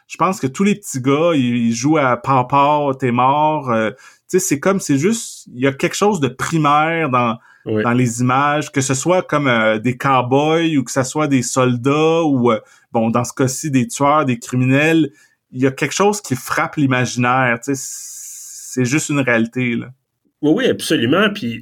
je 0.07 0.17
pense 0.17 0.39
que 0.39 0.47
tous 0.47 0.63
les 0.63 0.75
petits 0.75 1.01
gars, 1.01 1.33
ils, 1.33 1.71
jouent 1.71 1.97
à 1.97 2.17
Papa, 2.17 2.89
t'es 2.99 3.11
mort, 3.11 3.69
euh, 3.71 3.91
tu 3.91 3.97
sais, 4.27 4.39
c'est 4.39 4.59
comme, 4.59 4.79
c'est 4.79 4.97
juste, 4.97 5.47
il 5.53 5.61
y 5.61 5.67
a 5.67 5.71
quelque 5.71 5.95
chose 5.95 6.19
de 6.19 6.27
primaire 6.27 7.09
dans, 7.09 7.37
dans 7.65 7.93
les 7.93 8.21
images, 8.21 8.71
que 8.71 8.81
ce 8.81 8.93
soit 8.93 9.21
comme 9.21 9.47
euh, 9.47 9.77
des 9.77 9.95
cowboys 9.97 10.77
ou 10.77 10.83
que 10.83 10.91
ce 10.91 11.03
soit 11.03 11.27
des 11.27 11.43
soldats 11.43 12.23
ou, 12.23 12.51
euh, 12.51 12.59
bon, 12.91 13.11
dans 13.11 13.23
ce 13.23 13.33
cas-ci, 13.33 13.71
des 13.71 13.87
tueurs, 13.87 14.25
des 14.25 14.39
criminels, 14.39 15.11
il 15.51 15.61
y 15.61 15.67
a 15.67 15.71
quelque 15.71 15.93
chose 15.93 16.21
qui 16.21 16.35
frappe 16.35 16.75
l'imaginaire, 16.75 17.59
c'est 17.61 18.85
juste 18.85 19.09
une 19.09 19.19
réalité, 19.19 19.75
là. 19.75 19.87
Oui, 20.41 20.53
oui, 20.55 20.65
absolument. 20.67 21.29
Puis, 21.33 21.61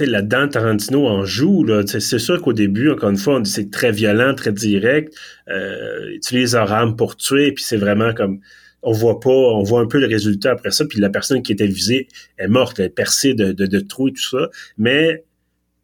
là-dedans, 0.00 0.48
Tarantino 0.48 1.06
en 1.06 1.24
joue. 1.24 1.66
C'est 1.86 2.18
sûr 2.18 2.40
qu'au 2.40 2.52
début, 2.52 2.90
encore 2.90 3.10
une 3.10 3.16
fois, 3.16 3.40
c'est 3.44 3.70
très 3.70 3.92
violent, 3.92 4.34
très 4.34 4.52
direct. 4.52 5.14
Euh, 5.48 6.10
utilise 6.14 6.54
leur 6.54 6.72
arme 6.72 6.96
pour 6.96 7.16
tuer, 7.16 7.52
puis 7.52 7.64
c'est 7.64 7.76
vraiment 7.76 8.14
comme... 8.14 8.40
On 8.82 8.92
voit 8.92 9.18
pas, 9.18 9.30
on 9.30 9.64
voit 9.64 9.80
un 9.80 9.86
peu 9.86 9.98
le 9.98 10.06
résultat 10.06 10.52
après 10.52 10.70
ça, 10.70 10.84
puis 10.84 11.00
la 11.00 11.10
personne 11.10 11.42
qui 11.42 11.50
était 11.50 11.66
visée 11.66 12.06
est 12.38 12.46
morte, 12.46 12.78
elle 12.78 12.86
est 12.86 12.90
percée 12.90 13.34
de, 13.34 13.80
trous 13.80 14.08
et 14.08 14.12
tout 14.12 14.22
ça. 14.22 14.48
Mais 14.78 15.24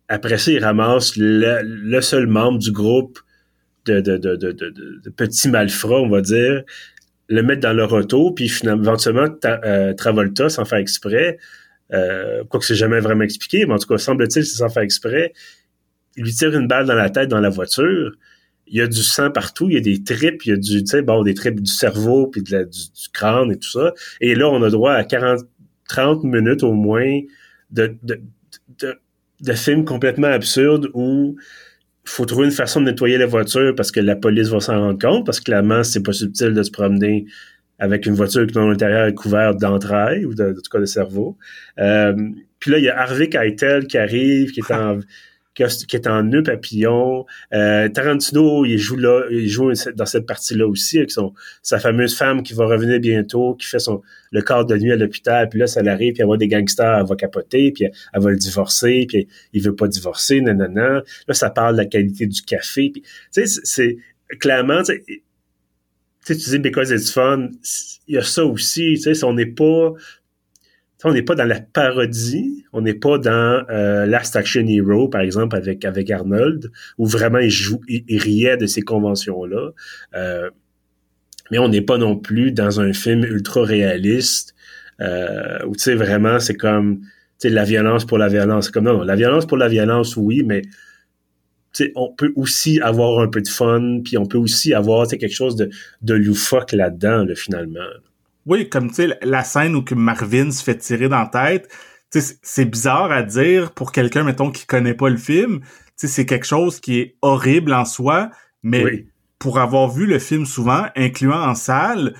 après 0.08 0.38
ça, 0.38 0.52
il 0.52 0.64
ramasse 0.64 1.16
le, 1.16 2.00
seul 2.00 2.28
membre 2.28 2.60
du 2.60 2.70
groupe 2.70 3.18
de 3.84 5.10
petits 5.10 5.48
malfrats, 5.48 6.00
on 6.00 6.08
va 6.08 6.20
dire, 6.20 6.62
le 7.28 7.42
mettre 7.42 7.60
dans 7.60 7.72
leur 7.72 7.92
auto, 7.92 8.32
puis 8.32 8.48
finalement, 8.48 8.82
éventuellement, 8.82 9.28
euh, 9.44 9.94
Travolta, 9.94 10.48
sans 10.48 10.64
faire 10.64 10.78
exprès, 10.78 11.38
euh, 11.92 12.44
quoi 12.44 12.60
que 12.60 12.66
c'est 12.66 12.74
jamais 12.74 13.00
vraiment 13.00 13.24
expliqué, 13.24 13.66
mais 13.66 13.74
en 13.74 13.78
tout 13.78 13.88
cas, 13.88 13.98
semble-t-il, 13.98 14.44
c'est 14.44 14.56
sans 14.56 14.68
faire 14.68 14.82
exprès. 14.82 15.32
Il 16.16 16.24
lui 16.24 16.32
tire 16.32 16.56
une 16.56 16.66
balle 16.66 16.86
dans 16.86 16.94
la 16.94 17.10
tête 17.10 17.28
dans 17.28 17.40
la 17.40 17.48
voiture. 17.48 18.12
Il 18.66 18.76
y 18.76 18.80
a 18.80 18.86
du 18.86 19.02
sang 19.02 19.30
partout, 19.30 19.68
il 19.68 19.74
y 19.74 19.76
a 19.76 19.80
des 19.80 20.02
tripes, 20.02 20.44
il 20.46 20.50
y 20.50 20.52
a 20.52 20.56
du, 20.56 20.84
tu 20.84 21.02
bon, 21.02 21.22
des 21.22 21.34
tripes 21.34 21.60
du 21.60 21.70
cerveau, 21.70 22.28
puis 22.28 22.42
de 22.42 22.64
du, 22.64 23.08
crâne 23.12 23.52
et 23.52 23.56
tout 23.56 23.70
ça. 23.70 23.92
Et 24.20 24.34
là, 24.34 24.48
on 24.48 24.62
a 24.62 24.70
droit 24.70 24.92
à 24.92 25.04
40, 25.04 25.40
30 25.88 26.24
minutes 26.24 26.62
au 26.62 26.72
moins 26.72 27.20
de, 27.70 27.96
de, 28.02 28.20
de, 28.80 28.94
de 29.40 29.52
films 29.52 29.84
complètement 29.84 30.28
absurdes 30.28 30.90
où 30.94 31.36
faut 32.04 32.24
trouver 32.26 32.46
une 32.46 32.52
façon 32.52 32.80
de 32.80 32.86
nettoyer 32.86 33.18
la 33.18 33.26
voiture 33.26 33.74
parce 33.74 33.90
que 33.90 34.00
la 34.00 34.16
police 34.16 34.48
va 34.48 34.60
s'en 34.60 34.78
rendre 34.78 34.98
compte, 34.98 35.24
parce 35.24 35.40
que 35.40 35.44
clairement, 35.44 35.82
c'est 35.82 36.02
pas 36.02 36.12
subtil 36.12 36.52
de 36.52 36.62
se 36.62 36.70
promener 36.70 37.26
avec 37.78 38.06
une 38.06 38.14
voiture 38.14 38.46
qui, 38.46 38.52
dans 38.52 38.68
l'intérieur, 38.68 39.06
est 39.06 39.14
couverte 39.14 39.58
d'entrailles 39.58 40.24
ou 40.24 40.34
de, 40.34 40.52
tout 40.52 40.70
cas 40.70 40.78
de 40.78 40.84
cerveau. 40.84 41.36
Euh, 41.78 42.14
puis 42.60 42.70
là, 42.70 42.78
il 42.78 42.84
y 42.84 42.88
a 42.88 42.98
Harvey 42.98 43.28
Keitel 43.28 43.86
qui 43.86 43.98
arrive, 43.98 44.52
qui 44.52 44.60
est 44.60 44.72
en 44.72 45.00
qui, 45.54 45.62
est 45.96 46.06
en 46.06 46.22
nœud 46.24 46.42
papillon. 46.42 47.26
Euh, 47.52 47.88
Tarantino, 47.88 48.64
il 48.64 48.78
joue 48.78 48.96
là, 48.96 49.24
il 49.30 49.48
joue 49.48 49.70
dans 49.94 50.06
cette 50.06 50.26
partie-là 50.26 50.66
aussi 50.66 50.98
avec 50.98 51.10
son 51.10 51.32
sa 51.62 51.78
fameuse 51.78 52.16
femme 52.16 52.42
qui 52.42 52.54
va 52.54 52.66
revenir 52.66 52.98
bientôt, 53.00 53.54
qui 53.54 53.66
fait 53.66 53.78
son 53.78 54.02
le 54.32 54.42
quart 54.42 54.66
de 54.66 54.76
nuit 54.76 54.92
à 54.92 54.96
l'hôpital. 54.96 55.48
Puis 55.48 55.60
là, 55.60 55.66
ça 55.66 55.82
l'arrive, 55.82 56.14
puis 56.14 56.22
elle 56.22 56.26
voit 56.26 56.36
des 56.36 56.48
gangsters, 56.48 56.98
elle 56.98 57.06
va 57.06 57.14
capoter, 57.14 57.70
puis 57.72 57.84
elle, 57.84 58.20
va 58.20 58.30
le 58.30 58.36
divorcer, 58.36 59.06
puis 59.08 59.28
il 59.52 59.62
veut 59.62 59.76
pas 59.76 59.86
divorcer, 59.86 60.40
nanana. 60.40 61.02
Là, 61.28 61.34
ça 61.34 61.50
parle 61.50 61.74
de 61.76 61.82
la 61.82 61.86
qualité 61.86 62.26
du 62.26 62.42
café. 62.42 62.90
Puis, 62.90 63.02
tu 63.02 63.46
sais, 63.46 63.60
c'est 63.62 63.96
clairement, 64.40 64.82
tu 64.82 66.34
dis 66.34 66.58
because 66.58 66.90
it's 66.90 67.12
fun, 67.12 67.50
il 68.08 68.14
y 68.14 68.18
a 68.18 68.22
ça 68.22 68.44
aussi, 68.44 68.98
tu 69.02 69.14
sais, 69.14 69.24
on 69.24 69.34
n'est 69.34 69.46
pas 69.46 69.92
on 71.04 71.12
n'est 71.12 71.22
pas 71.22 71.34
dans 71.34 71.44
la 71.44 71.60
parodie, 71.60 72.64
on 72.72 72.80
n'est 72.80 72.94
pas 72.94 73.18
dans 73.18 73.64
euh, 73.70 74.06
Last 74.06 74.36
Action 74.36 74.66
Hero, 74.66 75.08
par 75.08 75.20
exemple, 75.20 75.54
avec, 75.56 76.10
Arnold, 76.10 76.70
où 76.96 77.06
vraiment 77.06 77.38
il, 77.38 78.18
riait 78.18 78.56
de 78.56 78.66
ces 78.66 78.80
conventions-là. 78.80 79.70
Euh, 80.14 80.50
mais 81.50 81.58
on 81.58 81.68
n'est 81.68 81.82
pas 81.82 81.98
non 81.98 82.16
plus 82.16 82.52
dans 82.52 82.80
un 82.80 82.94
film 82.94 83.22
ultra 83.24 83.64
réaliste, 83.64 84.54
euh, 85.00 85.58
où 85.66 85.74
vraiment, 85.94 86.40
c'est 86.40 86.56
comme 86.56 87.02
la 87.42 87.64
violence 87.64 88.06
pour 88.06 88.16
la 88.16 88.28
violence. 88.28 88.70
C'est 88.72 88.80
non, 88.80 88.94
non, 88.94 89.02
la 89.02 89.16
violence 89.16 89.46
pour 89.46 89.58
la 89.58 89.68
violence, 89.68 90.16
oui, 90.16 90.42
mais 90.42 90.62
on 91.96 92.14
peut 92.14 92.32
aussi 92.36 92.80
avoir 92.80 93.18
un 93.20 93.28
peu 93.28 93.42
de 93.42 93.48
fun, 93.48 94.00
puis 94.02 94.16
on 94.16 94.24
peut 94.24 94.38
aussi 94.38 94.72
avoir 94.72 95.06
quelque 95.06 95.28
chose 95.28 95.56
de, 95.56 96.14
loufoque 96.14 96.72
là-dedans, 96.72 97.24
là, 97.24 97.34
finalement. 97.34 97.80
Oui, 98.46 98.68
comme 98.68 98.88
tu 98.88 98.96
sais, 98.96 99.18
la 99.22 99.44
scène 99.44 99.74
où 99.74 99.82
que 99.82 99.94
Marvin 99.94 100.50
se 100.50 100.62
fait 100.62 100.76
tirer 100.76 101.08
dans 101.08 101.20
la 101.20 101.26
tête, 101.26 101.68
c'est 102.20 102.64
bizarre 102.64 103.10
à 103.10 103.22
dire 103.22 103.72
pour 103.72 103.92
quelqu'un, 103.92 104.22
mettons, 104.22 104.50
qui 104.50 104.66
connaît 104.66 104.94
pas 104.94 105.08
le 105.08 105.16
film. 105.16 105.60
C'est 105.96 106.26
quelque 106.26 106.46
chose 106.46 106.80
qui 106.80 106.98
est 106.98 107.16
horrible 107.22 107.72
en 107.72 107.84
soi, 107.84 108.30
mais 108.62 109.06
pour 109.38 109.58
avoir 109.58 109.88
vu 109.88 110.06
le 110.06 110.18
film 110.18 110.46
souvent, 110.46 110.86
incluant 110.96 111.40
en 111.40 111.54
salle, 111.54 112.14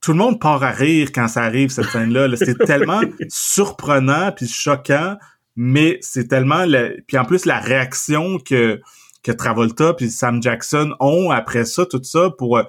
tout 0.00 0.12
le 0.12 0.18
monde 0.18 0.40
part 0.40 0.62
à 0.62 0.70
rire 0.70 1.10
quand 1.14 1.28
ça 1.28 1.42
arrive, 1.42 1.70
cette 1.70 1.86
scène-là. 1.86 2.28
c'est 2.36 2.58
tellement 2.66 3.00
surprenant 3.28 4.32
puis 4.32 4.48
choquant, 4.48 5.16
mais 5.56 5.98
c'est 6.00 6.28
tellement... 6.28 6.64
Le... 6.66 6.98
Puis 7.06 7.16
en 7.18 7.24
plus, 7.24 7.46
la 7.46 7.60
réaction 7.60 8.38
que, 8.38 8.80
que 9.22 9.30
Travolta 9.30 9.94
puis 9.94 10.10
Sam 10.10 10.42
Jackson 10.42 10.94
ont 10.98 11.30
après 11.30 11.64
ça, 11.64 11.86
tout 11.86 12.02
ça, 12.02 12.30
pour 12.36 12.58
euh, 12.58 12.64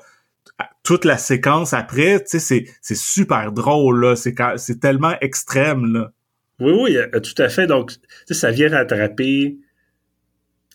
toute 0.83 1.05
la 1.05 1.17
séquence 1.17 1.73
après, 1.73 2.23
tu 2.23 2.39
sais, 2.39 2.65
c'est 2.81 2.95
super 2.95 3.51
drôle, 3.51 4.01
là. 4.01 4.15
C'est 4.15 4.79
tellement 4.79 5.15
extrême, 5.21 5.91
là. 5.93 6.11
Oui, 6.59 6.73
oui, 6.79 6.97
euh, 6.97 7.19
tout 7.19 7.41
à 7.41 7.49
fait. 7.49 7.67
Donc, 7.67 7.93
ça 8.29 8.51
vient 8.51 8.69
rattraper, 8.69 9.57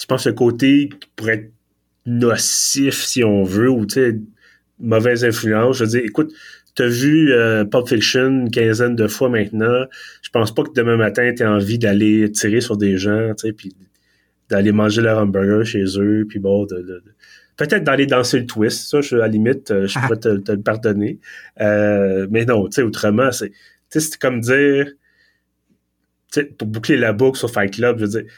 je 0.01 0.07
pense, 0.07 0.27
le 0.27 0.33
côté 0.33 0.89
qui 1.01 1.09
pourrait 1.15 1.35
être 1.35 1.53
nocif, 2.07 3.05
si 3.05 3.23
on 3.23 3.45
veut, 3.45 3.71
ou, 3.71 3.87
tu 3.87 3.95
sais, 3.95 4.17
mauvaise 4.81 5.25
influence. 5.25 5.79
Je 5.79 5.85
veux 5.85 5.91
dire, 5.91 6.03
écoute, 6.05 6.33
t'as 6.75 6.87
vu 6.87 7.33
euh, 7.33 7.65
Pulp 7.65 7.89
Fiction 7.89 8.29
une 8.29 8.51
quinzaine 8.51 8.97
de 8.97 9.07
fois 9.07 9.29
maintenant. 9.29 9.85
Je 10.23 10.31
pense 10.31 10.55
pas 10.55 10.63
que 10.63 10.73
demain 10.75 10.97
matin, 10.97 11.33
t'aies 11.35 11.45
envie 11.45 11.79
d'aller 11.79 12.31
tirer 12.33 12.61
sur 12.61 12.77
des 12.77 12.97
gens, 12.97 13.35
tu 13.37 13.49
sais, 13.49 13.53
puis 13.53 13.75
d'aller 14.49 14.73
manger 14.73 15.03
leur 15.03 15.19
hamburger 15.19 15.65
chez 15.65 15.85
eux, 15.99 16.25
puis 16.29 16.39
bon, 16.39 16.65
de, 16.65 17.03
peut-être 17.59 17.85
d'aller 17.85 18.07
danser 18.07 18.39
le 18.41 18.47
twist, 18.47 18.89
ça, 18.89 19.03
je, 19.03 19.17
à 19.17 19.19
la 19.19 19.29
limite, 19.29 19.71
euh, 19.71 19.87
je 19.87 19.99
pourrais 19.99 20.19
te, 20.19 20.29
le 20.29 20.63
pardonner. 20.63 21.19
mais 21.59 22.47
non, 22.47 22.67
tu 22.69 22.77
sais, 22.77 22.83
autrement, 22.83 23.31
c'est, 23.33 23.53
c'est 23.91 24.17
comme 24.17 24.41
dire, 24.41 24.91
pour 26.59 26.69
boucler 26.69 26.97
la 26.97 27.13
boucle 27.13 27.39
sur 27.39 27.51
Fight 27.51 27.75
Club, 27.75 27.99
je 27.99 28.05
veux 28.05 28.23
dire, 28.23 28.33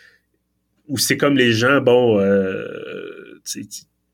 où 0.88 0.98
c'est 0.98 1.16
comme 1.16 1.36
les 1.36 1.52
gens, 1.52 1.80
bon, 1.80 2.18
euh, 2.18 3.40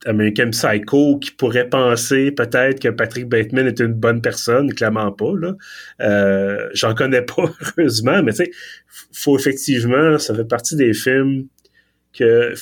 American 0.05 0.51
Psycho, 0.51 1.19
qui 1.19 1.31
pourrait 1.33 1.69
penser 1.69 2.31
peut-être 2.31 2.81
que 2.81 2.89
Patrick 2.89 3.29
Bateman 3.29 3.67
est 3.67 3.81
une 3.81 3.95
bonne 3.95 4.21
personne, 4.21 4.73
clairement 4.73 5.11
pas, 5.11 5.33
là. 5.37 5.55
Euh, 6.01 6.69
J'en 6.75 6.95
connais 6.95 7.23
pas, 7.23 7.51
heureusement, 7.79 8.23
mais 8.23 8.33
tu 8.33 8.45
sais, 8.45 8.51
faut 9.13 9.39
effectivement, 9.39 10.19
ça 10.19 10.35
fait 10.35 10.45
partie 10.45 10.77
des 10.77 10.93
films 10.93 11.47
que 12.13 12.55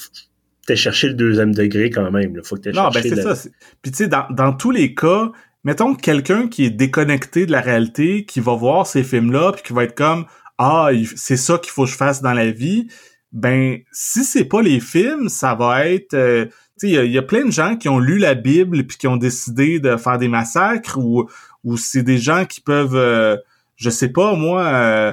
t'es 0.66 0.76
cherché 0.76 1.08
le 1.08 1.14
deuxième 1.14 1.54
degré 1.54 1.90
quand 1.90 2.10
même. 2.10 2.36
Là. 2.36 2.42
Faut 2.44 2.56
que 2.56 2.62
t'aies 2.62 2.72
non, 2.72 2.90
ben 2.90 3.02
c'est 3.02 3.22
ça. 3.22 3.48
Puis 3.82 3.92
tu 3.92 3.98
sais, 3.98 4.08
dans, 4.08 4.26
dans 4.30 4.52
tous 4.52 4.70
les 4.70 4.94
cas, 4.94 5.30
mettons 5.64 5.94
quelqu'un 5.94 6.48
qui 6.48 6.64
est 6.64 6.70
déconnecté 6.70 7.46
de 7.46 7.52
la 7.52 7.60
réalité, 7.60 8.24
qui 8.24 8.40
va 8.40 8.54
voir 8.54 8.86
ces 8.86 9.02
films-là, 9.02 9.52
puis 9.52 9.62
qui 9.62 9.72
va 9.72 9.84
être 9.84 9.94
comme 9.94 10.26
ah, 10.58 10.90
c'est 11.16 11.36
ça 11.36 11.58
qu'il 11.58 11.72
faut 11.72 11.84
que 11.84 11.90
je 11.90 11.96
fasse 11.96 12.22
dans 12.22 12.32
la 12.32 12.50
vie, 12.50 12.86
ben 13.32 13.78
si 13.90 14.24
c'est 14.24 14.44
pas 14.44 14.62
les 14.62 14.78
films, 14.78 15.28
ça 15.28 15.54
va 15.54 15.86
être 15.88 16.14
euh, 16.14 16.46
tu 16.78 16.88
sais 16.88 17.04
il 17.04 17.12
y, 17.12 17.18
a 17.18 17.22
plein 17.22 17.44
de 17.44 17.50
gens 17.50 17.76
qui 17.76 17.88
ont 17.88 17.98
lu 17.98 18.18
la 18.18 18.34
Bible 18.34 18.84
puis 18.84 18.96
qui 18.96 19.08
ont 19.08 19.16
décidé 19.16 19.80
de 19.80 19.96
faire 19.96 20.18
des 20.18 20.28
massacres 20.28 20.98
ou 20.98 21.28
ou 21.64 21.76
c'est 21.76 22.02
des 22.02 22.18
gens 22.18 22.44
qui 22.44 22.60
peuvent 22.60 22.94
euh, 22.94 23.36
je 23.76 23.90
sais 23.90 24.10
pas 24.10 24.36
moi 24.36 24.64
euh, 24.64 25.12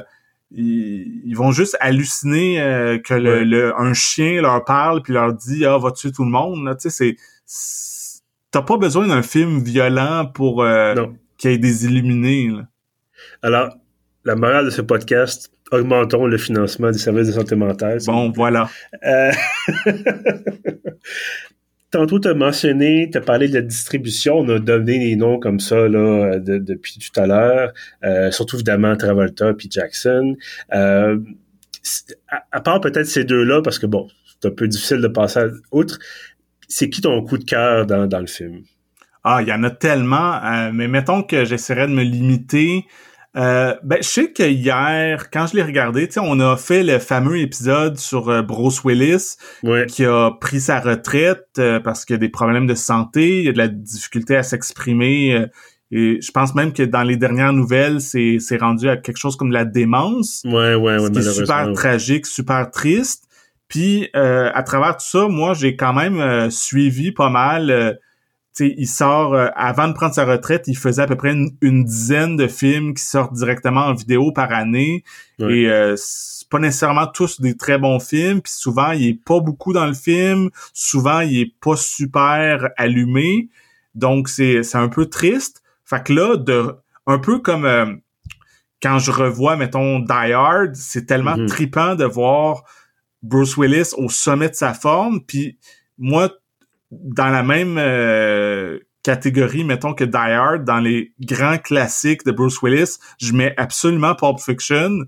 ils, 0.53 1.33
vont 1.33 1.51
juste 1.51 1.77
halluciner 1.79 2.99
que 3.05 3.13
le, 3.13 3.73
un 3.79 3.93
chien 3.93 4.41
leur 4.41 4.63
parle 4.65 5.01
puis 5.01 5.13
leur 5.13 5.33
dit 5.33 5.65
ah 5.65 5.77
va 5.77 5.91
tuer 5.91 6.11
tout 6.11 6.25
le 6.25 6.29
monde 6.29 6.75
tu 6.79 6.89
sais 6.89 7.15
c'est 7.45 8.21
t'as 8.51 8.61
pas 8.61 8.77
besoin 8.77 9.07
d'un 9.07 9.21
film 9.21 9.63
violent 9.63 10.25
pour 10.25 10.65
qu'il 11.37 11.51
y 11.51 11.53
ait 11.53 11.57
des 11.57 11.85
illuminés 11.85 12.49
là. 12.49 12.67
alors 13.41 13.69
la 14.25 14.35
morale 14.35 14.65
de 14.65 14.69
ce 14.69 14.81
podcast, 14.81 15.51
augmentons 15.71 16.27
le 16.27 16.37
financement 16.37 16.91
des 16.91 16.97
services 16.97 17.27
de 17.27 17.33
santé 17.33 17.55
mentale. 17.55 17.99
Bon, 18.05 18.31
voilà. 18.31 18.69
Euh... 19.03 19.31
Tantôt, 21.91 22.19
tu 22.21 22.29
as 22.29 22.33
mentionné, 22.33 23.09
tu 23.11 23.17
as 23.17 23.21
parlé 23.21 23.49
de 23.49 23.53
la 23.53 23.61
distribution. 23.61 24.37
On 24.39 24.47
a 24.47 24.59
donné 24.59 24.97
des 24.97 25.15
noms 25.17 25.39
comme 25.39 25.59
ça 25.59 25.89
là, 25.89 26.39
depuis 26.39 26.97
tout 26.99 27.19
à 27.19 27.27
l'heure, 27.27 27.73
euh, 28.05 28.31
surtout 28.31 28.55
évidemment 28.55 28.95
Travolta 28.95 29.53
puis 29.53 29.67
Jackson. 29.69 30.37
Euh, 30.73 31.19
à, 32.51 32.61
part 32.61 32.79
peut-être 32.79 33.07
ces 33.07 33.25
deux-là, 33.25 33.61
parce 33.61 33.77
que 33.77 33.87
bon, 33.87 34.07
c'est 34.25 34.47
un 34.47 34.51
peu 34.51 34.69
difficile 34.69 35.01
de 35.01 35.07
passer 35.09 35.41
outre, 35.71 35.99
c'est 36.69 36.89
qui 36.89 37.01
ton 37.01 37.21
coup 37.23 37.37
de 37.37 37.43
cœur 37.43 37.85
dans, 37.85 38.07
dans 38.07 38.19
le 38.19 38.27
film? 38.27 38.61
Ah, 39.23 39.39
il 39.41 39.49
y 39.49 39.53
en 39.53 39.63
a 39.63 39.69
tellement, 39.69 40.35
euh, 40.43 40.71
mais 40.73 40.87
mettons 40.87 41.23
que 41.23 41.43
j'essaierais 41.43 41.87
de 41.87 41.93
me 41.93 42.03
limiter 42.03 42.85
euh, 43.37 43.75
ben, 43.83 43.97
je 44.01 44.07
sais 44.07 44.31
que 44.31 44.43
hier, 44.43 45.29
quand 45.31 45.47
je 45.47 45.55
l'ai 45.55 45.63
regardé, 45.63 46.09
on 46.17 46.39
a 46.41 46.57
fait 46.57 46.83
le 46.83 46.99
fameux 46.99 47.39
épisode 47.39 47.97
sur 47.97 48.29
euh, 48.29 48.41
Bruce 48.41 48.83
Willis 48.83 49.37
qui 49.87 50.05
a 50.05 50.31
pris 50.31 50.59
sa 50.59 50.81
retraite 50.81 51.47
euh, 51.57 51.79
parce 51.79 52.03
qu'il 52.03 52.15
y 52.15 52.17
a 52.17 52.19
des 52.19 52.29
problèmes 52.29 52.67
de 52.67 52.75
santé, 52.75 53.39
il 53.39 53.45
y 53.45 53.49
a 53.49 53.53
de 53.53 53.57
la 53.57 53.69
difficulté 53.69 54.35
à 54.35 54.43
s'exprimer. 54.43 55.47
et 55.91 56.19
je 56.21 56.31
pense 56.31 56.55
même 56.55 56.73
que 56.73 56.83
dans 56.83 57.03
les 57.03 57.15
dernières 57.15 57.53
nouvelles, 57.53 58.01
c'est, 58.01 58.37
c'est 58.39 58.57
rendu 58.57 58.89
à 58.89 58.97
quelque 58.97 59.17
chose 59.17 59.37
comme 59.37 59.51
la 59.51 59.63
démence. 59.63 60.41
Ouais, 60.45 60.75
ouais, 60.75 60.97
ouais, 60.97 61.13
ce 61.13 61.31
super 61.31 61.71
tragique, 61.71 62.25
super 62.25 62.69
triste. 62.69 63.29
Puis 63.69 64.09
à 64.13 64.63
travers 64.63 64.97
tout 64.97 65.05
ça, 65.05 65.29
moi, 65.29 65.53
j'ai 65.53 65.77
quand 65.77 65.93
même 65.93 66.51
suivi 66.51 67.13
pas 67.13 67.29
mal 67.29 67.97
il 68.59 68.87
sort 68.87 69.33
euh, 69.33 69.47
avant 69.55 69.87
de 69.87 69.93
prendre 69.93 70.13
sa 70.13 70.25
retraite, 70.25 70.63
il 70.67 70.77
faisait 70.77 71.01
à 71.01 71.07
peu 71.07 71.15
près 71.15 71.33
une, 71.61 71.83
dizaine 71.83 72.35
de 72.35 72.47
films 72.47 72.93
qui 72.93 73.03
sortent 73.03 73.33
directement 73.33 73.81
en 73.81 73.93
vidéo 73.93 74.31
par 74.31 74.51
année. 74.51 75.03
Et 75.39 75.69
euh, 75.69 75.95
c'est 75.97 76.47
pas 76.49 76.59
nécessairement 76.59 77.07
tous 77.07 77.41
des 77.41 77.57
très 77.57 77.79
bons 77.79 77.99
films, 77.99 78.41
puis 78.41 78.51
souvent 78.53 78.91
il 78.91 79.07
est 79.07 79.23
pas 79.25 79.39
beaucoup 79.39 79.73
dans 79.73 79.87
le 79.87 79.93
film, 79.93 80.49
souvent 80.73 81.21
il 81.21 81.39
est 81.39 81.55
pas 81.61 81.75
super 81.75 82.69
allumé. 82.77 83.49
Donc 83.95 84.29
c'est 84.29 84.61
c'est 84.63 84.77
un 84.77 84.89
peu 84.89 85.07
triste. 85.07 85.63
Fait 85.85 86.03
que 86.03 86.13
là 86.13 86.35
de 86.35 86.75
un 87.07 87.17
peu 87.17 87.39
comme 87.39 87.65
euh, 87.65 87.85
quand 88.83 88.99
je 88.99 89.11
revois 89.11 89.55
mettons 89.55 89.99
Die 89.99 90.33
Hard, 90.33 90.75
c'est 90.75 91.05
tellement 91.05 91.37
mm 91.37 91.47
tripant 91.47 91.95
de 91.95 92.05
voir 92.05 92.63
Bruce 93.23 93.57
Willis 93.57 93.93
au 93.97 94.09
sommet 94.09 94.49
de 94.49 94.55
sa 94.55 94.73
forme. 94.73 95.21
Puis 95.25 95.57
moi 95.97 96.29
dans 96.91 97.29
la 97.29 97.43
même 97.43 97.77
euh, 97.77 98.79
catégorie, 99.03 99.63
mettons 99.63 99.93
que 99.93 100.03
Die 100.03 100.15
Hard, 100.15 100.65
dans 100.65 100.79
les 100.79 101.13
grands 101.19 101.57
classiques 101.57 102.25
de 102.25 102.31
Bruce 102.31 102.61
Willis, 102.61 102.97
je 103.19 103.33
mets 103.33 103.53
absolument 103.57 104.15
Pulp 104.15 104.39
Fiction, 104.39 105.05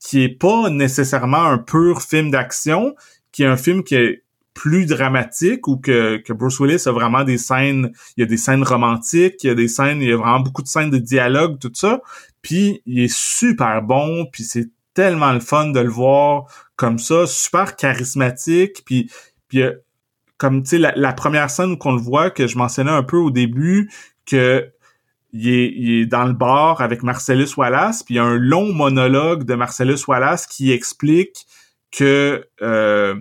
qui 0.00 0.22
est 0.22 0.28
pas 0.28 0.70
nécessairement 0.70 1.44
un 1.44 1.58
pur 1.58 2.02
film 2.02 2.30
d'action, 2.30 2.94
qui 3.32 3.42
est 3.42 3.46
un 3.46 3.56
film 3.56 3.84
qui 3.84 3.94
est 3.96 4.22
plus 4.54 4.86
dramatique 4.86 5.68
ou 5.68 5.76
que, 5.76 6.16
que 6.16 6.32
Bruce 6.32 6.58
Willis 6.58 6.82
a 6.86 6.92
vraiment 6.92 7.24
des 7.24 7.36
scènes, 7.36 7.92
il 8.16 8.22
y 8.22 8.24
a 8.24 8.26
des 8.26 8.38
scènes 8.38 8.62
romantiques, 8.64 9.44
il 9.44 9.48
y 9.48 9.50
a 9.50 9.54
des 9.54 9.68
scènes, 9.68 10.00
il 10.00 10.08
y 10.08 10.12
a 10.12 10.16
vraiment 10.16 10.40
beaucoup 10.40 10.62
de 10.62 10.68
scènes 10.68 10.88
de 10.88 10.98
dialogue, 10.98 11.58
tout 11.58 11.72
ça. 11.74 12.00
Puis 12.40 12.80
il 12.86 13.00
est 13.00 13.14
super 13.14 13.82
bon, 13.82 14.26
puis 14.32 14.44
c'est 14.44 14.70
tellement 14.94 15.32
le 15.32 15.40
fun 15.40 15.68
de 15.68 15.80
le 15.80 15.90
voir 15.90 16.44
comme 16.76 16.98
ça, 16.98 17.26
super 17.26 17.76
charismatique, 17.76 18.82
puis 18.86 19.10
puis 19.48 19.62
comme 20.38 20.62
tu 20.62 20.70
sais 20.70 20.78
la, 20.78 21.12
première 21.12 21.50
scène 21.50 21.72
où 21.72 21.76
qu'on 21.76 21.92
le 21.92 22.00
voit 22.00 22.30
que 22.30 22.46
je 22.46 22.58
mentionnais 22.58 22.90
un 22.90 23.02
peu 23.02 23.16
au 23.16 23.30
début 23.30 23.90
que 24.26 24.70
il 25.32 25.48
est, 25.48 25.72
il 25.76 26.00
est, 26.00 26.06
dans 26.06 26.24
le 26.24 26.32
bar 26.32 26.80
avec 26.80 27.02
Marcellus 27.02 27.48
Wallace, 27.56 28.02
puis 28.02 28.14
il 28.14 28.16
y 28.18 28.20
a 28.20 28.24
un 28.24 28.36
long 28.36 28.72
monologue 28.72 29.44
de 29.44 29.54
Marcellus 29.54 29.98
Wallace 30.08 30.46
qui 30.46 30.72
explique 30.72 31.46
que 31.90 32.46
euh, 32.62 33.14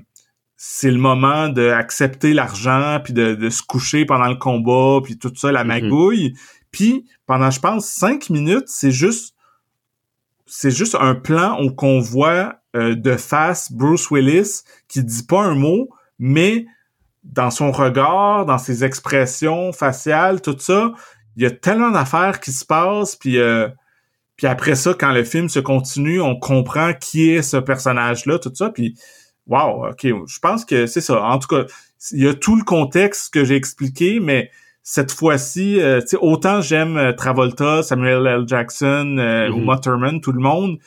c'est 0.55 0.91
le 0.91 0.97
moment 0.97 1.49
d'accepter 1.49 2.34
l'argent, 2.34 2.99
puis 3.03 3.13
de, 3.13 3.36
de, 3.36 3.49
se 3.49 3.61
coucher 3.61 4.05
pendant 4.05 4.30
le 4.30 4.36
combat, 4.36 5.01
puis 5.03 5.18
tout 5.18 5.32
ça, 5.36 5.51
la 5.51 5.63
mm-hmm. 5.63 5.68
magouille. 5.68 6.34
Puis 6.72 7.05
pendant, 7.26 7.51
je 7.51 7.59
pense, 7.59 7.88
cinq 7.88 8.30
minutes, 8.30 8.68
c'est 8.68 8.91
juste 8.91 9.36
c'est 10.45 10.72
juste 10.72 10.95
un 10.95 11.16
plan 11.16 11.61
où 11.63 11.72
qu'on 11.72 11.99
voit 11.99 12.61
euh, 12.76 12.95
de 12.95 13.16
face 13.16 13.72
Bruce 13.72 14.11
Willis 14.11 14.61
qui 14.88 15.03
dit 15.03 15.24
pas 15.24 15.41
un 15.41 15.55
mot, 15.55 15.89
mais 16.20 16.66
dans 17.26 17.51
son 17.51 17.71
regard, 17.71 18.45
dans 18.45 18.57
ses 18.57 18.84
expressions 18.84 19.73
faciales, 19.73 20.41
tout 20.41 20.55
ça, 20.57 20.93
il 21.36 21.43
y 21.43 21.45
a 21.45 21.51
tellement 21.51 21.91
d'affaires 21.91 22.39
qui 22.39 22.51
se 22.51 22.65
passent, 22.65 23.15
puis 23.15 23.39
euh, 23.39 23.67
puis 24.38 24.47
après 24.47 24.76
ça, 24.76 24.93
quand 24.93 25.11
le 25.11 25.23
film 25.23 25.49
se 25.49 25.59
continue, 25.59 26.21
on 26.21 26.38
comprend 26.38 26.93
qui 26.93 27.30
est 27.30 27.41
ce 27.41 27.57
personnage-là, 27.57 28.39
tout 28.39 28.51
ça, 28.53 28.69
puis 28.69 28.97
wow, 29.47 29.88
ok, 29.89 30.01
je 30.03 30.39
pense 30.39 30.65
que 30.65 30.88
c'est 30.88 31.01
ça. 31.01 31.21
En 31.23 31.39
tout 31.39 31.47
cas, 31.47 31.65
il 32.11 32.23
y 32.23 32.28
a 32.28 32.34
tout 32.34 32.55
le 32.55 32.63
contexte 32.63 33.34
que 33.34 33.43
j'ai 33.45 33.55
expliqué, 33.55 34.19
mais 34.19 34.51
cette 34.84 35.11
fois-ci, 35.11 35.82
euh, 35.82 36.01
tu 36.01 36.09
sais, 36.09 36.17
autant 36.21 36.61
j'aime 36.61 36.97
euh, 36.97 37.13
Travolta, 37.13 37.82
Samuel 37.82 38.28
L. 38.28 38.43
Jackson 38.45 39.17
ou 39.17 39.59
mm-hmm. 39.59 39.65
Mutterman, 39.65 40.21
tout 40.21 40.32
le 40.32 40.41
monde, 40.41 40.78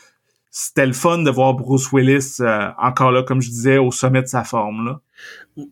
c'était 0.50 0.86
le 0.86 0.92
fun 0.92 1.22
de 1.22 1.30
voir 1.30 1.54
Bruce 1.54 1.92
Willis 1.92 2.38
euh, 2.40 2.68
encore 2.78 3.12
là, 3.12 3.22
comme 3.22 3.40
je 3.40 3.50
disais, 3.50 3.78
au 3.78 3.90
sommet 3.90 4.22
de 4.22 4.28
sa 4.28 4.44
forme. 4.44 4.86
Là. 4.86 5.00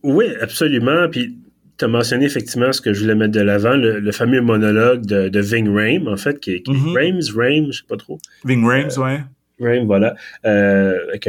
Oui, 0.02 0.26
absolument. 0.40 1.08
Puis 1.10 1.38
tu 1.78 1.84
as 1.84 1.88
mentionné 1.88 2.24
effectivement 2.24 2.72
ce 2.72 2.80
que 2.80 2.92
je 2.92 3.02
voulais 3.02 3.14
mettre 3.14 3.32
de 3.32 3.40
l'avant, 3.40 3.76
le, 3.76 4.12
fameux 4.12 4.40
monologue 4.40 5.04
de, 5.04 5.28
de 5.28 5.40
Ving 5.40 5.68
Rhames, 5.68 6.08
en 6.08 6.16
fait, 6.16 6.40
qui, 6.40 6.52
est 6.52 6.68
mm 6.68 6.94
Rhames, 6.94 7.72
je 7.72 7.78
sais 7.78 7.86
pas 7.88 7.96
trop. 7.96 8.18
Ving 8.44 8.64
Rhames, 8.64 8.90
euh, 8.98 9.18
ouais. 9.58 9.84
Voilà, 9.84 10.14
euh, 10.44 10.98
avec 11.08 11.28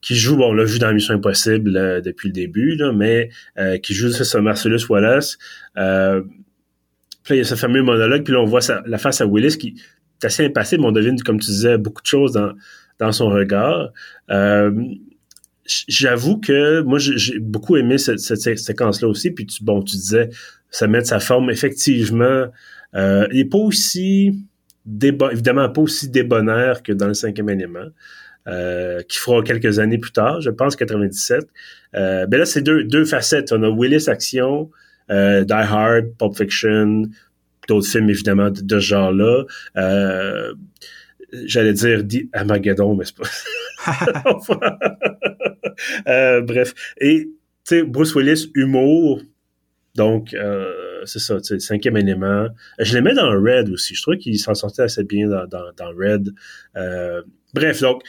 qui 0.00 0.16
joue, 0.16 0.36
bon, 0.36 0.50
on 0.50 0.52
l'a 0.52 0.64
vu 0.64 0.78
dans 0.78 0.92
Mission 0.92 1.14
Impossible 1.14 1.76
euh, 1.76 2.00
depuis 2.00 2.28
le 2.28 2.32
début, 2.32 2.74
là, 2.76 2.92
mais 2.92 3.30
euh, 3.58 3.78
qui 3.78 3.94
joue 3.94 4.10
ce 4.10 4.38
Marcellus 4.38 4.86
Wallace. 4.88 5.38
Euh, 5.76 6.22
puis 7.22 7.34
là, 7.34 7.36
il 7.36 7.38
y 7.38 7.40
a 7.40 7.44
ce 7.44 7.54
fameux 7.54 7.82
monologue, 7.82 8.24
puis 8.24 8.32
là, 8.32 8.40
on 8.40 8.46
voit 8.46 8.60
la 8.86 8.98
face 8.98 9.20
à 9.20 9.26
Willis 9.26 9.58
qui 9.58 9.80
assez 10.26 10.44
impassible, 10.44 10.84
on 10.84 10.92
devine, 10.92 11.20
comme 11.22 11.40
tu 11.40 11.50
disais, 11.50 11.78
beaucoup 11.78 12.02
de 12.02 12.06
choses 12.06 12.32
dans, 12.32 12.52
dans 12.98 13.12
son 13.12 13.28
regard. 13.28 13.92
Euh, 14.30 14.70
j'avoue 15.88 16.38
que 16.38 16.82
moi, 16.82 16.98
j'ai 16.98 17.38
beaucoup 17.38 17.76
aimé 17.76 17.98
cette, 17.98 18.20
séquence-là 18.20 19.08
aussi. 19.08 19.30
Puis, 19.30 19.46
tu, 19.46 19.64
bon, 19.64 19.82
tu 19.82 19.96
disais, 19.96 20.30
ça 20.70 20.86
met 20.86 21.00
de 21.00 21.06
sa 21.06 21.20
forme. 21.20 21.50
Effectivement, 21.50 22.46
euh, 22.94 23.26
il 23.30 23.38
n'est 23.38 23.44
pas 23.44 23.58
aussi, 23.58 24.46
évidemment, 24.86 25.68
pas 25.68 25.82
aussi 25.82 26.08
débonnaire 26.08 26.82
que 26.82 26.92
dans 26.92 27.08
le 27.08 27.14
cinquième 27.14 27.48
élément. 27.48 27.86
Euh, 28.48 29.02
qui 29.02 29.18
fera 29.18 29.40
quelques 29.40 29.78
années 29.78 29.98
plus 29.98 30.10
tard, 30.10 30.40
je 30.40 30.50
pense 30.50 30.74
97. 30.74 31.46
Euh, 31.94 32.26
ben 32.26 32.38
là, 32.38 32.44
c'est 32.44 32.60
deux, 32.60 32.82
deux 32.82 33.04
facettes. 33.04 33.52
On 33.52 33.62
a 33.62 33.70
Willis 33.70 34.10
Action, 34.10 34.68
Die 35.08 35.46
Hard, 35.48 36.06
Pulp 36.18 36.36
Fiction, 36.36 37.04
d'autres 37.68 37.88
films 37.88 38.10
évidemment 38.10 38.50
de, 38.50 38.80
ce 38.80 38.84
genre-là. 38.84 39.44
Euh, 39.76 40.54
j'allais 41.44 41.72
dire 41.72 42.02
Armageddon, 42.32 42.94
mais 42.94 43.04
c'est 43.04 43.16
pas. 43.16 44.38
euh, 46.08 46.40
bref. 46.42 46.74
Et, 47.00 47.24
tu 47.24 47.32
sais, 47.64 47.82
Bruce 47.82 48.14
Willis, 48.14 48.50
humour. 48.54 49.22
Donc, 49.94 50.32
euh, 50.32 51.02
c'est 51.04 51.18
ça, 51.18 51.36
tu 51.40 51.48
sais, 51.48 51.58
cinquième 51.58 51.98
élément. 51.98 52.48
Je 52.78 52.98
mets 52.98 53.14
dans 53.14 53.30
Red 53.30 53.68
aussi. 53.70 53.94
Je 53.94 54.02
trouve 54.02 54.16
qu'il 54.16 54.38
s'en 54.38 54.54
sortait 54.54 54.82
assez 54.82 55.04
bien 55.04 55.28
dans, 55.28 55.46
dans, 55.46 55.70
dans 55.76 55.90
Red. 55.90 56.32
Bref, 57.54 57.80
donc, 57.82 58.02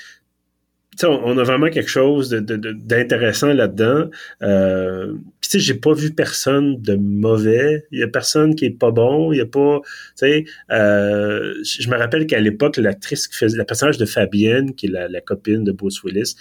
on, 1.04 1.38
a 1.38 1.44
vraiment 1.44 1.70
quelque 1.70 1.90
chose 1.90 2.30
d'intéressant 2.30 3.50
de, 3.50 3.54
là-dedans. 3.54 4.10
Euh, 4.42 5.14
tu 5.42 5.50
sais, 5.50 5.60
j'ai 5.60 5.74
pas 5.74 5.94
vu 5.94 6.14
personne 6.14 6.82
de 6.82 6.96
mauvais. 6.96 7.86
Il 7.92 8.00
y 8.00 8.04
a 8.04 8.08
personne 8.08 8.56
qui 8.56 8.66
est 8.66 8.78
pas 8.78 8.92
bon. 8.92 9.32
Il 9.32 9.38
y 9.38 9.42
a 9.42 9.46
pas, 9.46 9.82
tu 9.82 9.88
sais, 10.16 10.46
euh, 10.72 11.54
je 11.64 11.90
me 11.90 11.98
rappelle 11.98 12.28
qu'à 12.28 12.40
l'époque, 12.40 12.78
l'actrice 12.78 13.28
qui 13.28 13.38
faisait, 13.38 13.58
la 13.58 13.66
personnage 13.66 13.98
de 13.98 14.06
Fabienne, 14.06 14.76
qui 14.76 14.88
est 14.88 14.92
la, 14.92 15.08
la 15.08 15.22
copine 15.22 15.64
de 15.64 15.72
Bruce 15.72 16.04
Willis, 16.04 16.36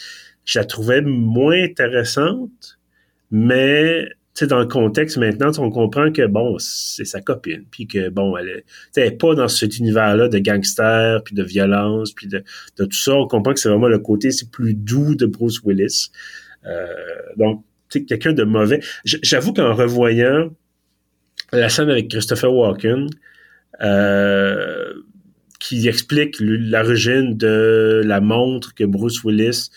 je 0.44 0.58
la 0.58 0.64
trouvais 0.64 1.02
moins 1.02 1.62
intéressante, 1.62 2.78
mais 3.30 4.08
sais, 4.34 4.46
dans 4.46 4.58
le 4.58 4.66
contexte 4.66 5.18
maintenant, 5.18 5.50
on 5.58 5.70
comprend 5.70 6.10
que 6.10 6.26
bon, 6.26 6.56
c'est 6.58 7.04
sa 7.04 7.20
copine, 7.20 7.64
puis 7.70 7.86
que 7.86 8.08
bon, 8.08 8.36
elle 8.36 8.64
est, 8.96 9.18
pas 9.18 9.34
dans 9.34 9.48
cet 9.48 9.78
univers-là 9.78 10.28
de 10.28 10.38
gangster, 10.38 11.22
puis 11.22 11.34
de 11.34 11.42
violence, 11.42 12.12
puis 12.12 12.28
de, 12.28 12.44
tout 12.76 12.92
ça. 12.92 13.14
On 13.14 13.26
comprend 13.26 13.52
que 13.52 13.60
c'est 13.60 13.68
vraiment 13.68 13.88
le 13.88 13.98
côté 13.98 14.30
c'est 14.30 14.50
plus 14.50 14.74
doux 14.74 15.14
de 15.14 15.26
Bruce 15.26 15.60
Willis. 15.64 16.10
Euh, 16.66 16.86
donc, 17.36 17.64
tu 17.90 18.04
quelqu'un 18.06 18.32
de 18.32 18.44
mauvais. 18.44 18.80
J'avoue 19.04 19.52
qu'en 19.52 19.74
revoyant 19.74 20.50
la 21.52 21.68
scène 21.68 21.90
avec 21.90 22.08
Christopher 22.08 22.52
Walken, 22.52 23.08
euh, 23.82 24.94
qui 25.60 25.86
explique 25.88 26.36
l'origine 26.40 27.36
de 27.36 28.02
la 28.04 28.20
montre 28.20 28.74
que 28.74 28.84
Bruce 28.84 29.22
Willis 29.24 29.70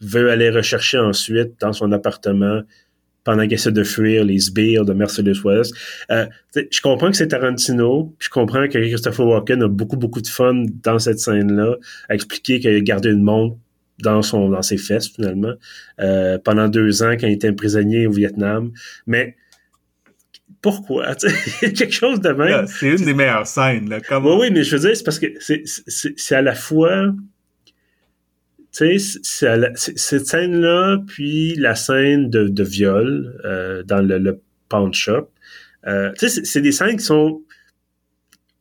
veut 0.00 0.30
aller 0.30 0.50
rechercher 0.50 0.98
ensuite 0.98 1.60
dans 1.60 1.72
son 1.72 1.92
appartement 1.92 2.62
pendant 3.30 3.44
qu'il 3.44 3.52
essaie 3.52 3.70
de 3.70 3.84
fuir 3.84 4.24
les 4.24 4.40
sbires 4.40 4.84
de 4.84 4.92
Mercedes 4.92 5.36
West. 5.44 5.72
Euh, 6.10 6.26
je 6.56 6.80
comprends 6.80 7.12
que 7.12 7.16
c'est 7.16 7.28
Tarantino, 7.28 8.12
je 8.18 8.28
comprends 8.28 8.66
que 8.66 8.76
Christopher 8.76 9.24
Walken 9.24 9.62
a 9.62 9.68
beaucoup, 9.68 9.96
beaucoup 9.96 10.20
de 10.20 10.26
fun 10.26 10.64
dans 10.82 10.98
cette 10.98 11.20
scène-là, 11.20 11.76
à 12.08 12.16
expliquer 12.16 12.58
qu'il 12.58 12.74
a 12.74 12.80
gardé 12.80 13.10
une 13.10 13.22
montre 13.22 13.56
dans 14.02 14.20
son 14.22 14.48
dans 14.48 14.62
ses 14.62 14.78
fesses, 14.78 15.06
finalement, 15.06 15.52
euh, 16.00 16.38
pendant 16.38 16.66
deux 16.66 17.04
ans 17.04 17.12
quand 17.12 17.28
il 17.28 17.34
était 17.34 17.52
prisonnier 17.52 18.08
au 18.08 18.10
Vietnam. 18.10 18.72
Mais 19.06 19.36
pourquoi? 20.60 21.14
quelque 21.60 21.92
chose 21.92 22.20
de 22.20 22.30
même. 22.30 22.66
C'est 22.66 22.88
une 22.88 23.04
des 23.04 23.14
meilleures 23.14 23.46
scènes. 23.46 23.88
Là. 23.88 24.00
Oui, 24.10 24.32
oui, 24.40 24.50
mais 24.50 24.64
je 24.64 24.74
veux 24.74 24.88
dire, 24.88 24.96
c'est 24.96 25.04
parce 25.04 25.20
que 25.20 25.28
c'est 25.38 26.34
à 26.34 26.42
la 26.42 26.56
fois 26.56 27.14
tu 28.72 28.98
sais, 28.98 29.18
cette 29.96 30.26
scène-là, 30.26 30.98
puis 31.06 31.54
la 31.56 31.74
scène 31.74 32.30
de, 32.30 32.62
viol 32.62 33.40
euh, 33.44 33.82
dans 33.82 34.00
le, 34.00 34.18
le 34.18 34.40
pawn 34.68 34.92
shop, 34.94 35.30
euh, 35.86 36.12
tu 36.18 36.28
sais, 36.28 36.44
c'est 36.44 36.60
des 36.60 36.72
scènes 36.72 36.96
qui 36.96 37.04
sont... 37.04 37.42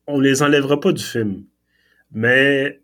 On 0.08 0.20
les 0.20 0.42
enlèvera 0.42 0.80
pas 0.80 0.92
du 0.92 1.04
film. 1.04 1.44
Mais 2.12 2.80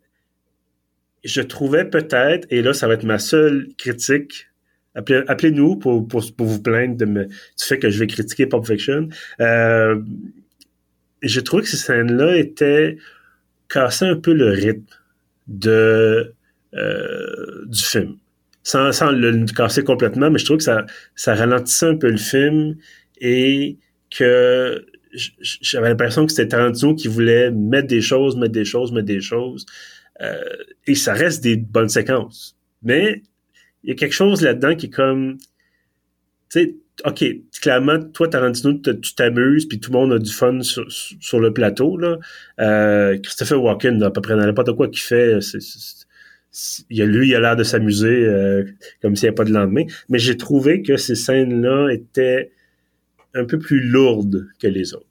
je 1.23 1.41
trouvais 1.41 1.86
peut-être, 1.86 2.47
et 2.51 2.61
là, 2.61 2.73
ça 2.73 2.88
va 2.88 2.93
être 2.93 3.03
ma 3.03 3.17
seule 3.17 3.69
critique, 3.78 4.47
appelez-nous 4.93 5.78
pour, 5.78 6.07
pour, 6.07 6.21
vous 6.21 6.61
plaindre 6.61 6.95
de 6.95 7.05
me, 7.05 7.26
du 7.26 7.34
fait 7.57 7.80
que 7.80 7.89
je 7.89 7.99
vais 7.99 8.07
critiquer 8.07 8.45
Pulp 8.45 8.65
Fiction. 8.65 9.09
Euh, 9.41 9.99
je 11.21 11.39
trouvais 11.39 11.63
que 11.63 11.69
ces 11.69 11.78
scènes-là 11.78 12.38
étaient 12.38 12.97
cassaient 13.67 14.05
un 14.05 14.15
peu 14.15 14.34
le 14.34 14.51
rythme 14.51 14.86
de 15.47 16.34
du 16.76 17.84
film. 17.84 18.17
Sans, 18.63 18.91
sans, 18.91 19.11
le 19.11 19.45
casser 19.45 19.84
complètement, 19.84 20.32
mais 20.32 20.39
je 20.39 20.45
trouve 20.45 20.57
que 20.57 20.63
ça, 20.63 20.86
ça 21.15 21.36
ralentissait 21.36 21.86
un 21.86 21.97
peu 21.97 22.09
le 22.09 22.17
film 22.17 22.76
et 23.21 23.78
que 24.09 24.86
j'avais 25.39 25.89
l'impression 25.89 26.26
que 26.26 26.32
c'était 26.32 26.49
Tarantino 26.49 26.95
qui 26.95 27.07
voulait 27.07 27.51
mettre 27.51 27.88
des 27.88 28.01
choses, 28.01 28.36
mettre 28.36 28.53
des 28.53 28.65
choses, 28.65 28.91
mettre 28.91 29.05
des 29.05 29.21
choses. 29.21 29.65
Euh, 30.21 30.41
et 30.88 30.95
ça 30.95 31.13
reste 31.13 31.43
des 31.43 31.57
bonnes 31.57 31.89
séquences. 31.89 32.57
Mais 32.84 33.21
il 33.84 33.89
y 33.89 33.91
a 33.93 33.95
quelque 33.95 34.13
chose 34.13 34.41
là-dedans 34.41 34.76
qui 34.76 34.88
est 34.88 34.93
comme... 34.93 35.38
Tu 36.51 36.59
sais, 36.59 36.76
OK, 37.03 37.26
clairement, 37.61 37.99
toi, 37.99 38.30
Tarantino, 38.30 38.73
tu 38.73 39.15
t'amuses, 39.15 39.67
puis 39.67 39.80
tout 39.80 39.91
le 39.91 39.97
monde 39.97 40.13
a 40.13 40.19
du 40.19 40.32
fun 40.32 40.61
sur, 40.61 40.86
sur 40.89 41.39
le 41.39 41.51
plateau. 41.51 41.97
Là. 41.97 42.17
Euh, 42.59 43.17
Christopher 43.21 43.61
Walken, 43.61 44.01
à 44.01 44.11
peu 44.11 44.21
près 44.21 44.36
n'importe 44.36 44.73
quoi 44.73 44.88
qu'il 44.88 45.01
fait, 45.01 45.41
c'est 45.41 45.59
il 46.89 47.01
a, 47.01 47.06
lui, 47.06 47.30
il 47.30 47.36
a 47.36 47.39
l'air 47.39 47.56
de 47.56 47.64
s'amuser 47.64 48.26
euh, 48.26 48.64
comme 49.01 49.16
s'il 49.16 49.26
n'y 49.26 49.30
avait 49.30 49.36
pas 49.36 49.43
de 49.43 49.53
lendemain. 49.53 49.84
Mais 50.10 50.20
j'ai 50.20 50.38
trouvé 50.38 50.82
que 50.82 50.97
ces 50.97 51.16
scènes-là 51.16 51.89
étaient 51.91 52.51
un 53.34 53.45
peu 53.45 53.60
plus 53.60 53.82
lourdes 53.82 54.47
que 54.60 54.68
les 54.68 54.93
autres. 54.93 55.06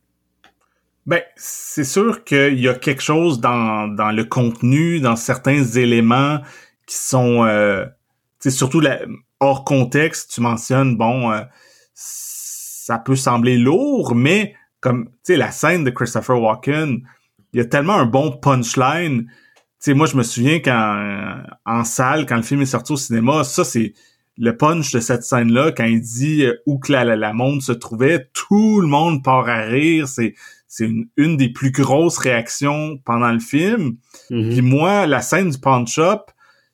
Ben, 1.06 1.20
c'est 1.36 1.84
sûr 1.84 2.24
qu'il 2.24 2.58
y 2.58 2.68
a 2.68 2.74
quelque 2.74 3.02
chose 3.02 3.40
dans, 3.40 3.86
le 3.86 4.24
contenu, 4.24 5.00
dans 5.00 5.16
certains 5.16 5.62
éléments 5.62 6.40
qui 6.86 6.96
sont, 6.96 7.44
euh, 7.44 7.84
surtout 8.48 8.82
hors 9.40 9.64
contexte. 9.64 10.32
Tu 10.32 10.40
mentionnes, 10.40 10.96
bon, 10.96 11.30
euh, 11.30 11.42
ça 11.92 12.98
peut 12.98 13.16
sembler 13.16 13.58
lourd, 13.58 14.14
mais 14.14 14.54
comme, 14.80 15.06
tu 15.06 15.12
sais, 15.24 15.36
la 15.36 15.50
scène 15.50 15.84
de 15.84 15.90
Christopher 15.90 16.40
Walken, 16.40 17.06
il 17.52 17.58
y 17.58 17.60
a 17.60 17.66
tellement 17.66 17.94
un 17.94 18.06
bon 18.06 18.32
punchline 18.32 19.26
sais, 19.84 19.94
moi, 19.94 20.06
je 20.06 20.16
me 20.16 20.22
souviens 20.22 20.60
quand, 20.60 21.42
en 21.66 21.84
salle, 21.84 22.26
quand 22.26 22.36
le 22.36 22.42
film 22.42 22.62
est 22.62 22.66
sorti 22.66 22.92
au 22.92 22.96
cinéma, 22.96 23.44
ça, 23.44 23.64
c'est 23.64 23.92
le 24.36 24.56
punch 24.56 24.92
de 24.92 25.00
cette 25.00 25.22
scène-là, 25.22 25.72
quand 25.72 25.84
il 25.84 26.00
dit 26.00 26.44
euh, 26.44 26.54
où 26.66 26.78
que 26.78 26.90
la, 26.90 27.04
la, 27.04 27.32
montre 27.32 27.62
se 27.62 27.72
trouvait, 27.72 28.28
tout 28.32 28.80
le 28.80 28.88
monde 28.88 29.22
part 29.22 29.48
à 29.48 29.62
rire. 29.62 30.08
C'est, 30.08 30.34
c'est 30.66 30.90
une, 31.16 31.36
des 31.36 31.50
plus 31.50 31.70
grosses 31.70 32.18
réactions 32.18 32.98
pendant 33.04 33.30
le 33.30 33.38
film. 33.38 33.96
Mm-hmm. 34.30 34.50
Puis 34.50 34.62
moi, 34.62 35.06
la 35.06 35.20
scène 35.20 35.50
du 35.50 35.58
punch-up, 35.58 36.22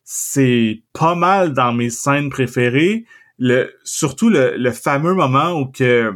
c'est 0.04 0.82
pas 0.92 1.14
mal 1.14 1.52
dans 1.52 1.72
mes 1.72 1.90
scènes 1.90 2.30
préférées. 2.30 3.04
Le, 3.38 3.70
surtout 3.84 4.30
le, 4.30 4.56
le 4.56 4.70
fameux 4.72 5.14
moment 5.14 5.52
où 5.52 5.66
que 5.66 6.14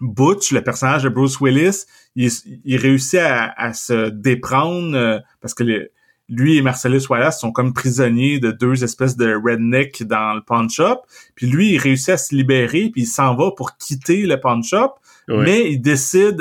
Butch, 0.00 0.52
le 0.52 0.62
personnage 0.62 1.02
de 1.02 1.08
Bruce 1.08 1.40
Willis, 1.40 1.84
il, 2.14 2.30
il 2.64 2.76
réussit 2.76 3.20
à, 3.20 3.52
à 3.56 3.72
se 3.72 4.10
déprendre 4.10 4.96
euh, 4.96 5.18
parce 5.40 5.54
que 5.54 5.64
le, 5.64 5.90
lui 6.28 6.56
et 6.56 6.62
Marcellus 6.62 7.02
Wallace 7.08 7.40
sont 7.40 7.52
comme 7.52 7.72
prisonniers 7.72 8.38
de 8.38 8.50
deux 8.50 8.84
espèces 8.84 9.16
de 9.16 9.34
redneck 9.34 10.02
dans 10.04 10.34
le 10.34 10.40
pawn 10.40 10.68
shop. 10.70 11.02
Puis 11.34 11.46
lui, 11.46 11.72
il 11.72 11.78
réussit 11.78 12.10
à 12.10 12.16
se 12.16 12.34
libérer, 12.34 12.90
puis 12.90 13.02
il 13.02 13.06
s'en 13.06 13.34
va 13.34 13.50
pour 13.50 13.76
quitter 13.76 14.26
le 14.26 14.40
pawn 14.40 14.62
shop. 14.62 14.94
Mais 15.28 15.70
il 15.70 15.80
décide, 15.80 16.38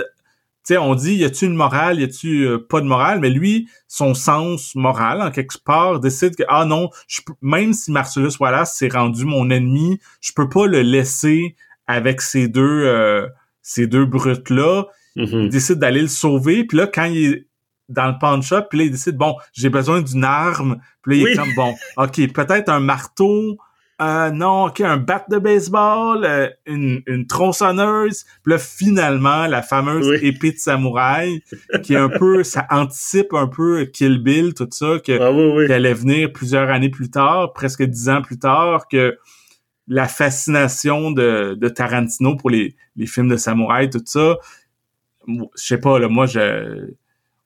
tu 0.65 0.73
sais, 0.73 0.77
on 0.77 0.95
dit, 0.95 1.15
y 1.15 1.23
a-tu 1.23 1.45
une 1.45 1.55
morale, 1.55 1.99
y 1.99 2.03
a-tu 2.03 2.45
euh, 2.45 2.57
pas 2.57 2.81
de 2.81 2.85
morale? 2.85 3.19
Mais 3.19 3.29
lui, 3.29 3.69
son 3.87 4.13
sens 4.13 4.75
moral, 4.75 5.21
en 5.21 5.31
quelque 5.31 5.57
part, 5.63 5.99
décide 5.99 6.35
que, 6.35 6.43
ah 6.49 6.65
non, 6.65 6.89
je 7.07 7.21
même 7.41 7.73
si 7.73 7.91
Marcellus 7.91 8.33
Wallace 8.39 8.75
s'est 8.75 8.89
rendu 8.89 9.25
mon 9.25 9.49
ennemi, 9.49 9.99
je 10.19 10.31
peux 10.33 10.49
pas 10.49 10.67
le 10.67 10.81
laisser 10.81 11.55
avec 11.87 12.21
ces 12.21 12.47
deux, 12.47 12.83
euh, 12.85 13.27
ces 13.61 13.87
deux 13.87 14.05
brutes-là. 14.05 14.85
Mm-hmm. 15.15 15.43
Il 15.43 15.49
décide 15.49 15.79
d'aller 15.79 16.01
le 16.01 16.07
sauver. 16.07 16.63
Puis 16.63 16.77
là, 16.77 16.87
quand 16.87 17.05
il 17.05 17.33
est 17.33 17.47
dans 17.91 18.07
le 18.07 18.17
pawn 18.19 18.41
shop, 18.41 18.63
puis 18.69 18.79
là, 18.79 18.85
il 18.85 18.91
décide, 18.91 19.17
bon, 19.17 19.35
j'ai 19.53 19.69
besoin 19.69 20.01
d'une 20.01 20.23
arme. 20.23 20.79
Puis 21.01 21.23
là, 21.23 21.29
il 21.29 21.33
est 21.33 21.35
comme, 21.35 21.53
bon, 21.55 21.75
OK, 21.97 22.33
peut-être 22.33 22.69
un 22.69 22.79
marteau, 22.79 23.57
euh, 24.01 24.31
non, 24.31 24.65
OK, 24.65 24.81
un 24.81 24.97
bat 24.97 25.23
de 25.29 25.37
baseball, 25.37 26.25
euh, 26.25 26.49
une, 26.65 27.03
une 27.05 27.27
tronçonneuse. 27.27 28.25
Puis 28.43 28.53
là, 28.53 28.57
finalement, 28.57 29.45
la 29.45 29.61
fameuse 29.61 30.23
épée 30.23 30.53
de 30.53 30.57
samouraï, 30.57 31.43
qui 31.83 31.93
est 31.93 31.97
un 31.97 32.09
peu, 32.09 32.43
ça 32.43 32.65
anticipe 32.71 33.33
un 33.33 33.47
peu 33.47 33.85
Kill 33.85 34.17
Bill, 34.17 34.55
tout 34.55 34.67
ça, 34.71 34.97
que, 35.05 35.11
ah, 35.21 35.65
qui 35.67 35.71
allait 35.71 35.93
venir 35.93 36.33
plusieurs 36.33 36.69
années 36.69 36.89
plus 36.89 37.11
tard, 37.11 37.53
presque 37.53 37.83
dix 37.83 38.09
ans 38.09 38.23
plus 38.23 38.39
tard, 38.39 38.87
que 38.87 39.19
la 39.87 40.07
fascination 40.07 41.11
de, 41.11 41.55
de 41.59 41.69
Tarantino 41.69 42.35
pour 42.35 42.49
les, 42.49 42.75
les 42.95 43.05
films 43.05 43.27
de 43.27 43.37
samouraï, 43.37 43.89
tout 43.91 44.01
ça, 44.03 44.37
je 45.27 45.43
sais 45.55 45.79
pas, 45.79 45.99
là, 45.99 46.07
moi, 46.07 46.25
je 46.25 46.91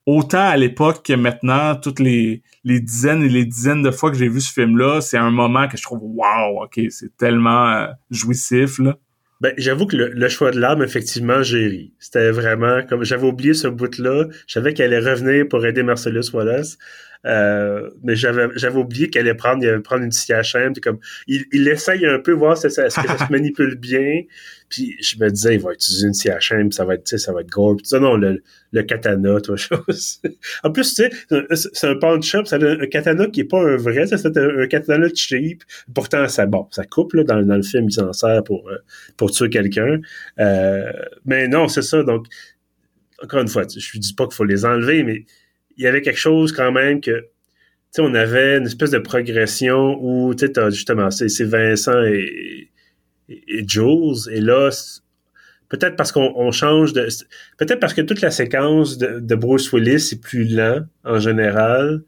autant 0.05 0.47
à 0.47 0.57
l'époque 0.57 1.05
que 1.05 1.13
maintenant, 1.13 1.75
toutes 1.75 1.99
les, 1.99 2.41
dizaines 2.63 3.23
et 3.23 3.29
les 3.29 3.45
dizaines 3.45 3.81
de 3.81 3.91
fois 3.91 4.11
que 4.11 4.17
j'ai 4.17 4.29
vu 4.29 4.41
ce 4.41 4.51
film-là, 4.53 5.01
c'est 5.01 5.17
un 5.17 5.31
moment 5.31 5.67
que 5.67 5.77
je 5.77 5.83
trouve 5.83 6.01
wow, 6.03 6.63
ok, 6.63 6.79
c'est 6.89 7.15
tellement 7.17 7.69
euh, 7.69 7.87
jouissif 8.11 8.79
là. 8.79 8.97
Ben, 9.41 9.53
j'avoue 9.57 9.85
que 9.85 9.97
le, 9.97 10.29
choix 10.29 10.51
de 10.51 10.59
l'arme, 10.59 10.81
effectivement, 10.81 11.43
j'ai 11.43 11.67
ri. 11.67 11.93
C'était 11.99 12.31
vraiment 12.31 12.83
comme 12.87 13.03
j'avais 13.03 13.27
oublié 13.27 13.53
ce 13.53 13.67
bout-là. 13.67 14.27
Je 14.47 14.53
savais 14.53 14.73
qu'elle 14.73 14.93
allait 14.93 15.11
revenir 15.11 15.47
pour 15.49 15.65
aider 15.65 15.83
Marcellus 15.83 16.31
Wallace. 16.33 16.77
Euh, 17.25 17.89
mais 18.03 18.15
j'avais 18.15 18.47
j'avais 18.55 18.77
oublié 18.77 19.09
qu'elle 19.09 19.27
allait 19.27 19.35
prendre, 19.35 19.63
il 19.63 19.69
allait 19.69 19.79
prendre 19.79 20.03
une 20.03 20.11
CHM. 20.11 20.73
Comme, 20.81 20.99
il, 21.27 21.45
il 21.51 21.67
essaye 21.67 22.05
un 22.05 22.19
peu 22.19 22.31
voir 22.31 22.57
si 22.57 22.69
ça, 22.69 22.83
que 22.83 22.89
ça 22.89 23.01
se 23.01 23.23
manipule 23.31 23.75
bien. 23.75 24.21
Puis 24.69 24.95
je 25.01 25.17
me 25.19 25.29
disais, 25.29 25.55
il 25.55 25.61
va 25.61 25.73
utiliser 25.73 26.07
une 26.07 26.13
CHM, 26.13 26.71
ça 26.71 26.85
va 26.85 26.95
être, 26.95 27.07
ça 27.17 27.31
va 27.31 27.41
être 27.41 27.49
gore. 27.49 27.77
Puis, 27.77 27.99
non, 27.99 28.15
le, 28.17 28.41
le 28.71 28.83
katana, 28.83 29.39
toi, 29.41 29.55
chose. 29.57 30.21
en 30.63 30.71
plus, 30.71 30.93
tu 30.93 31.03
sais, 31.03 31.67
c'est 31.73 31.87
un 31.87 31.95
pawn 31.95 32.21
shop, 32.21 32.45
c'est 32.45 32.61
un, 32.61 32.85
katana 32.87 33.27
qui 33.27 33.41
est 33.41 33.45
pas 33.45 33.61
un 33.61 33.77
vrai, 33.77 34.07
c'est 34.07 34.37
un, 34.37 34.67
katana 34.67 35.07
cheap. 35.13 35.63
Pourtant, 35.93 36.27
ça, 36.27 36.45
bon, 36.45 36.67
ça 36.71 36.83
coupe, 36.83 37.13
là, 37.13 37.23
dans, 37.23 37.41
dans 37.41 37.55
le 37.55 37.63
film, 37.63 37.85
il 37.89 37.93
s'en 37.93 38.11
sert 38.13 38.43
pour, 38.43 38.67
euh, 38.69 38.77
pour 39.17 39.31
tuer 39.31 39.49
quelqu'un. 39.49 39.99
Euh, 40.39 40.91
mais 41.25 41.47
non, 41.47 41.67
c'est 41.67 41.83
ça. 41.83 42.03
Donc, 42.03 42.25
encore 43.23 43.41
une 43.41 43.47
fois, 43.47 43.63
je 43.67 43.97
ne 43.97 44.01
dis 44.01 44.13
pas 44.13 44.25
qu'il 44.25 44.35
faut 44.35 44.43
les 44.43 44.65
enlever, 44.65 45.03
mais 45.03 45.25
il 45.77 45.83
y 45.83 45.87
avait 45.87 46.01
quelque 46.01 46.19
chose 46.19 46.51
quand 46.51 46.71
même 46.71 47.01
que, 47.01 47.19
tu 47.19 47.27
sais, 47.91 48.01
on 48.01 48.13
avait 48.13 48.57
une 48.57 48.65
espèce 48.65 48.91
de 48.91 48.99
progression 48.99 49.97
où, 50.01 50.33
tu 50.35 50.47
sais, 50.47 50.71
justement, 50.71 51.11
c'est 51.11 51.43
Vincent 51.43 52.03
et, 52.03 52.69
et, 53.29 53.67
Jules, 53.67 54.31
et 54.31 54.41
là, 54.41 54.69
peut-être 55.69 55.95
parce 55.95 56.11
qu'on 56.11 56.51
change 56.51 56.93
de... 56.93 57.07
Peut-être 57.57 57.79
parce 57.79 57.93
que 57.93 58.01
toute 58.01 58.21
la 58.21 58.31
séquence 58.31 58.97
de, 58.97 59.35
Bruce 59.35 59.71
Willis 59.71 60.09
est 60.11 60.21
plus 60.21 60.45
lent, 60.45 60.81
en 61.03 61.19
général. 61.19 62.03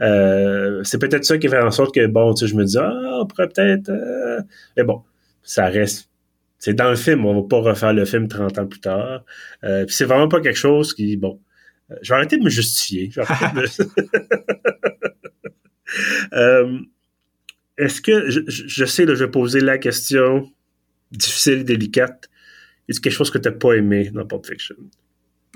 Euh, 0.00 0.82
c'est 0.84 0.98
peut-être 0.98 1.24
ça 1.24 1.38
qui 1.38 1.48
fait 1.48 1.60
en 1.60 1.70
sorte 1.70 1.94
que, 1.94 2.06
bon, 2.06 2.34
tu 2.34 2.46
sais, 2.46 2.50
je 2.52 2.56
me 2.56 2.64
dis, 2.64 2.78
ah, 2.78 3.20
on 3.20 3.26
pourrait 3.26 3.48
peut-être... 3.48 3.88
Euh, 3.88 4.40
mais 4.76 4.84
bon, 4.84 5.02
ça 5.42 5.66
reste... 5.66 6.08
C'est 6.60 6.74
dans 6.74 6.90
le 6.90 6.96
film, 6.96 7.24
on 7.24 7.40
va 7.40 7.48
pas 7.48 7.60
refaire 7.60 7.92
le 7.92 8.04
film 8.04 8.26
30 8.26 8.58
ans 8.58 8.66
plus 8.66 8.80
tard. 8.80 9.24
Euh, 9.62 9.84
puis 9.84 9.94
c'est 9.94 10.04
vraiment 10.04 10.26
pas 10.26 10.40
quelque 10.40 10.58
chose 10.58 10.92
qui, 10.92 11.16
bon, 11.16 11.38
je 12.02 12.08
vais 12.08 12.14
arrêter 12.16 12.38
de 12.38 12.44
me 12.44 12.50
justifier. 12.50 13.10
Euh, 16.34 16.80
est-ce 17.78 18.02
que, 18.02 18.28
je, 18.28 18.84
sais, 18.84 19.06
là, 19.06 19.14
je 19.14 19.24
vais 19.24 19.30
poser 19.30 19.60
la 19.60 19.78
question 19.78 20.52
difficile, 21.10 21.64
délicate. 21.64 22.28
Est-ce 22.88 23.00
quelque 23.00 23.14
chose 23.14 23.30
que 23.30 23.38
tu 23.38 23.48
n'as 23.48 23.54
pas 23.54 23.72
aimé 23.72 24.10
dans 24.12 24.26
Pulp 24.26 24.44
Fiction? 24.44 24.76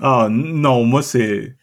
Ah, 0.01 0.27
non, 0.31 0.85
moi, 0.85 1.03
c'est. 1.03 1.55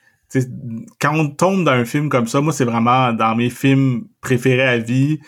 Quand 1.00 1.18
on 1.18 1.30
tombe 1.30 1.64
dans 1.64 1.72
un 1.72 1.84
film 1.84 2.08
comme 2.08 2.28
ça, 2.28 2.40
moi, 2.40 2.52
c'est 2.52 2.64
vraiment 2.64 3.12
dans 3.12 3.34
mes 3.34 3.50
films 3.50 4.06
préférés 4.20 4.68
à 4.68 4.78
vie. 4.78 5.18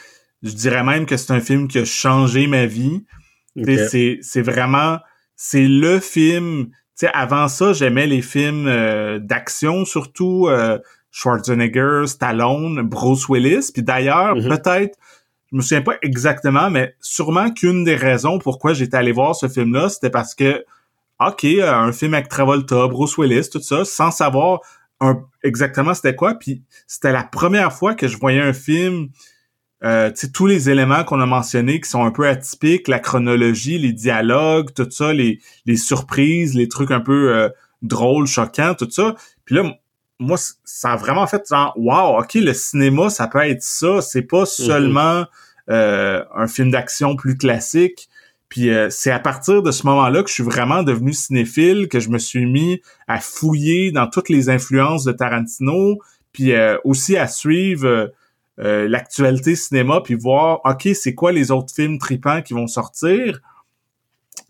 Je 0.42 0.52
dirais 0.52 0.84
même 0.84 1.04
que 1.04 1.16
c'est 1.16 1.32
un 1.32 1.40
film 1.40 1.66
qui 1.66 1.78
a 1.78 1.84
changé 1.84 2.46
ma 2.46 2.66
vie. 2.66 3.04
C'est 3.56 4.42
vraiment. 4.42 4.98
C'est 5.34 5.66
le 5.66 5.98
film 5.98 6.70
avant 7.08 7.48
ça, 7.48 7.72
j'aimais 7.72 8.06
les 8.06 8.22
films 8.22 8.66
euh, 8.66 9.18
d'action, 9.18 9.84
surtout 9.84 10.46
euh, 10.48 10.78
Schwarzenegger, 11.10 12.04
Stallone, 12.06 12.82
Bruce 12.82 13.28
Willis. 13.28 13.70
Puis 13.72 13.82
d'ailleurs, 13.82 14.36
mm-hmm. 14.36 14.48
peut-être, 14.48 14.98
je 15.50 15.56
me 15.56 15.62
souviens 15.62 15.82
pas 15.82 15.96
exactement, 16.02 16.70
mais 16.70 16.94
sûrement 17.00 17.50
qu'une 17.50 17.84
des 17.84 17.96
raisons 17.96 18.38
pourquoi 18.38 18.72
j'étais 18.72 18.96
allé 18.96 19.12
voir 19.12 19.34
ce 19.34 19.48
film-là, 19.48 19.88
c'était 19.88 20.10
parce 20.10 20.34
que, 20.34 20.64
OK, 21.20 21.44
euh, 21.44 21.72
un 21.72 21.92
film 21.92 22.14
avec 22.14 22.28
Travolta, 22.28 22.88
Bruce 22.88 23.16
Willis, 23.18 23.48
tout 23.50 23.60
ça, 23.60 23.84
sans 23.84 24.10
savoir 24.10 24.60
exactement 25.42 25.94
c'était 25.94 26.14
quoi. 26.14 26.34
Puis 26.34 26.62
c'était 26.86 27.10
la 27.10 27.24
première 27.24 27.72
fois 27.72 27.94
que 27.94 28.06
je 28.06 28.16
voyais 28.16 28.40
un 28.40 28.52
film 28.52 29.08
euh, 29.84 30.12
tous 30.32 30.46
les 30.46 30.70
éléments 30.70 31.02
qu'on 31.02 31.20
a 31.20 31.26
mentionnés 31.26 31.80
qui 31.80 31.90
sont 31.90 32.04
un 32.04 32.12
peu 32.12 32.28
atypiques, 32.28 32.86
la 32.86 33.00
chronologie, 33.00 33.78
les 33.78 33.92
dialogues, 33.92 34.72
tout 34.74 34.86
ça, 34.90 35.12
les, 35.12 35.40
les 35.66 35.76
surprises, 35.76 36.54
les 36.54 36.68
trucs 36.68 36.92
un 36.92 37.00
peu 37.00 37.34
euh, 37.34 37.48
drôles, 37.82 38.28
choquants, 38.28 38.74
tout 38.74 38.88
ça. 38.90 39.16
Puis 39.44 39.56
là, 39.56 39.74
moi, 40.20 40.36
ça 40.64 40.92
a 40.92 40.96
vraiment 40.96 41.26
fait 41.26 41.42
genre, 41.48 41.72
wow, 41.76 42.20
ok, 42.20 42.34
le 42.34 42.54
cinéma, 42.54 43.10
ça 43.10 43.26
peut 43.26 43.40
être 43.40 43.62
ça. 43.62 44.00
C'est 44.00 44.22
pas 44.22 44.42
mhm. 44.42 44.46
seulement 44.46 45.24
euh, 45.68 46.22
un 46.32 46.46
film 46.46 46.70
d'action 46.70 47.16
plus 47.16 47.36
classique. 47.36 48.08
Puis 48.48 48.70
euh, 48.70 48.88
c'est 48.88 49.10
à 49.10 49.18
partir 49.18 49.62
de 49.62 49.72
ce 49.72 49.84
moment-là 49.86 50.22
que 50.22 50.28
je 50.28 50.34
suis 50.34 50.42
vraiment 50.44 50.84
devenu 50.84 51.12
cinéphile, 51.12 51.88
que 51.88 51.98
je 51.98 52.08
me 52.10 52.18
suis 52.18 52.46
mis 52.46 52.82
à 53.08 53.18
fouiller 53.18 53.90
dans 53.90 54.06
toutes 54.06 54.28
les 54.28 54.48
influences 54.48 55.02
de 55.04 55.10
Tarantino, 55.10 55.98
puis 56.32 56.52
aussi 56.84 57.16
à 57.16 57.26
suivre 57.26 58.10
euh, 58.60 58.86
l'actualité 58.86 59.56
cinéma 59.56 60.02
puis 60.02 60.14
voir 60.14 60.60
ok 60.66 60.90
c'est 60.94 61.14
quoi 61.14 61.32
les 61.32 61.50
autres 61.50 61.74
films 61.74 61.98
tripants 61.98 62.42
qui 62.42 62.52
vont 62.52 62.66
sortir? 62.66 63.40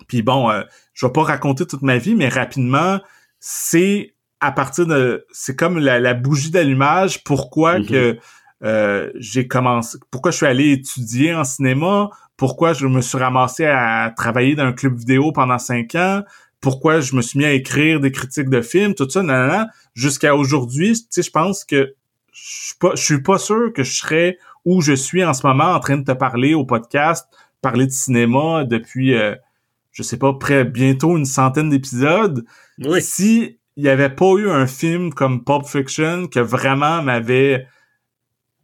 Puis 0.09 0.23
bon 0.23 0.51
euh, 0.51 0.63
je 0.93 1.07
vais 1.07 1.13
pas 1.13 1.23
raconter 1.23 1.67
toute 1.67 1.83
ma 1.83 1.99
vie 1.99 2.17
mais 2.17 2.29
rapidement 2.29 3.01
c'est 3.39 4.15
à 4.41 4.51
partir 4.51 4.87
de 4.87 5.25
c'est 5.31 5.55
comme 5.55 5.79
la, 5.79 6.15
bougie 6.15 6.51
d'allumage 6.51 7.23
pourquoi 7.23 7.79
mm-hmm. 7.79 7.89
que 7.89 8.19
euh, 8.65 9.11
j'ai 9.15 9.47
commencé 9.47 9.99
pourquoi 10.11 10.33
je 10.33 10.39
suis 10.39 10.47
allé 10.47 10.73
étudier 10.73 11.33
en 11.33 11.45
cinéma 11.45 12.11
pourquoi 12.37 12.73
je 12.73 12.89
me 12.89 13.01
suis 13.03 13.19
ramassé 13.19 13.67
à 13.67 14.13
travailler 14.17 14.57
dans 14.57 14.65
un 14.65 14.73
club 14.73 14.97
vidéo 14.97 15.31
pendant 15.31 15.59
cinq 15.59 15.95
ans 15.95 16.25
pourquoi 16.61 16.99
je 16.99 17.15
me 17.15 17.23
suis 17.23 17.39
mis 17.39 17.45
à 17.45 17.53
écrire 17.53 18.01
des 18.01 18.11
critiques 18.11 18.51
de 18.51 18.63
films 18.63 18.97
tout 18.97 19.09
ça 19.09 19.23
nan, 19.23 19.69
jusqu'à 19.95 20.35
aujourd'hui 20.35 20.93
tu 20.93 21.07
sais 21.09 21.23
je 21.23 21.31
pense 21.31 21.65
que 21.65 21.95
je 22.33 22.67
suis 22.67 22.75
pas, 22.81 22.95
je 22.95 23.03
suis 23.03 23.23
pas 23.23 23.39
sûr 23.39 23.73
que 23.73 23.83
je 23.85 23.93
serais 23.93 24.39
où 24.65 24.81
je 24.81 24.93
suis 24.93 25.25
en 25.25 25.35
ce 25.35 25.47
moment 25.47 25.73
en 25.73 25.81
train 25.81 25.99
de 25.99 26.05
te 26.05 26.13
parler 26.13 26.55
au 26.55 26.65
podcast, 26.65 27.27
parler 27.61 27.87
de 27.87 27.93
cinéma 27.93 28.65
depuis, 28.65 29.15
euh, 29.15 29.35
je 29.93 30.03
sais 30.03 30.17
pas, 30.17 30.33
près 30.33 30.65
bientôt 30.65 31.17
une 31.17 31.25
centaine 31.25 31.71
d'épisodes. 31.71 32.45
Oui. 32.79 33.03
Si 33.03 33.59
il 33.77 33.85
y 33.85 33.89
avait 33.89 34.11
pas 34.11 34.35
eu 34.37 34.51
un 34.51 34.67
film 34.67 35.13
comme 35.15 35.45
Pulp 35.45 35.67
Fiction 35.67 36.27
que 36.27 36.41
vraiment 36.41 37.03
m'avait 37.03 37.67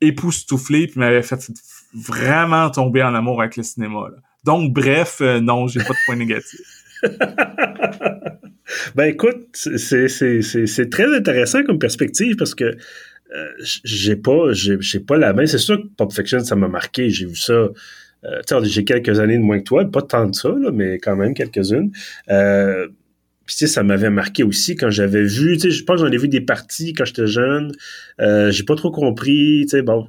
époustouflé 0.01 0.87
puis 0.87 1.01
m'avait 1.01 1.23
fait 1.23 1.51
vraiment 1.95 2.71
tomber 2.71 3.03
en 3.03 3.15
amour 3.15 3.41
avec 3.41 3.57
le 3.57 3.63
cinéma. 3.63 4.11
Donc 4.45 4.73
bref, 4.73 5.19
euh, 5.21 5.41
non, 5.41 5.67
j'ai 5.67 5.81
pas 5.81 5.95
de 5.95 5.99
point 6.07 6.17
négatif. 6.17 6.61
ben 8.95 9.05
écoute, 9.05 9.49
c'est 9.55 10.91
très 10.91 11.17
intéressant 11.17 11.65
comme 11.65 11.79
perspective 11.79 12.37
parce 12.37 12.55
que 12.55 12.77
j'ai 13.85 14.17
pas 14.17 14.53
j'ai 14.53 15.01
pas 15.01 15.17
la 15.17 15.33
main. 15.33 15.47
C'est 15.47 15.59
sûr 15.59 15.81
que 15.81 15.87
Pop 15.97 16.13
Fiction, 16.13 16.41
ça 16.41 16.57
m'a 16.57 16.69
marqué. 16.69 17.11
J'ai 17.11 17.27
vu 17.27 17.37
ça. 17.37 17.69
Euh, 18.25 18.43
j'ai 18.65 18.85
quelques 18.85 19.21
années 19.21 19.37
de 19.39 19.43
moins 19.43 19.59
que 19.59 19.65
toi, 19.65 19.85
pas 19.85 20.03
tant 20.03 20.27
de 20.27 20.35
ça, 20.35 20.53
mais 20.73 20.99
quand 20.99 21.17
même 21.17 21.35
quelques-unes. 21.35 21.93
Euh, 22.31 22.89
puis 23.47 23.57
tu 23.57 23.67
sais, 23.67 23.73
ça 23.73 23.83
m'avait 23.83 24.11
marqué 24.11 24.43
aussi 24.43 24.77
quand 24.77 24.91
j'avais 24.91 25.23
vu, 25.23 25.57
tu 25.57 25.63
sais, 25.63 25.71
je 25.71 25.85
pense 25.85 26.01
que 26.01 26.07
j'en 26.07 26.13
ai 26.13 26.19
vu 26.19 26.29
des 26.29 26.41
parties 26.41 26.93
quand 26.93 27.05
j'étais 27.05 27.27
jeune. 27.27 27.73
Euh, 28.21 28.51
j'ai 28.51 28.65
pas 28.65 28.75
trop 28.75 28.91
compris, 28.91 29.63
tu 29.63 29.69
sais, 29.71 29.83
bon, 29.83 30.09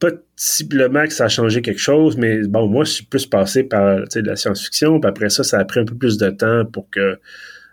possiblement 0.00 1.04
que 1.04 1.12
ça 1.12 1.26
a 1.26 1.28
changé 1.28 1.62
quelque 1.62 1.78
chose, 1.78 2.16
mais 2.16 2.42
bon, 2.48 2.66
moi, 2.66 2.84
je 2.84 2.90
suis 2.90 3.04
plus 3.04 3.26
passé 3.26 3.62
par, 3.62 4.00
tu 4.04 4.06
sais, 4.10 4.22
la 4.22 4.34
science-fiction, 4.34 4.98
puis 4.98 5.08
après 5.08 5.30
ça, 5.30 5.44
ça 5.44 5.58
a 5.58 5.64
pris 5.64 5.78
un 5.80 5.84
peu 5.84 5.94
plus 5.94 6.16
de 6.16 6.30
temps 6.30 6.64
pour 6.64 6.90
que 6.90 7.00
euh, 7.00 7.16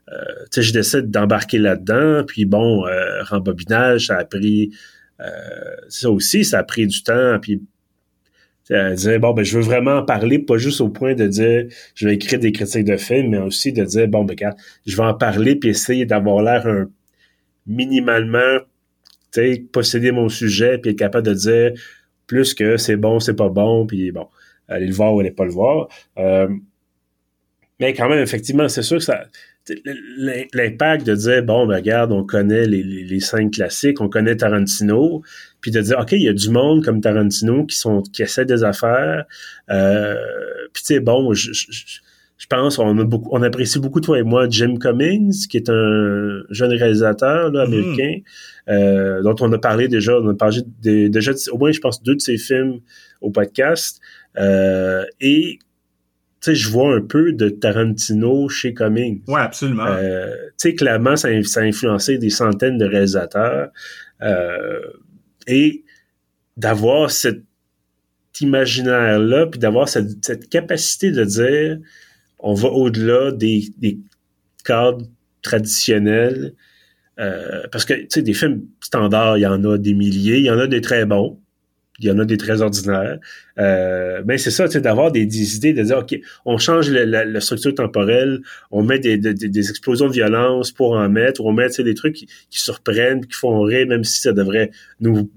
tu 0.07 0.15
sais, 0.51 0.61
je 0.61 0.73
décide 0.73 1.11
d'embarquer 1.11 1.57
là-dedans. 1.57 2.23
Puis 2.25 2.45
bon, 2.45 2.85
euh, 2.85 3.23
rembobinage, 3.23 4.07
ça 4.07 4.17
a 4.17 4.25
pris 4.25 4.71
euh, 5.19 5.75
ça 5.89 6.09
aussi, 6.09 6.45
ça 6.45 6.59
a 6.59 6.63
pris 6.63 6.87
du 6.87 7.03
temps. 7.03 7.39
Puis 7.41 7.61
elle 8.69 8.95
disait 8.95 9.19
bon 9.19 9.31
ben 9.33 9.43
je 9.43 9.57
veux 9.57 9.63
vraiment 9.63 9.97
en 9.97 10.03
parler, 10.05 10.39
pas 10.39 10.57
juste 10.57 10.81
au 10.81 10.89
point 10.89 11.15
de 11.15 11.27
dire 11.27 11.67
je 11.95 12.07
vais 12.07 12.15
écrire 12.15 12.39
des 12.39 12.51
critiques 12.51 12.85
de 12.85 12.97
films, 12.97 13.29
mais 13.29 13.37
aussi 13.37 13.71
de 13.71 13.83
dire 13.83 14.07
bon 14.07 14.25
ben 14.25 14.35
je 14.85 14.95
vais 14.95 15.03
en 15.03 15.13
parler 15.13 15.55
puis 15.55 15.69
essayer 15.69 16.05
d'avoir 16.05 16.43
l'air 16.43 16.67
un 16.67 16.89
minimalement 17.65 18.59
tu 19.33 19.41
sais 19.41 19.65
posséder 19.71 20.11
mon 20.11 20.29
sujet 20.29 20.77
puis 20.77 20.91
être 20.91 20.99
capable 20.99 21.27
de 21.27 21.33
dire 21.33 21.71
plus 22.27 22.53
que 22.53 22.77
c'est 22.77 22.97
bon, 22.97 23.19
c'est 23.19 23.35
pas 23.35 23.49
bon, 23.49 23.87
puis 23.87 24.11
bon, 24.11 24.27
aller 24.67 24.87
le 24.87 24.93
voir 24.93 25.15
ou 25.15 25.21
aller 25.21 25.31
pas 25.31 25.45
le 25.45 25.51
voir. 25.51 25.87
Euh, 26.17 26.49
mais 27.79 27.93
quand 27.93 28.09
même, 28.09 28.19
effectivement, 28.19 28.67
c'est 28.67 28.81
sûr 28.81 28.97
que 28.97 29.03
ça 29.03 29.25
l'impact 30.53 31.05
de 31.05 31.15
dire 31.15 31.43
bon 31.43 31.67
ben 31.67 31.77
regarde 31.77 32.11
on 32.11 32.23
connaît 32.23 32.65
les, 32.65 32.83
les, 32.83 33.19
cinq 33.19 33.51
classiques 33.53 34.01
on 34.01 34.09
connaît 34.09 34.35
Tarantino 34.35 35.21
puis 35.61 35.71
de 35.71 35.81
dire 35.81 35.99
ok 35.99 36.13
il 36.13 36.23
y 36.23 36.27
a 36.27 36.33
du 36.33 36.49
monde 36.49 36.83
comme 36.83 37.01
Tarantino 37.01 37.65
qui 37.65 37.75
sont 37.75 38.01
qui 38.01 38.23
essaient 38.23 38.45
des 38.45 38.63
affaires 38.63 39.25
euh, 39.69 40.15
puis 40.73 40.83
tu 40.83 40.93
sais 40.93 40.99
bon 40.99 41.33
je, 41.33 41.51
je, 41.53 42.47
pense 42.49 42.79
on 42.79 42.97
a 42.97 43.03
beaucoup 43.03 43.29
on 43.33 43.41
apprécie 43.41 43.79
beaucoup 43.79 43.99
toi 43.99 44.19
et 44.19 44.23
moi 44.23 44.47
Jim 44.49 44.75
Cummings 44.79 45.47
qui 45.47 45.57
est 45.57 45.69
un 45.69 46.43
jeune 46.49 46.71
réalisateur 46.71 47.51
là, 47.51 47.65
mm-hmm. 47.65 47.67
américain 47.67 48.19
euh, 48.69 49.21
dont 49.21 49.35
on 49.41 49.51
a 49.51 49.57
parlé 49.57 49.89
déjà 49.89 50.17
on 50.19 50.29
a 50.29 50.33
parlé 50.33 50.61
déjà 50.81 51.31
au 51.51 51.57
moins 51.57 51.71
je 51.71 51.79
pense 51.79 52.01
deux 52.01 52.15
de 52.15 52.21
ses 52.21 52.37
films 52.37 52.79
au 53.21 53.31
podcast 53.31 53.99
euh, 54.37 55.03
et 55.19 55.59
sais, 56.51 56.55
je 56.55 56.69
vois 56.69 56.95
un 56.95 57.01
peu 57.01 57.33
de 57.33 57.49
Tarantino 57.49 58.49
chez 58.49 58.73
Cummings. 58.73 59.21
Oui, 59.27 59.39
absolument. 59.39 59.85
Euh, 59.85 60.33
tu 60.51 60.69
sais, 60.69 60.75
clairement, 60.75 61.15
ça, 61.15 61.29
ça, 61.43 61.61
a 61.61 61.63
influencé 61.63 62.17
des 62.17 62.29
centaines 62.29 62.77
de 62.77 62.85
réalisateurs. 62.85 63.69
Euh, 64.21 64.81
et 65.47 65.83
d'avoir 66.57 67.11
cet 67.11 67.41
imaginaire-là, 68.41 69.47
puis 69.47 69.59
d'avoir 69.59 69.87
cette, 69.87 70.23
cette, 70.25 70.49
capacité 70.49 71.11
de 71.11 71.23
dire 71.23 71.77
on 72.39 72.53
va 72.53 72.69
au-delà 72.69 73.31
des, 73.31 73.65
des, 73.77 73.99
cadres 74.63 75.05
traditionnels. 75.41 76.53
Euh, 77.19 77.63
parce 77.71 77.85
que, 77.85 77.93
tu 77.93 78.07
sais, 78.09 78.21
des 78.21 78.33
films 78.33 78.65
standards, 78.81 79.37
il 79.37 79.41
y 79.41 79.47
en 79.47 79.63
a 79.63 79.77
des 79.77 79.93
milliers, 79.93 80.37
il 80.37 80.45
y 80.45 80.51
en 80.51 80.59
a 80.59 80.67
des 80.67 80.81
très 80.81 81.05
bons 81.05 81.39
il 81.99 82.05
y 82.05 82.11
en 82.11 82.19
a 82.19 82.25
des 82.25 82.37
très 82.37 82.61
ordinaires. 82.61 83.17
Euh, 83.57 84.21
mais 84.25 84.37
c'est 84.37 84.51
ça, 84.51 84.67
d'avoir 84.67 85.11
des, 85.11 85.55
idées, 85.55 85.73
de 85.73 85.83
dire, 85.83 85.97
OK, 85.97 86.15
on 86.45 86.57
change 86.57 86.89
la, 86.91 87.41
structure 87.41 87.73
temporelle, 87.73 88.41
on 88.71 88.83
met 88.83 88.99
des, 88.99 89.17
des, 89.17 89.69
explosions 89.69 90.07
de 90.07 90.13
violence 90.13 90.71
pour 90.71 90.93
en 90.93 91.09
mettre, 91.09 91.41
ou 91.41 91.49
on 91.49 91.53
met 91.53 91.69
des 91.69 91.95
trucs 91.95 92.15
qui, 92.15 92.27
surprennent, 92.49 93.25
qui 93.25 93.33
font 93.33 93.61
rire, 93.61 93.87
même 93.87 94.03
si 94.03 94.21
ça 94.21 94.31
devrait 94.31 94.69
nous, 94.99 95.31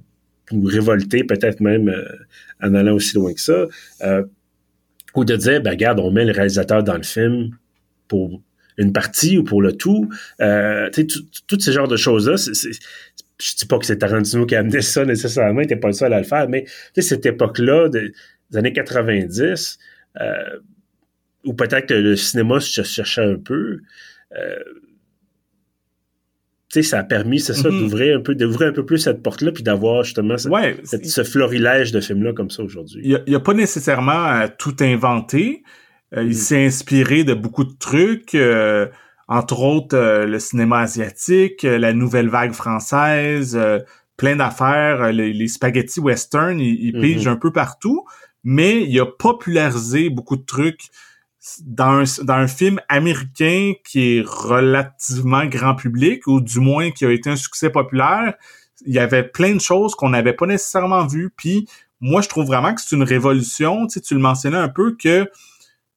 nous 0.52 0.66
révolter, 0.66 1.24
peut-être 1.24 1.60
même 1.60 1.88
euh, 1.88 2.04
en 2.62 2.74
allant 2.74 2.94
aussi 2.94 3.14
loin 3.16 3.32
que 3.32 3.40
ça. 3.40 3.66
Euh, 4.02 4.24
ou 5.14 5.24
de 5.24 5.36
dire, 5.36 5.62
ben 5.62 5.70
regarde, 5.70 5.98
on 5.98 6.10
met 6.10 6.24
le 6.24 6.32
réalisateur 6.32 6.84
dans 6.84 6.96
le 6.96 7.02
film 7.02 7.56
pour 8.06 8.42
une 8.76 8.92
partie 8.92 9.38
ou 9.38 9.44
pour 9.44 9.60
le 9.62 9.72
tout. 9.72 10.08
Euh, 10.40 10.88
tous 11.46 11.60
ces 11.60 11.72
genres 11.72 11.88
de 11.88 11.96
choses-là, 11.96 12.36
c'est 12.36 12.70
je 13.40 13.56
dis 13.56 13.66
pas 13.66 13.78
que 13.78 13.86
c'est 13.86 13.98
Tarantino 13.98 14.46
qui 14.46 14.54
a 14.54 14.60
amené 14.60 14.80
ça 14.80 15.04
nécessairement, 15.04 15.60
il 15.60 15.64
n'était 15.64 15.76
pas 15.76 15.88
le 15.88 15.94
seul 15.94 16.12
à 16.12 16.18
le 16.18 16.24
faire, 16.24 16.48
mais 16.48 16.64
cette 16.96 17.26
époque-là, 17.26 17.88
des 17.88 18.12
années 18.54 18.72
90, 18.72 19.78
euh, 20.20 20.34
ou 21.44 21.54
peut-être 21.54 21.86
que 21.86 21.94
le 21.94 22.16
cinéma 22.16 22.60
se 22.60 22.82
cherchait 22.82 23.24
un 23.24 23.36
peu, 23.36 23.80
euh, 24.36 24.58
tu 26.68 26.82
sais, 26.82 26.90
ça 26.90 26.98
a 27.00 27.04
permis, 27.04 27.40
c'est 27.40 27.54
ça, 27.54 27.68
mm-hmm. 27.68 27.80
d'ouvrir 27.80 28.18
un 28.18 28.20
peu, 28.20 28.34
d'ouvrir 28.34 28.68
un 28.68 28.72
peu 28.72 28.84
plus 28.84 28.98
cette 28.98 29.22
porte-là, 29.22 29.50
puis 29.50 29.62
d'avoir 29.62 30.04
justement 30.04 30.36
ce 30.38 31.24
florilège 31.24 31.90
de 31.90 32.00
films-là 32.00 32.32
comme 32.32 32.50
ça 32.50 32.62
aujourd'hui. 32.62 33.16
Il 33.26 33.32
n'a 33.32 33.40
pas 33.40 33.54
nécessairement 33.54 34.46
tout 34.58 34.76
inventé. 34.80 35.64
Euh, 36.14 36.22
il 36.22 36.30
mm. 36.30 36.34
s'est 36.34 36.64
inspiré 36.66 37.24
de 37.24 37.34
beaucoup 37.34 37.64
de 37.64 37.72
trucs 37.76 38.36
entre 39.30 39.60
autres 39.60 39.96
euh, 39.96 40.26
le 40.26 40.40
cinéma 40.40 40.80
asiatique, 40.80 41.64
euh, 41.64 41.78
la 41.78 41.92
nouvelle 41.92 42.28
vague 42.28 42.52
française, 42.52 43.56
euh, 43.56 43.78
plein 44.16 44.34
d'affaires, 44.36 45.12
les, 45.12 45.48
spaghettis 45.48 46.00
western, 46.00 46.58
il, 46.58 46.88
il 46.88 46.96
mm-hmm. 46.96 47.28
un 47.28 47.36
peu 47.36 47.52
partout, 47.52 48.04
mais 48.42 48.82
il 48.82 49.00
a 49.00 49.06
popularisé 49.06 50.10
beaucoup 50.10 50.36
de 50.36 50.44
trucs 50.44 50.90
dans 51.64 52.00
un, 52.00 52.24
dans 52.24 52.34
un 52.34 52.48
film 52.48 52.80
américain 52.88 53.72
qui 53.84 54.16
est 54.16 54.24
relativement 54.26 55.46
grand 55.46 55.76
public, 55.76 56.26
ou 56.26 56.40
du 56.40 56.58
moins 56.58 56.90
qui 56.90 57.06
a 57.06 57.10
été 57.12 57.30
un 57.30 57.36
succès 57.36 57.70
populaire. 57.70 58.34
Il 58.84 58.92
y 58.92 58.98
avait 58.98 59.22
plein 59.22 59.54
de 59.54 59.60
choses 59.60 59.94
qu'on 59.94 60.10
n'avait 60.10 60.34
pas 60.34 60.46
nécessairement 60.46 61.06
vues, 61.06 61.30
puis 61.34 61.66
moi, 62.00 62.20
je 62.20 62.28
trouve 62.28 62.46
vraiment 62.46 62.74
que 62.74 62.80
c'est 62.80 62.96
une 62.96 63.04
révolution. 63.04 63.86
Tu, 63.86 63.94
sais, 63.94 64.00
tu 64.00 64.14
le 64.14 64.20
mentionnais 64.20 64.56
un 64.56 64.68
peu 64.68 64.96
que 64.96 65.30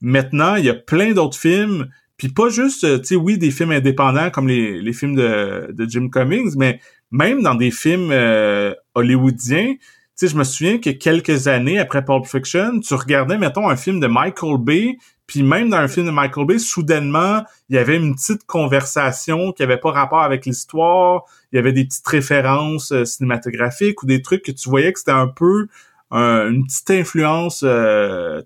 maintenant, 0.02 0.56
il 0.56 0.66
y 0.66 0.70
a 0.70 0.76
plein 0.76 1.14
d'autres 1.14 1.38
films 1.38 1.90
puis 2.24 2.32
pas 2.32 2.48
juste, 2.48 2.86
euh, 2.86 3.00
tu 3.00 3.08
sais, 3.08 3.16
oui, 3.18 3.38
des 3.38 3.52
films 3.52 3.72
indépendants 3.72 4.30
comme 4.30 4.48
les, 4.48 4.82
les 4.82 4.94
films 4.94 5.14
de, 5.14 5.74
de 5.74 5.90
Jim 5.90 6.08
Cummings, 6.10 6.54
mais 6.56 6.80
même 7.12 7.42
dans 7.42 7.54
des 7.54 7.70
films 7.70 8.12
euh, 8.12 8.74
hollywoodiens, 8.96 9.74
tu 9.74 9.80
sais, 10.16 10.28
je 10.30 10.38
me 10.38 10.46
souviens 10.46 10.78
que 10.78 10.92
quelques 10.92 11.50
années 11.50 11.80
après 11.80 12.06
Pulp 12.06 12.26
Fiction, 12.26 12.80
tu 12.80 12.94
regardais, 12.94 13.38
mettons, 13.38 13.68
un 13.68 13.76
film 13.76 14.00
de 14.00 14.08
Michael 14.08 14.58
Bay, 14.58 14.98
puis 15.28 15.44
même 15.44 15.70
dans 15.70 15.80
un 15.80 15.90
film 15.90 16.06
de 16.06 16.12
Michael 16.12 16.46
Bay, 16.48 16.60
soudainement, 16.60 17.44
il 17.68 17.76
y 17.76 17.78
avait 17.78 17.98
une 17.98 18.16
petite 18.16 18.46
conversation 18.46 19.52
qui 19.52 19.62
avait 19.62 19.76
pas 19.76 19.92
rapport 19.92 20.22
avec 20.22 20.46
l'histoire, 20.46 21.24
il 21.52 21.58
y 21.58 21.60
avait 21.60 21.74
des 21.74 21.84
petites 21.84 22.08
références 22.08 22.94
euh, 22.94 23.04
cinématographiques 23.04 24.02
ou 24.02 24.06
des 24.06 24.22
trucs 24.22 24.44
que 24.44 24.54
tu 24.54 24.70
voyais 24.70 24.94
que 24.94 25.00
c'était 25.00 25.12
un 25.12 25.28
peu 25.28 25.68
une 26.12 26.64
petite 26.64 26.92
influence 26.92 27.66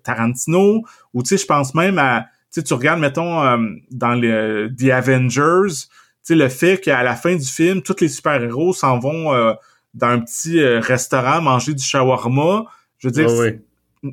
Tarantino, 0.02 0.84
ou 1.12 1.22
tu 1.22 1.28
sais, 1.28 1.36
je 1.36 1.44
pense 1.44 1.74
même 1.74 1.98
à 1.98 2.24
tu 2.52 2.62
tu 2.62 2.74
regardes, 2.74 3.00
mettons, 3.00 3.42
euh, 3.42 3.58
dans 3.90 4.14
le 4.14 4.70
The 4.78 4.90
Avengers, 4.90 5.74
tu 5.74 5.88
sais, 6.22 6.34
le 6.34 6.48
fait 6.48 6.78
qu'à 6.78 7.02
la 7.02 7.16
fin 7.16 7.36
du 7.36 7.46
film, 7.46 7.82
tous 7.82 8.00
les 8.00 8.08
super-héros 8.08 8.72
s'en 8.72 8.98
vont 8.98 9.32
euh, 9.32 9.52
dans 9.94 10.08
un 10.08 10.20
petit 10.20 10.60
euh, 10.60 10.80
restaurant 10.80 11.40
manger 11.40 11.74
du 11.74 11.84
shawarma. 11.84 12.64
Je 12.98 13.08
veux 13.08 13.12
dire, 13.12 13.28
ah 13.30 13.56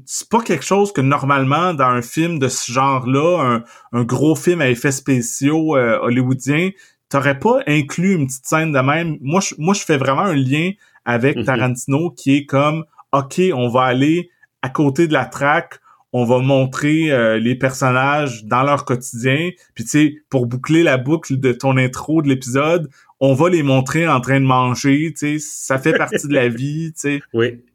c'est 0.06 0.30
pas 0.30 0.42
quelque 0.42 0.66
chose 0.66 0.92
que 0.92 1.02
normalement, 1.02 1.74
dans 1.76 1.86
un 1.86 2.02
film 2.02 2.40
de 2.40 2.48
ce 2.48 2.72
genre-là, 2.72 3.62
un, 3.92 4.04
gros 4.04 4.36
film 4.36 4.60
à 4.62 4.70
effets 4.70 4.92
spéciaux 4.92 5.76
hollywoodien, 5.78 6.72
t'aurais 7.08 7.38
pas 7.38 7.60
inclus 7.68 8.16
une 8.16 8.26
petite 8.26 8.48
scène 8.48 8.72
de 8.72 8.80
même. 8.80 9.18
Moi, 9.22 9.42
je, 9.42 9.54
moi, 9.60 9.76
je 9.76 9.82
fais 9.82 9.98
vraiment 9.98 10.24
un 10.24 10.34
lien 10.34 10.72
avec 11.06 11.38
mm-hmm. 11.38 11.46
Tarantino 11.46 12.10
qui 12.10 12.38
est 12.38 12.46
comme, 12.46 12.86
OK, 13.12 13.40
on 13.54 13.70
va 13.70 13.84
aller 13.84 14.32
à 14.64 14.70
côté 14.70 15.08
de 15.08 15.14
la 15.14 15.26
traque, 15.26 15.80
on 16.18 16.24
va 16.24 16.40
montrer 16.40 17.12
euh, 17.12 17.38
les 17.40 17.56
personnages 17.56 18.46
dans 18.46 18.64
leur 18.64 18.86
quotidien. 18.86 19.50
Puis 19.74 19.84
tu 19.84 19.90
sais, 19.90 20.16
pour 20.30 20.46
boucler 20.46 20.82
la 20.82 20.98
boucle 20.98 21.38
de 21.38 21.52
ton 21.52 21.76
intro 21.76 22.22
de 22.22 22.30
l'épisode, 22.30 22.88
on 23.20 23.34
va 23.34 23.50
les 23.50 23.64
montrer 23.64 24.08
en 24.08 24.22
train 24.22 24.40
de 24.40 24.46
manger. 24.46 25.12
Tu 25.12 25.40
sais, 25.40 25.46
ça 25.46 25.78
fait 25.78 25.92
partie 25.92 26.26
de 26.30 26.34
la 26.34 26.48
vie. 26.62 26.94
Tu 26.94 27.00
sais. 27.00 27.22
Oui. 27.34 27.66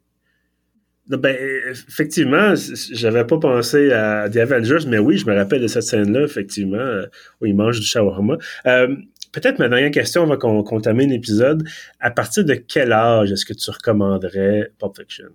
Ben, 1.05 1.37
effectivement, 1.69 2.55
j'avais 2.91 3.25
pas 3.25 3.37
pensé 3.37 3.91
à 3.91 4.27
The 4.27 4.37
Avengers, 4.37 4.87
mais 4.87 4.97
oui, 4.97 5.19
je 5.19 5.27
me 5.27 5.35
rappelle 5.35 5.61
de 5.61 5.67
cette 5.67 5.83
scène-là, 5.83 6.23
effectivement, 6.23 7.03
où 7.41 7.45
ils 7.45 7.55
mangent 7.55 7.79
du 7.79 7.85
shawarma. 7.85 8.37
Euh, 8.65 8.95
peut-être 9.33 9.59
ma 9.59 9.69
dernière 9.69 9.91
question 9.91 10.23
avant 10.23 10.63
qu'on 10.63 10.81
termine 10.81 11.11
l'épisode. 11.11 11.63
À 11.99 12.09
partir 12.09 12.43
de 12.43 12.55
quel 12.55 12.91
âge 12.91 13.31
est-ce 13.31 13.45
que 13.45 13.53
tu 13.53 13.69
recommanderais 13.69 14.71
Pulp 14.79 14.97
Fiction? 14.97 15.29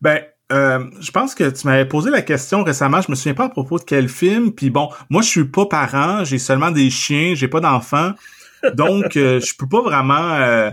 Ben, 0.00 0.20
euh, 0.52 0.84
je 1.00 1.10
pense 1.10 1.34
que 1.34 1.48
tu 1.50 1.66
m'avais 1.66 1.86
posé 1.86 2.10
la 2.10 2.22
question 2.22 2.62
récemment, 2.62 3.00
je 3.00 3.10
me 3.10 3.16
souviens 3.16 3.34
pas 3.34 3.46
à 3.46 3.48
propos 3.48 3.78
de 3.78 3.84
quel 3.84 4.08
film, 4.08 4.52
puis 4.52 4.70
bon, 4.70 4.90
moi 5.10 5.22
je 5.22 5.28
suis 5.28 5.44
pas 5.44 5.66
parent, 5.66 6.24
j'ai 6.24 6.38
seulement 6.38 6.70
des 6.70 6.90
chiens, 6.90 7.34
j'ai 7.34 7.48
pas 7.48 7.60
d'enfants, 7.60 8.12
donc 8.74 9.16
euh, 9.16 9.40
je 9.44 9.54
peux 9.56 9.68
pas 9.68 9.82
vraiment 9.82 10.34
euh, 10.34 10.70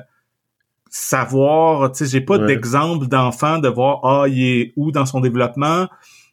savoir, 0.90 1.92
tu 1.92 2.00
sais, 2.00 2.12
j'ai 2.12 2.22
pas 2.22 2.38
d'exemple 2.38 3.08
d'enfant 3.08 3.60
de 3.60 3.70
voir 3.70 4.00
ah 4.04 4.28
il 4.28 4.44
est 4.44 4.74
où 4.76 4.92
dans 4.92 5.06
son 5.06 5.22
développement. 5.22 5.88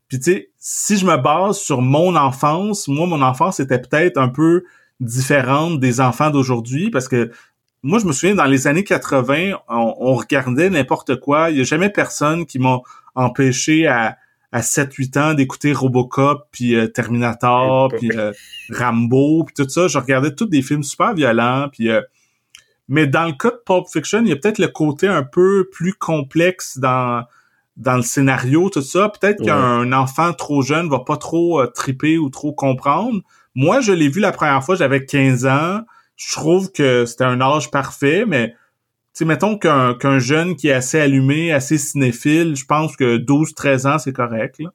Puis 0.08 0.18
tu 0.18 0.32
sais, 0.32 0.50
si 0.58 0.96
je 0.96 1.06
me 1.06 1.16
base 1.16 1.58
sur 1.58 1.82
mon 1.82 2.16
enfance, 2.16 2.88
moi 2.88 3.06
mon 3.06 3.22
enfance 3.22 3.60
était 3.60 3.80
peut-être 3.80 4.18
un 4.18 4.28
peu 4.28 4.64
différente 5.00 5.78
des 5.78 6.00
enfants 6.00 6.30
d'aujourd'hui 6.30 6.90
parce 6.90 7.08
que 7.08 7.30
moi, 7.86 8.00
je 8.00 8.06
me 8.06 8.12
souviens, 8.12 8.34
dans 8.34 8.46
les 8.46 8.66
années 8.66 8.82
80, 8.82 9.52
on, 9.68 10.14
regardait 10.14 10.70
n'importe 10.70 11.20
quoi. 11.20 11.50
Il 11.50 11.58
y 11.58 11.60
a 11.60 11.64
jamais 11.64 11.88
personne 11.88 12.44
qui 12.44 12.58
m'a 12.58 12.80
empêché 13.16 13.86
à, 13.86 14.16
à 14.52 14.60
7-8 14.60 15.18
ans 15.18 15.34
d'écouter 15.34 15.72
Robocop, 15.72 16.48
puis 16.52 16.74
euh, 16.76 16.86
Terminator, 16.86 17.88
puis 17.88 18.10
euh, 18.14 18.32
Rambo, 18.70 19.44
puis 19.44 19.54
tout 19.54 19.68
ça. 19.68 19.88
Je 19.88 19.98
regardais 19.98 20.34
tous 20.34 20.46
des 20.46 20.62
films 20.62 20.82
super 20.82 21.14
violents, 21.14 21.68
puis... 21.70 21.90
Euh, 21.90 22.00
mais 22.88 23.08
dans 23.08 23.24
le 23.24 23.32
cas 23.32 23.50
de 23.50 23.60
Pulp 23.66 23.86
Fiction, 23.92 24.20
il 24.22 24.28
y 24.28 24.32
a 24.32 24.36
peut-être 24.36 24.58
le 24.58 24.68
côté 24.68 25.08
un 25.08 25.24
peu 25.24 25.68
plus 25.72 25.92
complexe 25.92 26.78
dans 26.78 27.24
dans 27.76 27.96
le 27.96 28.02
scénario, 28.02 28.70
tout 28.70 28.80
ça. 28.80 29.10
Peut-être 29.10 29.44
qu'un 29.44 29.92
enfant 29.92 30.32
trop 30.32 30.62
jeune 30.62 30.88
va 30.88 31.00
pas 31.00 31.16
trop 31.16 31.66
triper 31.66 32.16
ou 32.16 32.30
trop 32.30 32.52
comprendre. 32.52 33.20
Moi, 33.56 33.80
je 33.80 33.90
l'ai 33.90 34.08
vu 34.08 34.20
la 34.20 34.30
première 34.30 34.62
fois, 34.64 34.76
j'avais 34.76 35.04
15 35.04 35.46
ans. 35.46 35.80
Je 36.14 36.32
trouve 36.32 36.70
que 36.70 37.04
c'était 37.06 37.24
un 37.24 37.40
âge 37.40 37.70
parfait, 37.72 38.24
mais 38.24 38.54
sais, 39.18 39.24
mettons 39.24 39.58
qu'un 39.58 40.18
jeune 40.18 40.56
qui 40.56 40.68
est 40.68 40.72
assez 40.72 40.98
allumé, 40.98 41.52
assez 41.52 41.78
cinéphile, 41.78 42.54
je 42.56 42.64
pense 42.64 42.96
que 42.96 43.18
12-13 43.18 43.86
ans, 43.86 43.98
c'est 43.98 44.12
correct. 44.12 44.56
Là. 44.58 44.70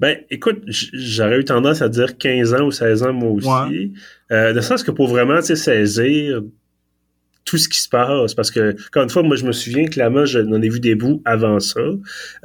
Ben, 0.00 0.18
écoute, 0.30 0.62
j'aurais 0.66 1.40
eu 1.40 1.44
tendance 1.44 1.82
à 1.82 1.88
dire 1.88 2.16
15 2.16 2.54
ans 2.54 2.66
ou 2.66 2.70
16 2.70 3.02
ans, 3.02 3.12
moi 3.12 3.30
aussi. 3.30 3.92
Euh, 4.30 4.52
de 4.52 4.60
sens 4.60 4.82
que 4.82 4.90
pour 4.90 5.08
vraiment 5.08 5.40
saisir 5.40 6.42
tout 7.44 7.58
ce 7.58 7.68
qui 7.68 7.80
se 7.80 7.88
passe, 7.88 8.34
parce 8.34 8.50
que, 8.50 8.74
encore 8.88 9.02
une 9.02 9.10
fois, 9.10 9.22
moi, 9.22 9.36
je 9.36 9.44
me 9.44 9.52
souviens 9.52 9.86
clairement, 9.86 10.24
j'en 10.24 10.62
ai 10.62 10.68
vu 10.68 10.80
des 10.80 10.94
bouts 10.94 11.20
avant 11.24 11.60
ça. 11.60 11.80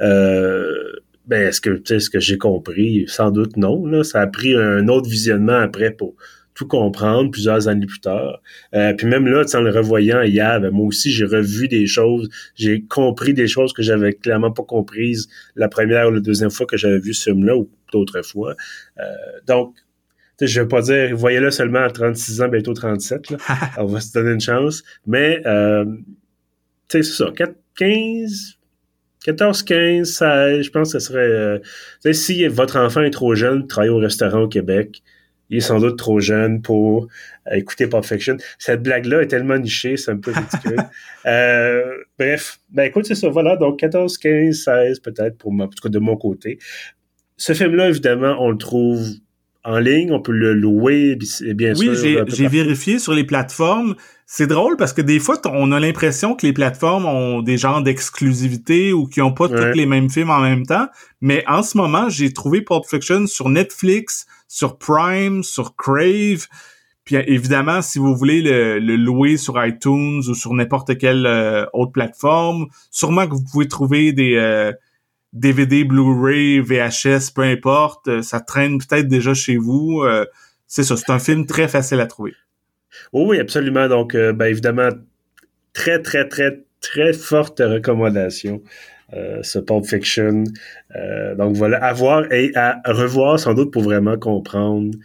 Euh, 0.00 0.92
ben, 1.26 1.48
est-ce 1.48 1.60
que, 1.60 1.80
est-ce 1.92 2.10
que 2.10 2.20
j'ai 2.20 2.38
compris? 2.38 3.04
Sans 3.06 3.30
doute 3.30 3.56
non. 3.56 3.86
Là. 3.86 4.02
Ça 4.02 4.20
a 4.20 4.26
pris 4.26 4.56
un 4.56 4.88
autre 4.88 5.08
visionnement 5.08 5.58
après 5.58 5.92
pour 5.92 6.16
tout 6.60 6.66
comprendre 6.66 7.30
plusieurs 7.30 7.68
années 7.68 7.86
plus 7.86 8.00
tard. 8.00 8.42
Euh, 8.74 8.92
puis 8.92 9.06
même 9.06 9.26
là, 9.26 9.44
en 9.54 9.60
le 9.62 9.70
revoyant 9.70 10.20
hier, 10.20 10.60
ben, 10.60 10.70
moi 10.70 10.86
aussi, 10.88 11.10
j'ai 11.10 11.24
revu 11.24 11.68
des 11.68 11.86
choses, 11.86 12.28
j'ai 12.54 12.82
compris 12.82 13.32
des 13.32 13.48
choses 13.48 13.72
que 13.72 13.82
j'avais 13.82 14.12
clairement 14.12 14.50
pas 14.50 14.62
comprises 14.62 15.26
la 15.56 15.68
première 15.68 16.08
ou 16.08 16.10
la 16.10 16.20
deuxième 16.20 16.50
fois 16.50 16.66
que 16.66 16.76
j'avais 16.76 16.98
vu 16.98 17.14
ce 17.14 17.30
film-là 17.30 17.56
ou 17.56 17.70
d'autres 17.92 18.20
fois. 18.20 18.54
Euh, 18.98 19.04
donc, 19.46 19.74
je 20.38 20.60
vais 20.60 20.68
pas 20.68 20.82
dire, 20.82 21.16
voyez-le 21.16 21.50
seulement 21.50 21.80
à 21.80 21.90
36 21.90 22.42
ans, 22.42 22.48
bientôt 22.48 22.74
37, 22.74 23.30
là. 23.30 23.38
on 23.78 23.86
va 23.86 24.00
se 24.00 24.12
donner 24.12 24.32
une 24.32 24.40
chance. 24.40 24.82
Mais, 25.06 25.40
euh, 25.46 25.86
tu 26.88 27.02
sais, 27.02 27.02
c'est 27.02 27.24
ça, 27.24 27.32
15, 27.76 28.58
14, 29.24 29.62
15, 29.62 30.08
16, 30.10 30.62
je 30.62 30.70
pense 30.70 30.92
que 30.92 30.98
ce 30.98 31.06
serait... 31.06 31.20
Euh, 32.04 32.12
si 32.12 32.46
votre 32.48 32.76
enfant 32.76 33.00
est 33.00 33.10
trop 33.10 33.34
jeune, 33.34 33.66
travailler 33.66 33.92
au 33.92 33.98
restaurant 33.98 34.42
au 34.42 34.48
Québec, 34.48 35.02
il 35.50 35.58
est 35.58 35.60
sans 35.60 35.80
doute 35.80 35.98
trop 35.98 36.20
jeune 36.20 36.62
pour 36.62 37.08
euh, 37.48 37.56
écouter 37.56 37.86
Pop 37.86 38.04
Fiction. 38.04 38.36
Cette 38.58 38.82
blague-là 38.82 39.22
est 39.22 39.26
tellement 39.26 39.58
nichée, 39.58 39.96
c'est 39.96 40.12
un 40.12 40.16
peu 40.16 40.32
ridicule. 40.32 40.82
euh, 41.26 41.96
bref, 42.18 42.60
ben 42.70 42.84
écoute, 42.84 43.06
c'est 43.06 43.14
ça, 43.14 43.28
voilà, 43.28 43.56
donc 43.56 43.78
14, 43.80 44.16
15, 44.16 44.54
16 44.54 45.00
peut-être, 45.00 45.36
pour 45.36 45.52
moi, 45.52 45.66
en 45.66 45.68
tout 45.68 45.82
cas 45.82 45.88
de 45.88 45.98
mon 45.98 46.16
côté. 46.16 46.58
Ce 47.36 47.52
film-là, 47.52 47.88
évidemment, 47.88 48.36
on 48.38 48.50
le 48.50 48.58
trouve 48.58 49.02
en 49.64 49.78
ligne, 49.78 50.12
on 50.12 50.20
peut 50.20 50.32
le 50.32 50.54
louer, 50.54 51.18
bien 51.54 51.74
sûr. 51.74 51.92
Oui, 51.92 52.24
j'ai 52.28 52.48
vérifié 52.48 52.98
sur 52.98 53.12
les 53.12 53.24
plateformes. 53.24 53.94
C'est 54.26 54.46
drôle 54.46 54.76
parce 54.76 54.92
que 54.92 55.02
des 55.02 55.18
fois, 55.18 55.40
on 55.46 55.72
a 55.72 55.80
l'impression 55.80 56.34
que 56.34 56.46
les 56.46 56.52
plateformes 56.52 57.04
ont 57.04 57.42
des 57.42 57.58
genres 57.58 57.82
d'exclusivité 57.82 58.92
ou 58.92 59.06
qui 59.06 59.20
ont 59.20 59.32
pas 59.32 59.48
tous 59.48 59.76
les 59.76 59.86
mêmes 59.86 60.08
films 60.08 60.30
en 60.30 60.40
même 60.40 60.64
temps. 60.64 60.86
Mais 61.20 61.44
en 61.46 61.62
ce 61.62 61.76
moment, 61.76 62.08
j'ai 62.08 62.32
trouvé 62.32 62.62
Pulp 62.62 62.84
Fiction 62.88 63.26
sur 63.26 63.48
Netflix, 63.48 64.26
sur 64.50 64.78
Prime, 64.78 65.44
sur 65.44 65.76
Crave. 65.76 66.48
Puis 67.04 67.14
évidemment, 67.14 67.82
si 67.82 67.98
vous 67.98 68.16
voulez 68.16 68.42
le, 68.42 68.96
louer 68.96 69.36
sur 69.36 69.64
iTunes 69.64 70.22
ou 70.28 70.34
sur 70.34 70.52
n'importe 70.54 70.98
quelle 70.98 71.24
euh, 71.24 71.64
autre 71.72 71.92
plateforme, 71.92 72.66
sûrement 72.90 73.28
que 73.28 73.34
vous 73.34 73.44
pouvez 73.44 73.68
trouver 73.68 74.12
des 74.12 74.72
DVD, 75.32 75.82
euh, 75.82 75.84
Blu-ray, 75.84 76.60
VHS, 76.60 77.32
peu 77.32 77.42
importe. 77.42 78.08
Euh, 78.08 78.22
ça 78.22 78.40
traîne 78.40 78.78
peut-être 78.78 79.06
déjà 79.06 79.34
chez 79.34 79.56
vous. 79.56 80.02
c'est 80.66 80.82
ça, 80.82 80.96
c'est 80.96 81.10
un 81.10 81.20
film 81.20 81.46
très 81.46 81.68
facile 81.68 82.00
à 82.00 82.06
trouver. 82.06 82.34
Oui, 83.12 83.24
oui, 83.28 83.38
absolument. 83.38 83.88
Donc, 83.88 84.14
euh, 84.14 84.32
ben, 84.32 84.46
évidemment, 84.46 84.88
très, 85.72 86.02
très, 86.02 86.28
très, 86.28 86.64
très 86.80 87.12
forte 87.12 87.60
recommandation. 87.60 88.62
Euh, 89.14 89.40
ce 89.42 89.58
Pulp 89.58 89.84
Fiction. 89.84 90.44
Euh, 90.94 91.34
donc 91.34 91.56
voilà, 91.56 91.82
à 91.82 91.92
voir 91.92 92.30
et 92.32 92.52
à 92.54 92.80
revoir 92.86 93.40
sans 93.40 93.54
doute 93.54 93.72
pour 93.72 93.82
vraiment 93.82 94.16
comprendre 94.16 94.96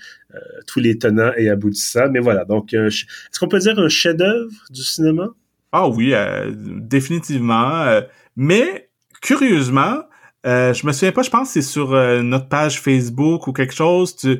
tous 0.67 0.81
les 0.81 0.97
tenants 0.97 1.31
et 1.37 1.49
aboutissants. 1.49 2.09
Mais 2.11 2.19
voilà, 2.19 2.43
donc 2.43 2.73
est-ce 2.73 3.39
qu'on 3.39 3.47
peut 3.47 3.59
dire 3.59 3.79
un 3.79 3.87
chef-d'œuvre 3.87 4.51
du 4.69 4.83
cinéma? 4.83 5.29
Ah 5.71 5.87
oui, 5.87 6.13
définitivement. 6.53 8.01
mais 8.35 8.89
curieusement, 9.21 10.03
euh, 10.45 10.73
je 10.73 10.85
me 10.85 10.91
souviens 10.91 11.11
pas, 11.11 11.23
je 11.23 11.29
pense 11.31 11.47
que 11.47 11.53
c'est 11.53 11.67
sur 11.67 11.93
euh, 11.93 12.21
notre 12.21 12.47
page 12.47 12.79
Facebook 12.79 13.47
ou 13.47 13.53
quelque 13.53 13.73
chose. 13.73 14.15
Tu, 14.15 14.39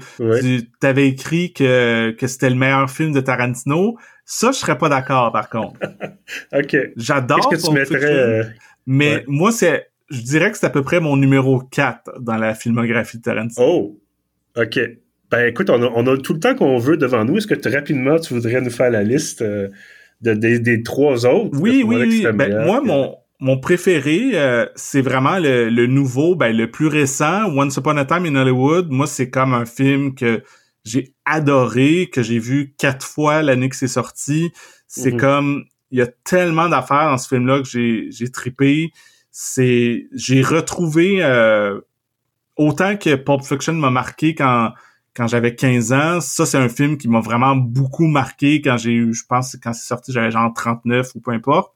avais 0.83 1.07
écrit 1.07 1.51
que, 1.51 2.11
que 2.11 2.27
c'était 2.27 2.49
le 2.49 2.55
meilleur 2.55 2.89
film 2.89 3.11
de 3.11 3.21
Tarantino. 3.21 3.97
Ça, 4.23 4.51
je 4.51 4.57
serais 4.57 4.77
pas 4.77 4.89
d'accord, 4.89 5.31
par 5.31 5.49
contre. 5.49 5.79
OK. 6.53 6.77
J'adore 6.95 7.49
Qu'est-ce 7.49 7.63
que 7.63 7.67
tu 7.69 7.73
mettrais... 7.73 8.53
Euh, 8.87 8.91
mais 8.91 9.23
moi, 9.27 9.51
c'est... 9.51 9.87
Je 10.09 10.21
dirais 10.21 10.51
que 10.51 10.57
c'est 10.57 10.65
à 10.65 10.69
peu 10.69 10.83
près 10.83 10.99
mon 10.99 11.17
numéro 11.17 11.59
4 11.59 12.21
dans 12.21 12.37
la 12.37 12.53
filmographie 12.53 13.17
de 13.17 13.23
Tarantino. 13.23 13.65
Oh! 13.65 13.99
OK. 14.55 14.79
Ben 15.31 15.47
écoute, 15.47 15.69
on 15.71 15.81
a, 15.81 15.87
on 15.87 16.05
a 16.05 16.17
tout 16.17 16.33
le 16.33 16.39
temps 16.39 16.53
qu'on 16.53 16.77
veut 16.77 16.97
devant 16.97 17.25
nous. 17.25 17.37
Est-ce 17.37 17.47
que 17.47 17.69
rapidement, 17.69 18.19
tu 18.19 18.35
voudrais 18.35 18.61
nous 18.61 18.69
faire 18.69 18.91
la 18.91 19.03
liste 19.03 19.41
de, 19.41 19.71
des, 20.21 20.59
des 20.59 20.83
trois 20.83 21.25
autres? 21.25 21.59
Oui, 21.59 21.83
oui, 21.83 21.95
oui. 21.97 22.27
Ben, 22.31 22.63
moi, 22.63 22.81
mon 22.81 23.15
mon 23.39 23.59
préféré, 23.59 24.31
euh, 24.33 24.65
c'est 24.75 25.01
vraiment 25.01 25.37
le, 25.39 25.85
nouveau, 25.87 26.35
ben, 26.35 26.55
le 26.55 26.71
plus 26.71 26.87
récent, 26.87 27.45
Once 27.55 27.75
Upon 27.77 27.97
a 27.97 28.05
Time 28.05 28.25
in 28.25 28.35
Hollywood. 28.35 28.89
Moi, 28.89 29.07
c'est 29.07 29.29
comme 29.29 29.53
un 29.53 29.65
film 29.65 30.15
que 30.15 30.41
j'ai 30.83 31.13
adoré, 31.25 32.09
que 32.11 32.21
j'ai 32.21 32.39
vu 32.39 32.73
quatre 32.77 33.05
fois 33.05 33.41
l'année 33.41 33.69
que 33.69 33.75
c'est 33.75 33.87
sorti. 33.87 34.51
C'est 34.87 35.13
mhm. 35.13 35.19
comme, 35.19 35.65
il 35.95 35.99
y 35.99 36.01
a 36.01 36.07
tellement 36.25 36.67
d'affaires 36.67 37.09
dans 37.09 37.17
ce 37.17 37.29
film-là 37.29 37.59
que 37.59 37.69
j'ai, 37.69 38.11
j'ai 38.11 38.29
tripé. 38.29 38.91
C'est, 39.31 40.07
j'ai 40.11 40.41
retrouvé, 40.41 41.23
euh, 41.23 41.79
autant 42.57 42.97
que 42.97 43.15
Pulp 43.15 43.43
Fiction 43.43 43.71
m'a 43.71 43.91
marqué 43.91 44.35
quand, 44.35 44.73
quand 45.15 45.27
j'avais 45.27 45.55
15 45.55 45.93
ans. 45.93 46.19
Ça, 46.19 46.45
c'est 46.45 46.57
un 46.57 46.67
film 46.67 46.97
qui 46.97 47.07
m'a 47.07 47.21
vraiment 47.21 47.55
beaucoup 47.55 48.07
marqué 48.07 48.61
quand 48.61 48.75
j'ai 48.75 48.91
eu, 48.91 49.13
je 49.13 49.23
pense, 49.25 49.55
quand 49.63 49.71
c'est 49.71 49.87
sorti, 49.87 50.11
j'avais 50.11 50.31
genre 50.31 50.53
39 50.53 51.15
ou 51.15 51.21
peu 51.21 51.31
importe. 51.31 51.71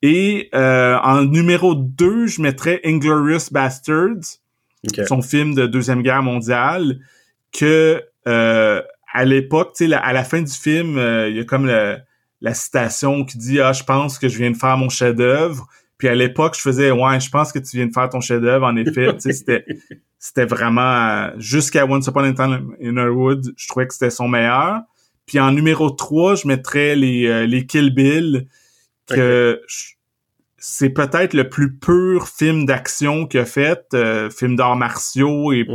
Et 0.00 0.48
euh, 0.54 0.96
en 1.02 1.24
numéro 1.24 1.74
2, 1.74 2.28
je 2.28 2.40
mettrais 2.40 2.80
Inglorious 2.84 3.50
Bastards, 3.50 4.38
son 5.08 5.22
film 5.22 5.56
de 5.56 5.66
Deuxième 5.66 6.02
Guerre 6.02 6.22
mondiale, 6.22 7.00
que 7.50 8.00
euh, 8.28 8.80
à 9.12 9.24
l'époque, 9.24 9.72
tu 9.76 9.88
sais, 9.88 9.92
à 9.92 10.12
la 10.12 10.22
fin 10.22 10.40
du 10.40 10.52
film, 10.52 10.98
euh, 10.98 11.28
il 11.28 11.36
y 11.36 11.40
a 11.40 11.44
comme 11.44 11.66
la 12.44 12.54
citation 12.54 13.24
qui 13.24 13.38
dit 13.38 13.60
«Ah, 13.62 13.72
je 13.72 13.82
pense 13.82 14.18
que 14.18 14.28
je 14.28 14.38
viens 14.38 14.50
de 14.50 14.56
faire 14.56 14.76
mon 14.76 14.88
chef-d'œuvre». 14.88 15.66
Puis 15.98 16.08
à 16.08 16.14
l'époque, 16.14 16.54
je 16.56 16.60
faisais 16.60 16.90
«Ouais, 16.92 17.18
je 17.20 17.30
pense 17.30 17.52
que 17.52 17.58
tu 17.58 17.76
viens 17.76 17.86
de 17.86 17.92
faire 17.92 18.08
ton 18.08 18.20
chef-d'œuvre». 18.20 18.66
En 18.66 18.76
effet, 18.76 19.12
tu 19.14 19.20
sais, 19.20 19.32
c'était 19.32 19.64
c'était 20.18 20.46
vraiment... 20.46 21.30
Jusqu'à 21.38 21.86
Once 21.86 22.06
Upon 22.06 22.20
a 22.20 22.32
Time 22.32 22.76
in 22.82 22.96
Hollywood, 22.96 23.52
je 23.56 23.68
trouvais 23.68 23.86
que 23.86 23.92
c'était 23.92 24.10
son 24.10 24.28
meilleur. 24.28 24.80
Puis 25.26 25.40
en 25.40 25.52
numéro 25.52 25.90
3, 25.90 26.36
je 26.36 26.48
mettrais 26.48 26.96
les, 26.96 27.46
les 27.46 27.66
Kill 27.66 27.94
Bill, 27.94 28.46
que 29.06 29.60
c'est 30.66 30.88
peut-être 30.88 31.34
le 31.34 31.50
plus 31.50 31.76
pur 31.76 32.26
film 32.26 32.64
d'action 32.64 33.26
qu'il 33.26 33.40
a 33.40 33.44
fait, 33.44 33.84
euh, 33.92 34.30
film 34.30 34.56
d'arts 34.56 34.76
martiaux 34.76 35.52
et 35.52 35.66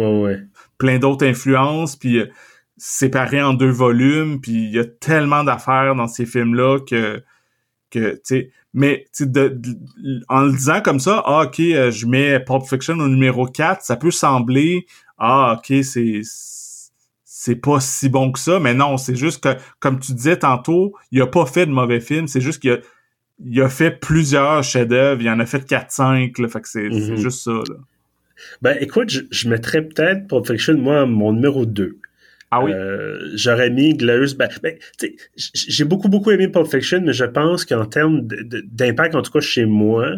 plein 0.80 0.98
d'autres 0.98 1.28
influences, 1.28 1.96
puis 1.96 2.18
euh, 2.18 2.26
séparé 2.80 3.42
en 3.42 3.54
deux 3.54 3.70
volumes, 3.70 4.42
puis 4.42 4.52
il 4.52 4.72
y 4.72 4.80
a 4.80 4.86
tellement 4.86 5.44
d'affaires 5.44 5.96
dans 5.96 6.08
ces 6.08 6.26
films-là 6.26 6.80
que 6.80 7.22
que 7.90 8.14
tu 8.14 8.20
sais 8.24 8.52
mais 8.72 9.06
de, 9.20 9.60
en 10.28 10.42
le 10.42 10.52
disant 10.52 10.82
comme 10.82 11.00
ça, 11.00 11.24
ah 11.26 11.46
OK, 11.46 11.60
euh, 11.60 11.90
je 11.90 12.06
mets 12.06 12.40
Pulp 12.40 12.64
Fiction 12.64 12.94
au 13.00 13.08
numéro 13.08 13.48
4, 13.48 13.82
ça 13.82 13.96
peut 13.96 14.12
sembler 14.12 14.86
ah 15.18 15.58
OK, 15.58 15.84
c'est 15.84 16.22
c'est 17.24 17.56
pas 17.56 17.80
si 17.80 18.10
bon 18.10 18.32
que 18.32 18.40
ça, 18.40 18.60
mais 18.60 18.74
non, 18.74 18.98
c'est 18.98 19.16
juste 19.16 19.44
que 19.44 19.58
comme 19.80 20.00
tu 20.00 20.14
disais 20.14 20.38
tantôt, 20.38 20.94
il 21.12 21.22
a 21.22 21.28
pas 21.28 21.46
fait 21.46 21.66
de 21.66 21.72
mauvais 21.72 22.00
film, 22.00 22.28
c'est 22.28 22.42
juste 22.42 22.62
qu'il 22.62 22.72
a 22.72 22.78
il 23.44 23.62
a 23.62 23.70
fait 23.70 23.92
plusieurs 23.92 24.64
chefs-d'œuvre. 24.64 25.22
Il 25.22 25.30
en 25.30 25.40
a 25.40 25.46
fait 25.46 25.70
4-5. 25.70 26.50
Fait 26.50 26.62
que 26.62 26.68
c'est 26.68 26.90
mhm. 26.90 27.16
juste 27.16 27.44
ça. 27.44 27.52
Là. 27.52 27.76
Ben, 28.62 28.78
écoute, 28.80 29.10
je, 29.32 29.50
mettrais 29.50 29.82
peut-être 29.82 30.28
Pulp 30.28 30.48
Fiction, 30.48 30.78
moi, 30.78 31.06
mon 31.06 31.34
numéro 31.34 31.66
2. 31.66 31.98
Ah 32.52 32.64
oui? 32.64 32.72
Euh, 32.74 33.20
j'aurais 33.36 33.70
mis 33.70 33.94
Glorious... 33.94 34.36
Ben, 34.38 34.50
ben 34.64 34.78
j'ai 35.36 35.84
beaucoup, 35.86 36.10
beaucoup 36.10 36.32
aimé 36.32 36.48
Pulp 36.48 36.68
Fiction, 36.68 37.02
mais 37.02 37.14
je 37.14 37.26
pense 37.26 37.66
qu'en 37.66 37.86
termes 37.86 38.28
d'impact, 38.28 39.16
en 39.16 39.22
tout 39.22 39.32
cas 39.32 39.40
chez 39.40 39.66
moi, 39.66 40.12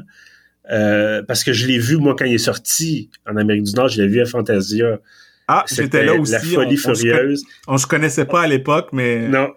euh, 0.71 1.23
parce 1.23 1.43
que 1.43 1.51
je 1.51 1.67
l'ai 1.67 1.77
vu, 1.77 1.97
moi, 1.97 2.15
quand 2.17 2.25
il 2.25 2.35
est 2.35 2.37
sorti 2.37 3.09
en 3.27 3.35
Amérique 3.35 3.63
du 3.63 3.73
Nord, 3.73 3.89
je 3.89 4.01
l'ai 4.01 4.07
vu 4.07 4.21
à 4.21 4.25
Fantasia. 4.25 4.99
Ah, 5.47 5.65
j'étais 5.69 6.05
là 6.05 6.15
aussi. 6.15 6.31
La 6.31 6.39
folie 6.39 6.77
furieuse. 6.77 7.43
On 7.67 7.77
se, 7.77 7.83
se 7.83 7.87
connaissait 7.87 8.25
pas 8.25 8.43
à 8.43 8.47
l'époque, 8.47 8.89
mais... 8.93 9.27
Non, 9.27 9.49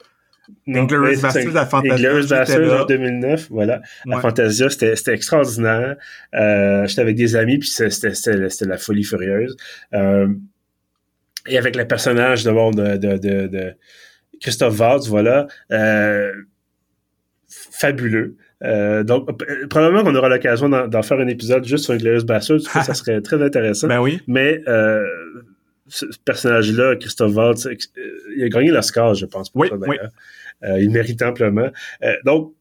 Inglourious 0.66 1.20
Basterds 1.20 1.56
à 1.56 1.66
Fantasia. 1.66 2.10
Inglourious 2.10 2.32
en 2.32 2.84
2009, 2.86 3.48
voilà. 3.50 3.80
À 4.10 4.20
Fantasia, 4.20 4.68
c'était 4.68 5.12
extraordinaire. 5.12 5.96
Euh, 6.34 6.86
J'étais 6.86 7.02
avec 7.02 7.16
des 7.16 7.36
amis, 7.36 7.58
puis 7.58 7.68
c'était 7.68 8.66
la 8.66 8.78
folie 8.78 9.04
furieuse. 9.04 9.56
Euh, 9.94 10.28
et 11.48 11.58
avec 11.58 11.76
le 11.76 11.86
personnage 11.86 12.44
de, 12.44 12.50
de, 12.50 12.96
de, 12.96 13.18
de, 13.18 13.46
de 13.46 13.74
Christophe 14.40 14.78
Waltz, 14.78 15.08
voilà, 15.08 15.46
euh, 15.72 16.32
fabuleux. 17.48 18.36
Euh, 18.62 19.02
donc, 19.04 19.28
probablement 19.68 20.04
qu'on 20.04 20.14
aura 20.14 20.28
l'occasion 20.28 20.68
d'en 20.68 21.02
faire 21.02 21.18
un 21.18 21.28
épisode 21.28 21.64
juste 21.64 21.84
sur 21.84 21.94
Inglourious 21.94 22.24
Basterds. 22.24 22.60
ça 22.60 22.94
serait 22.94 23.20
très 23.20 23.42
intéressant. 23.42 23.88
Ben 23.88 24.00
oui. 24.00 24.20
Mais 24.26 24.62
euh, 24.68 25.04
ce 25.88 26.06
personnage-là, 26.24 26.96
Christophe 26.96 27.34
Waltz, 27.34 27.66
euh, 27.66 27.76
il 28.36 28.44
a 28.44 28.48
gagné 28.48 28.70
l'Oscar, 28.70 29.14
je 29.14 29.26
pense, 29.26 29.50
pour 29.50 29.66
ça 29.66 29.74
euh, 30.64 30.80
il 30.80 30.90
mérite 30.90 31.20
amplement. 31.22 31.68
Euh, 32.02 32.14
donc, 32.24 32.54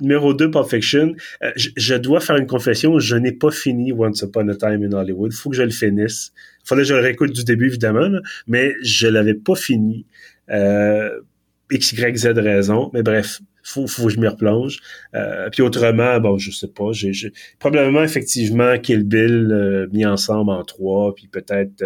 numéro 0.00 0.34
2, 0.34 0.50
Pulp 0.50 0.68
Fiction. 0.68 1.14
Je, 1.56 1.94
dois 1.94 2.20
faire 2.20 2.36
une 2.36 2.46
confession, 2.46 2.98
je 2.98 3.16
n'ai 3.16 3.32
pas 3.32 3.50
fini 3.50 3.92
Once 3.92 4.22
Upon 4.22 4.48
a 4.48 4.54
Time 4.54 4.82
in 4.84 4.92
Hollywood. 4.92 5.32
Faut 5.32 5.50
que 5.50 5.56
je 5.56 5.62
le 5.62 5.70
finisse. 5.70 6.32
Il 6.64 6.68
fallait 6.68 6.82
que 6.82 6.88
je 6.88 6.94
le 6.94 7.00
réécoute 7.00 7.32
du 7.32 7.44
début, 7.44 7.66
évidemment, 7.66 8.08
mais 8.46 8.74
je 8.82 9.06
l'avais 9.06 9.34
pas 9.34 9.54
fini. 9.54 10.06
X, 11.70 11.92
Y, 11.92 12.16
Z 12.16 12.26
raison. 12.38 12.90
Mais 12.92 13.02
bref, 13.02 13.40
faut, 13.62 13.86
faut 13.86 14.06
que 14.06 14.10
je 14.10 14.20
m'y 14.20 14.26
replonge. 14.26 14.80
puis 15.52 15.62
autrement, 15.62 16.18
bon, 16.20 16.38
je 16.38 16.50
sais 16.50 16.68
pas. 16.68 16.90
J'ai, 16.92 17.32
probablement 17.58 18.02
effectivement 18.02 18.78
Kill 18.78 19.04
Bill 19.04 19.88
mis 19.92 20.04
ensemble 20.04 20.50
en 20.50 20.64
trois, 20.64 21.14
puis 21.14 21.28
peut-être 21.28 21.82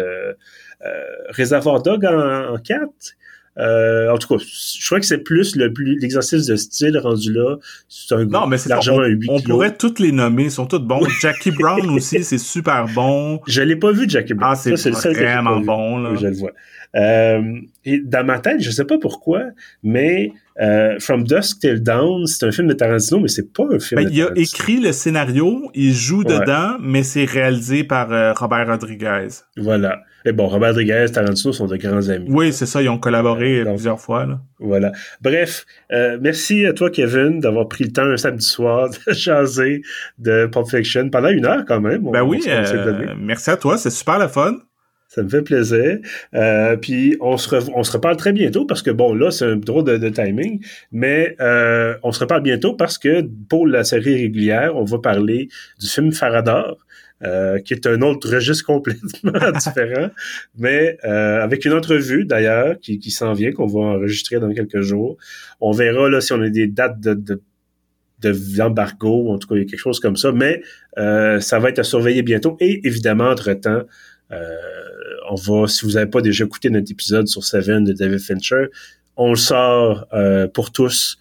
euh, 0.85 1.25
Réservoir 1.29 1.81
Dog 1.81 2.05
en 2.05 2.57
quatre. 2.57 3.15
Euh, 3.59 4.11
en 4.11 4.17
tout 4.17 4.27
cas, 4.27 4.43
je 4.43 4.85
crois 4.85 4.99
que 4.99 5.05
c'est 5.05 5.19
plus 5.19 5.55
le 5.55 5.73
plus 5.73 5.97
l'exercice 5.99 6.45
de 6.45 6.55
style 6.55 6.97
rendu 6.97 7.33
là. 7.33 7.57
C'est 7.89 8.13
un 8.15 8.25
non, 8.25 8.47
mais 8.47 8.57
c'est 8.57 8.69
largement 8.69 9.01
un 9.01 9.07
8 9.07 9.29
On 9.29 9.39
pourrait 9.39 9.75
toutes 9.75 9.99
les 9.99 10.11
nommer, 10.11 10.45
ils 10.45 10.51
sont 10.51 10.67
tous 10.67 10.79
bons. 10.79 11.01
Jackie 11.21 11.51
Brown 11.51 11.89
aussi, 11.89 12.23
c'est 12.23 12.37
super 12.37 12.85
bon. 12.93 13.39
Je 13.47 13.61
l'ai 13.61 13.75
pas 13.75 13.91
vu 13.91 14.07
Jackie 14.07 14.33
Brown. 14.33 14.53
Ah, 14.55 14.55
c'est 14.55 15.13
vraiment 15.13 15.59
bon 15.59 15.97
là. 15.97 16.15
Je 16.15 16.27
le 16.27 16.35
vois. 16.35 16.51
Euh, 16.95 17.59
et 17.85 17.99
dans 17.99 18.25
ma 18.25 18.39
tête, 18.39 18.61
je 18.61 18.71
sais 18.71 18.85
pas 18.85 18.97
pourquoi, 18.97 19.43
mais 19.83 20.31
euh, 20.59 20.97
From 20.99 21.23
Dusk 21.23 21.59
Till 21.59 21.81
Dawn, 21.81 22.25
c'est 22.25 22.45
un 22.45 22.51
film 22.51 22.67
de 22.67 22.73
Tarantino, 22.73 23.19
mais 23.19 23.27
c'est 23.27 23.53
pas 23.53 23.65
un 23.71 23.79
film. 23.79 24.03
Ben, 24.03 24.09
il 24.11 24.21
a 24.23 24.31
écrit 24.35 24.79
le 24.79 24.91
scénario, 24.91 25.69
il 25.75 25.93
joue 25.93 26.23
dedans, 26.23 26.77
mais 26.79 27.03
c'est 27.03 27.25
réalisé 27.25 27.83
par 27.83 28.11
euh, 28.11 28.33
Robert 28.33 28.67
Rodriguez. 28.67 29.27
Voilà. 29.57 30.01
Et 30.25 30.31
bon, 30.31 30.47
Robert 30.47 30.69
Rodriguez, 30.69 31.05
Tarantino 31.13 31.53
sont 31.53 31.67
de 31.67 31.77
grands 31.77 32.09
amis. 32.09 32.27
Oui, 32.29 32.51
c'est 32.51 32.65
ça, 32.65 32.81
ils 32.81 32.89
ont 32.89 32.97
collaboré 32.97 33.63
plusieurs 33.63 33.99
fois. 33.99 34.25
Là. 34.25 34.39
Voilà. 34.59 34.91
Bref, 35.21 35.65
euh, 35.91 36.17
merci 36.19 36.65
à 36.65 36.73
toi, 36.73 36.89
Kevin, 36.89 37.39
d'avoir 37.39 37.67
pris 37.67 37.85
le 37.85 37.91
temps 37.91 38.05
un 38.05 38.17
samedi 38.17 38.45
soir 38.45 38.89
de 39.07 39.13
chaser 39.13 39.81
de 40.17 40.47
Pulp 40.47 40.67
Fiction 40.67 41.09
pendant 41.09 41.29
une 41.29 41.45
heure 41.45 41.63
quand 41.67 41.81
même. 41.81 42.09
Ben 42.11 42.23
oui, 42.23 42.43
merci 43.19 43.49
à 43.49 43.57
toi, 43.57 43.77
c'est 43.77 43.89
super 43.89 44.19
le 44.19 44.27
fun. 44.27 44.57
Ça 45.07 45.23
me 45.23 45.29
fait 45.29 45.41
plaisir. 45.41 45.99
Euh, 46.35 46.75
puis 46.75 47.15
on 47.21 47.37
se, 47.37 47.55
on 47.73 47.83
se 47.83 47.93
reparle 47.93 48.17
très 48.17 48.33
bientôt 48.33 48.65
parce 48.65 48.81
que 48.81 48.91
bon, 48.91 49.13
là, 49.13 49.31
c'est 49.31 49.45
un 49.45 49.55
drôle 49.55 49.85
de, 49.85 50.09
timing, 50.09 50.63
mais 50.91 51.35
euh, 51.39 51.95
on 52.03 52.11
se 52.11 52.19
reparle 52.19 52.41
bientôt 52.41 52.73
parce 52.73 52.97
que 52.97 53.25
pour 53.49 53.67
la 53.67 53.85
série 53.85 54.15
régulière, 54.15 54.75
on 54.75 54.83
va 54.83 54.99
parler 54.99 55.47
du 55.79 55.87
film 55.87 56.11
Faradar. 56.11 56.75
Euh, 57.23 57.57
qui 57.57 57.73
est 57.73 57.87
un 57.87 58.03
autre 58.03 58.29
registre 58.31 58.63
complètement 58.63 59.51
différent, 59.57 60.11
mais 60.55 60.99
euh, 61.03 61.41
avec 61.41 61.65
une 61.65 61.73
entrevue 61.73 62.25
d'ailleurs 62.25 62.79
qui, 62.79 62.99
qui 62.99 63.09
s'en 63.09 63.33
vient, 63.33 63.51
qu'on 63.51 63.65
va 63.65 63.79
enregistrer 63.79 64.39
dans 64.39 64.53
quelques 64.53 64.81
jours. 64.81 65.17
On 65.59 65.71
verra 65.71 66.09
là 66.09 66.21
si 66.21 66.33
on 66.33 66.41
a 66.43 66.49
des 66.49 66.67
dates 66.67 66.99
de, 66.99 67.15
de 67.15 67.41
de 68.19 68.33
l'embargo, 68.57 69.29
en 69.31 69.37
tout 69.37 69.47
cas, 69.47 69.55
il 69.55 69.59
y 69.59 69.61
a 69.61 69.65
quelque 69.65 69.79
chose 69.79 69.99
comme 69.99 70.17
ça, 70.17 70.31
mais 70.31 70.61
euh, 70.97 71.39
ça 71.39 71.59
va 71.59 71.69
être 71.69 71.79
à 71.79 71.83
surveiller 71.83 72.23
bientôt. 72.23 72.57
Et 72.59 72.85
évidemment, 72.87 73.29
entre-temps, 73.29 73.83
euh, 74.31 74.55
on 75.29 75.35
va, 75.35 75.67
si 75.67 75.85
vous 75.85 75.93
n'avez 75.93 76.09
pas 76.09 76.21
déjà 76.21 76.45
écouté 76.45 76.69
notre 76.69 76.91
épisode 76.91 77.27
sur 77.27 77.43
Seven 77.43 77.83
de 77.83 77.93
David 77.93 78.19
Fincher, 78.19 78.67
on 79.15 79.31
le 79.31 79.35
sort 79.35 80.07
euh, 80.13 80.47
pour 80.47 80.71
tous 80.71 81.17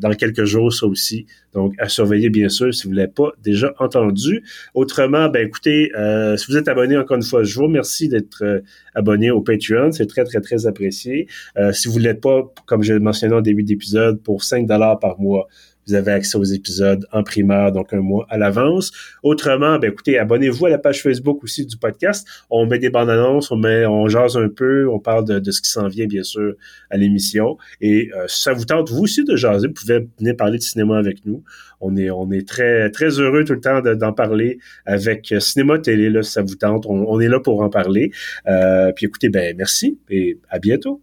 dans 0.00 0.12
quelques 0.12 0.44
jours, 0.44 0.72
ça 0.72 0.86
aussi. 0.86 1.26
Donc, 1.54 1.74
à 1.78 1.88
surveiller, 1.88 2.30
bien 2.30 2.48
sûr, 2.48 2.74
si 2.74 2.86
vous 2.86 2.92
ne 2.92 2.96
l'avez 2.96 3.12
pas 3.12 3.32
déjà 3.42 3.72
entendu. 3.78 4.42
Autrement, 4.74 5.28
ben 5.28 5.46
écoutez, 5.46 5.92
euh, 5.96 6.36
si 6.36 6.50
vous 6.50 6.56
êtes 6.56 6.68
abonné, 6.68 6.96
encore 6.96 7.16
une 7.16 7.22
fois, 7.22 7.42
je 7.42 7.54
vous 7.54 7.64
remercie 7.64 8.08
d'être 8.08 8.62
abonné 8.94 9.30
au 9.30 9.40
Patreon. 9.40 9.92
C'est 9.92 10.06
très, 10.06 10.24
très, 10.24 10.40
très 10.40 10.66
apprécié. 10.66 11.28
si 11.72 11.88
vous 11.88 11.98
ne 11.98 12.04
l'êtes 12.04 12.20
pas, 12.20 12.52
comme 12.66 12.82
je 12.82 12.94
l'ai 12.94 13.00
mentionné 13.00 13.34
en 13.34 13.40
début 13.40 13.62
d'épisode, 13.62 14.22
pour 14.22 14.42
5 14.42 14.66
dollars 14.66 14.98
par 14.98 15.20
mois, 15.20 15.48
vous 15.88 15.94
avez 15.94 16.12
accès 16.12 16.36
aux 16.36 16.44
épisodes 16.44 17.06
en 17.12 17.22
primeur, 17.22 17.72
donc 17.72 17.92
un 17.92 18.00
mois 18.00 18.26
à 18.28 18.38
l'avance. 18.38 18.92
Autrement, 19.22 19.78
ben 19.78 19.90
écoutez, 19.90 20.18
abonnez-vous 20.18 20.66
à 20.66 20.70
la 20.70 20.78
page 20.78 21.02
Facebook 21.02 21.42
aussi 21.42 21.64
du 21.64 21.76
podcast. 21.76 22.28
On 22.50 22.66
met 22.66 22.78
des 22.78 22.90
bandes 22.90 23.10
annonces, 23.10 23.50
on 23.50 23.56
met, 23.56 23.86
on 23.86 24.08
jase 24.08 24.36
un 24.36 24.48
peu, 24.48 24.88
on 24.88 24.98
parle 24.98 25.24
de, 25.24 25.50
ce 25.50 25.62
qui 25.62 25.70
s'en 25.70 25.88
vient, 25.88 26.06
bien 26.06 26.22
sûr, 26.22 26.54
à 26.90 26.96
l'émission. 26.96 27.56
Et 27.80 28.10
euh, 28.14 28.24
ça 28.28 28.52
vous 28.52 28.64
tente, 28.64 28.90
vous 28.90 29.02
aussi, 29.02 29.24
de 29.24 29.34
jaser, 29.34 29.68
vous 29.68 29.74
pouvez 29.74 30.06
venir 30.18 30.36
parler 30.36 30.58
de 30.58 30.62
cinéma 30.62 30.98
avec 30.98 31.24
nous. 31.24 31.42
On 31.80 31.96
est, 31.96 32.10
on 32.10 32.30
est 32.30 32.46
très, 32.46 32.90
très 32.90 33.20
heureux 33.20 33.44
tout 33.44 33.54
le 33.54 33.60
temps 33.60 33.80
d'en 33.80 34.12
parler 34.12 34.58
avec 34.84 35.32
euh, 35.32 35.40
Cinéma 35.40 35.78
Télé, 35.78 36.10
là, 36.10 36.22
si 36.22 36.32
ça 36.32 36.42
vous 36.42 36.56
tente. 36.56 36.84
On, 36.86 37.20
est 37.20 37.28
là 37.28 37.40
pour 37.40 37.62
en 37.62 37.70
parler. 37.70 38.10
Euh, 38.46 38.92
puis 38.92 39.06
écoutez, 39.06 39.28
ben 39.28 39.54
merci 39.56 39.98
et 40.10 40.38
à 40.50 40.58
bientôt. 40.58 41.00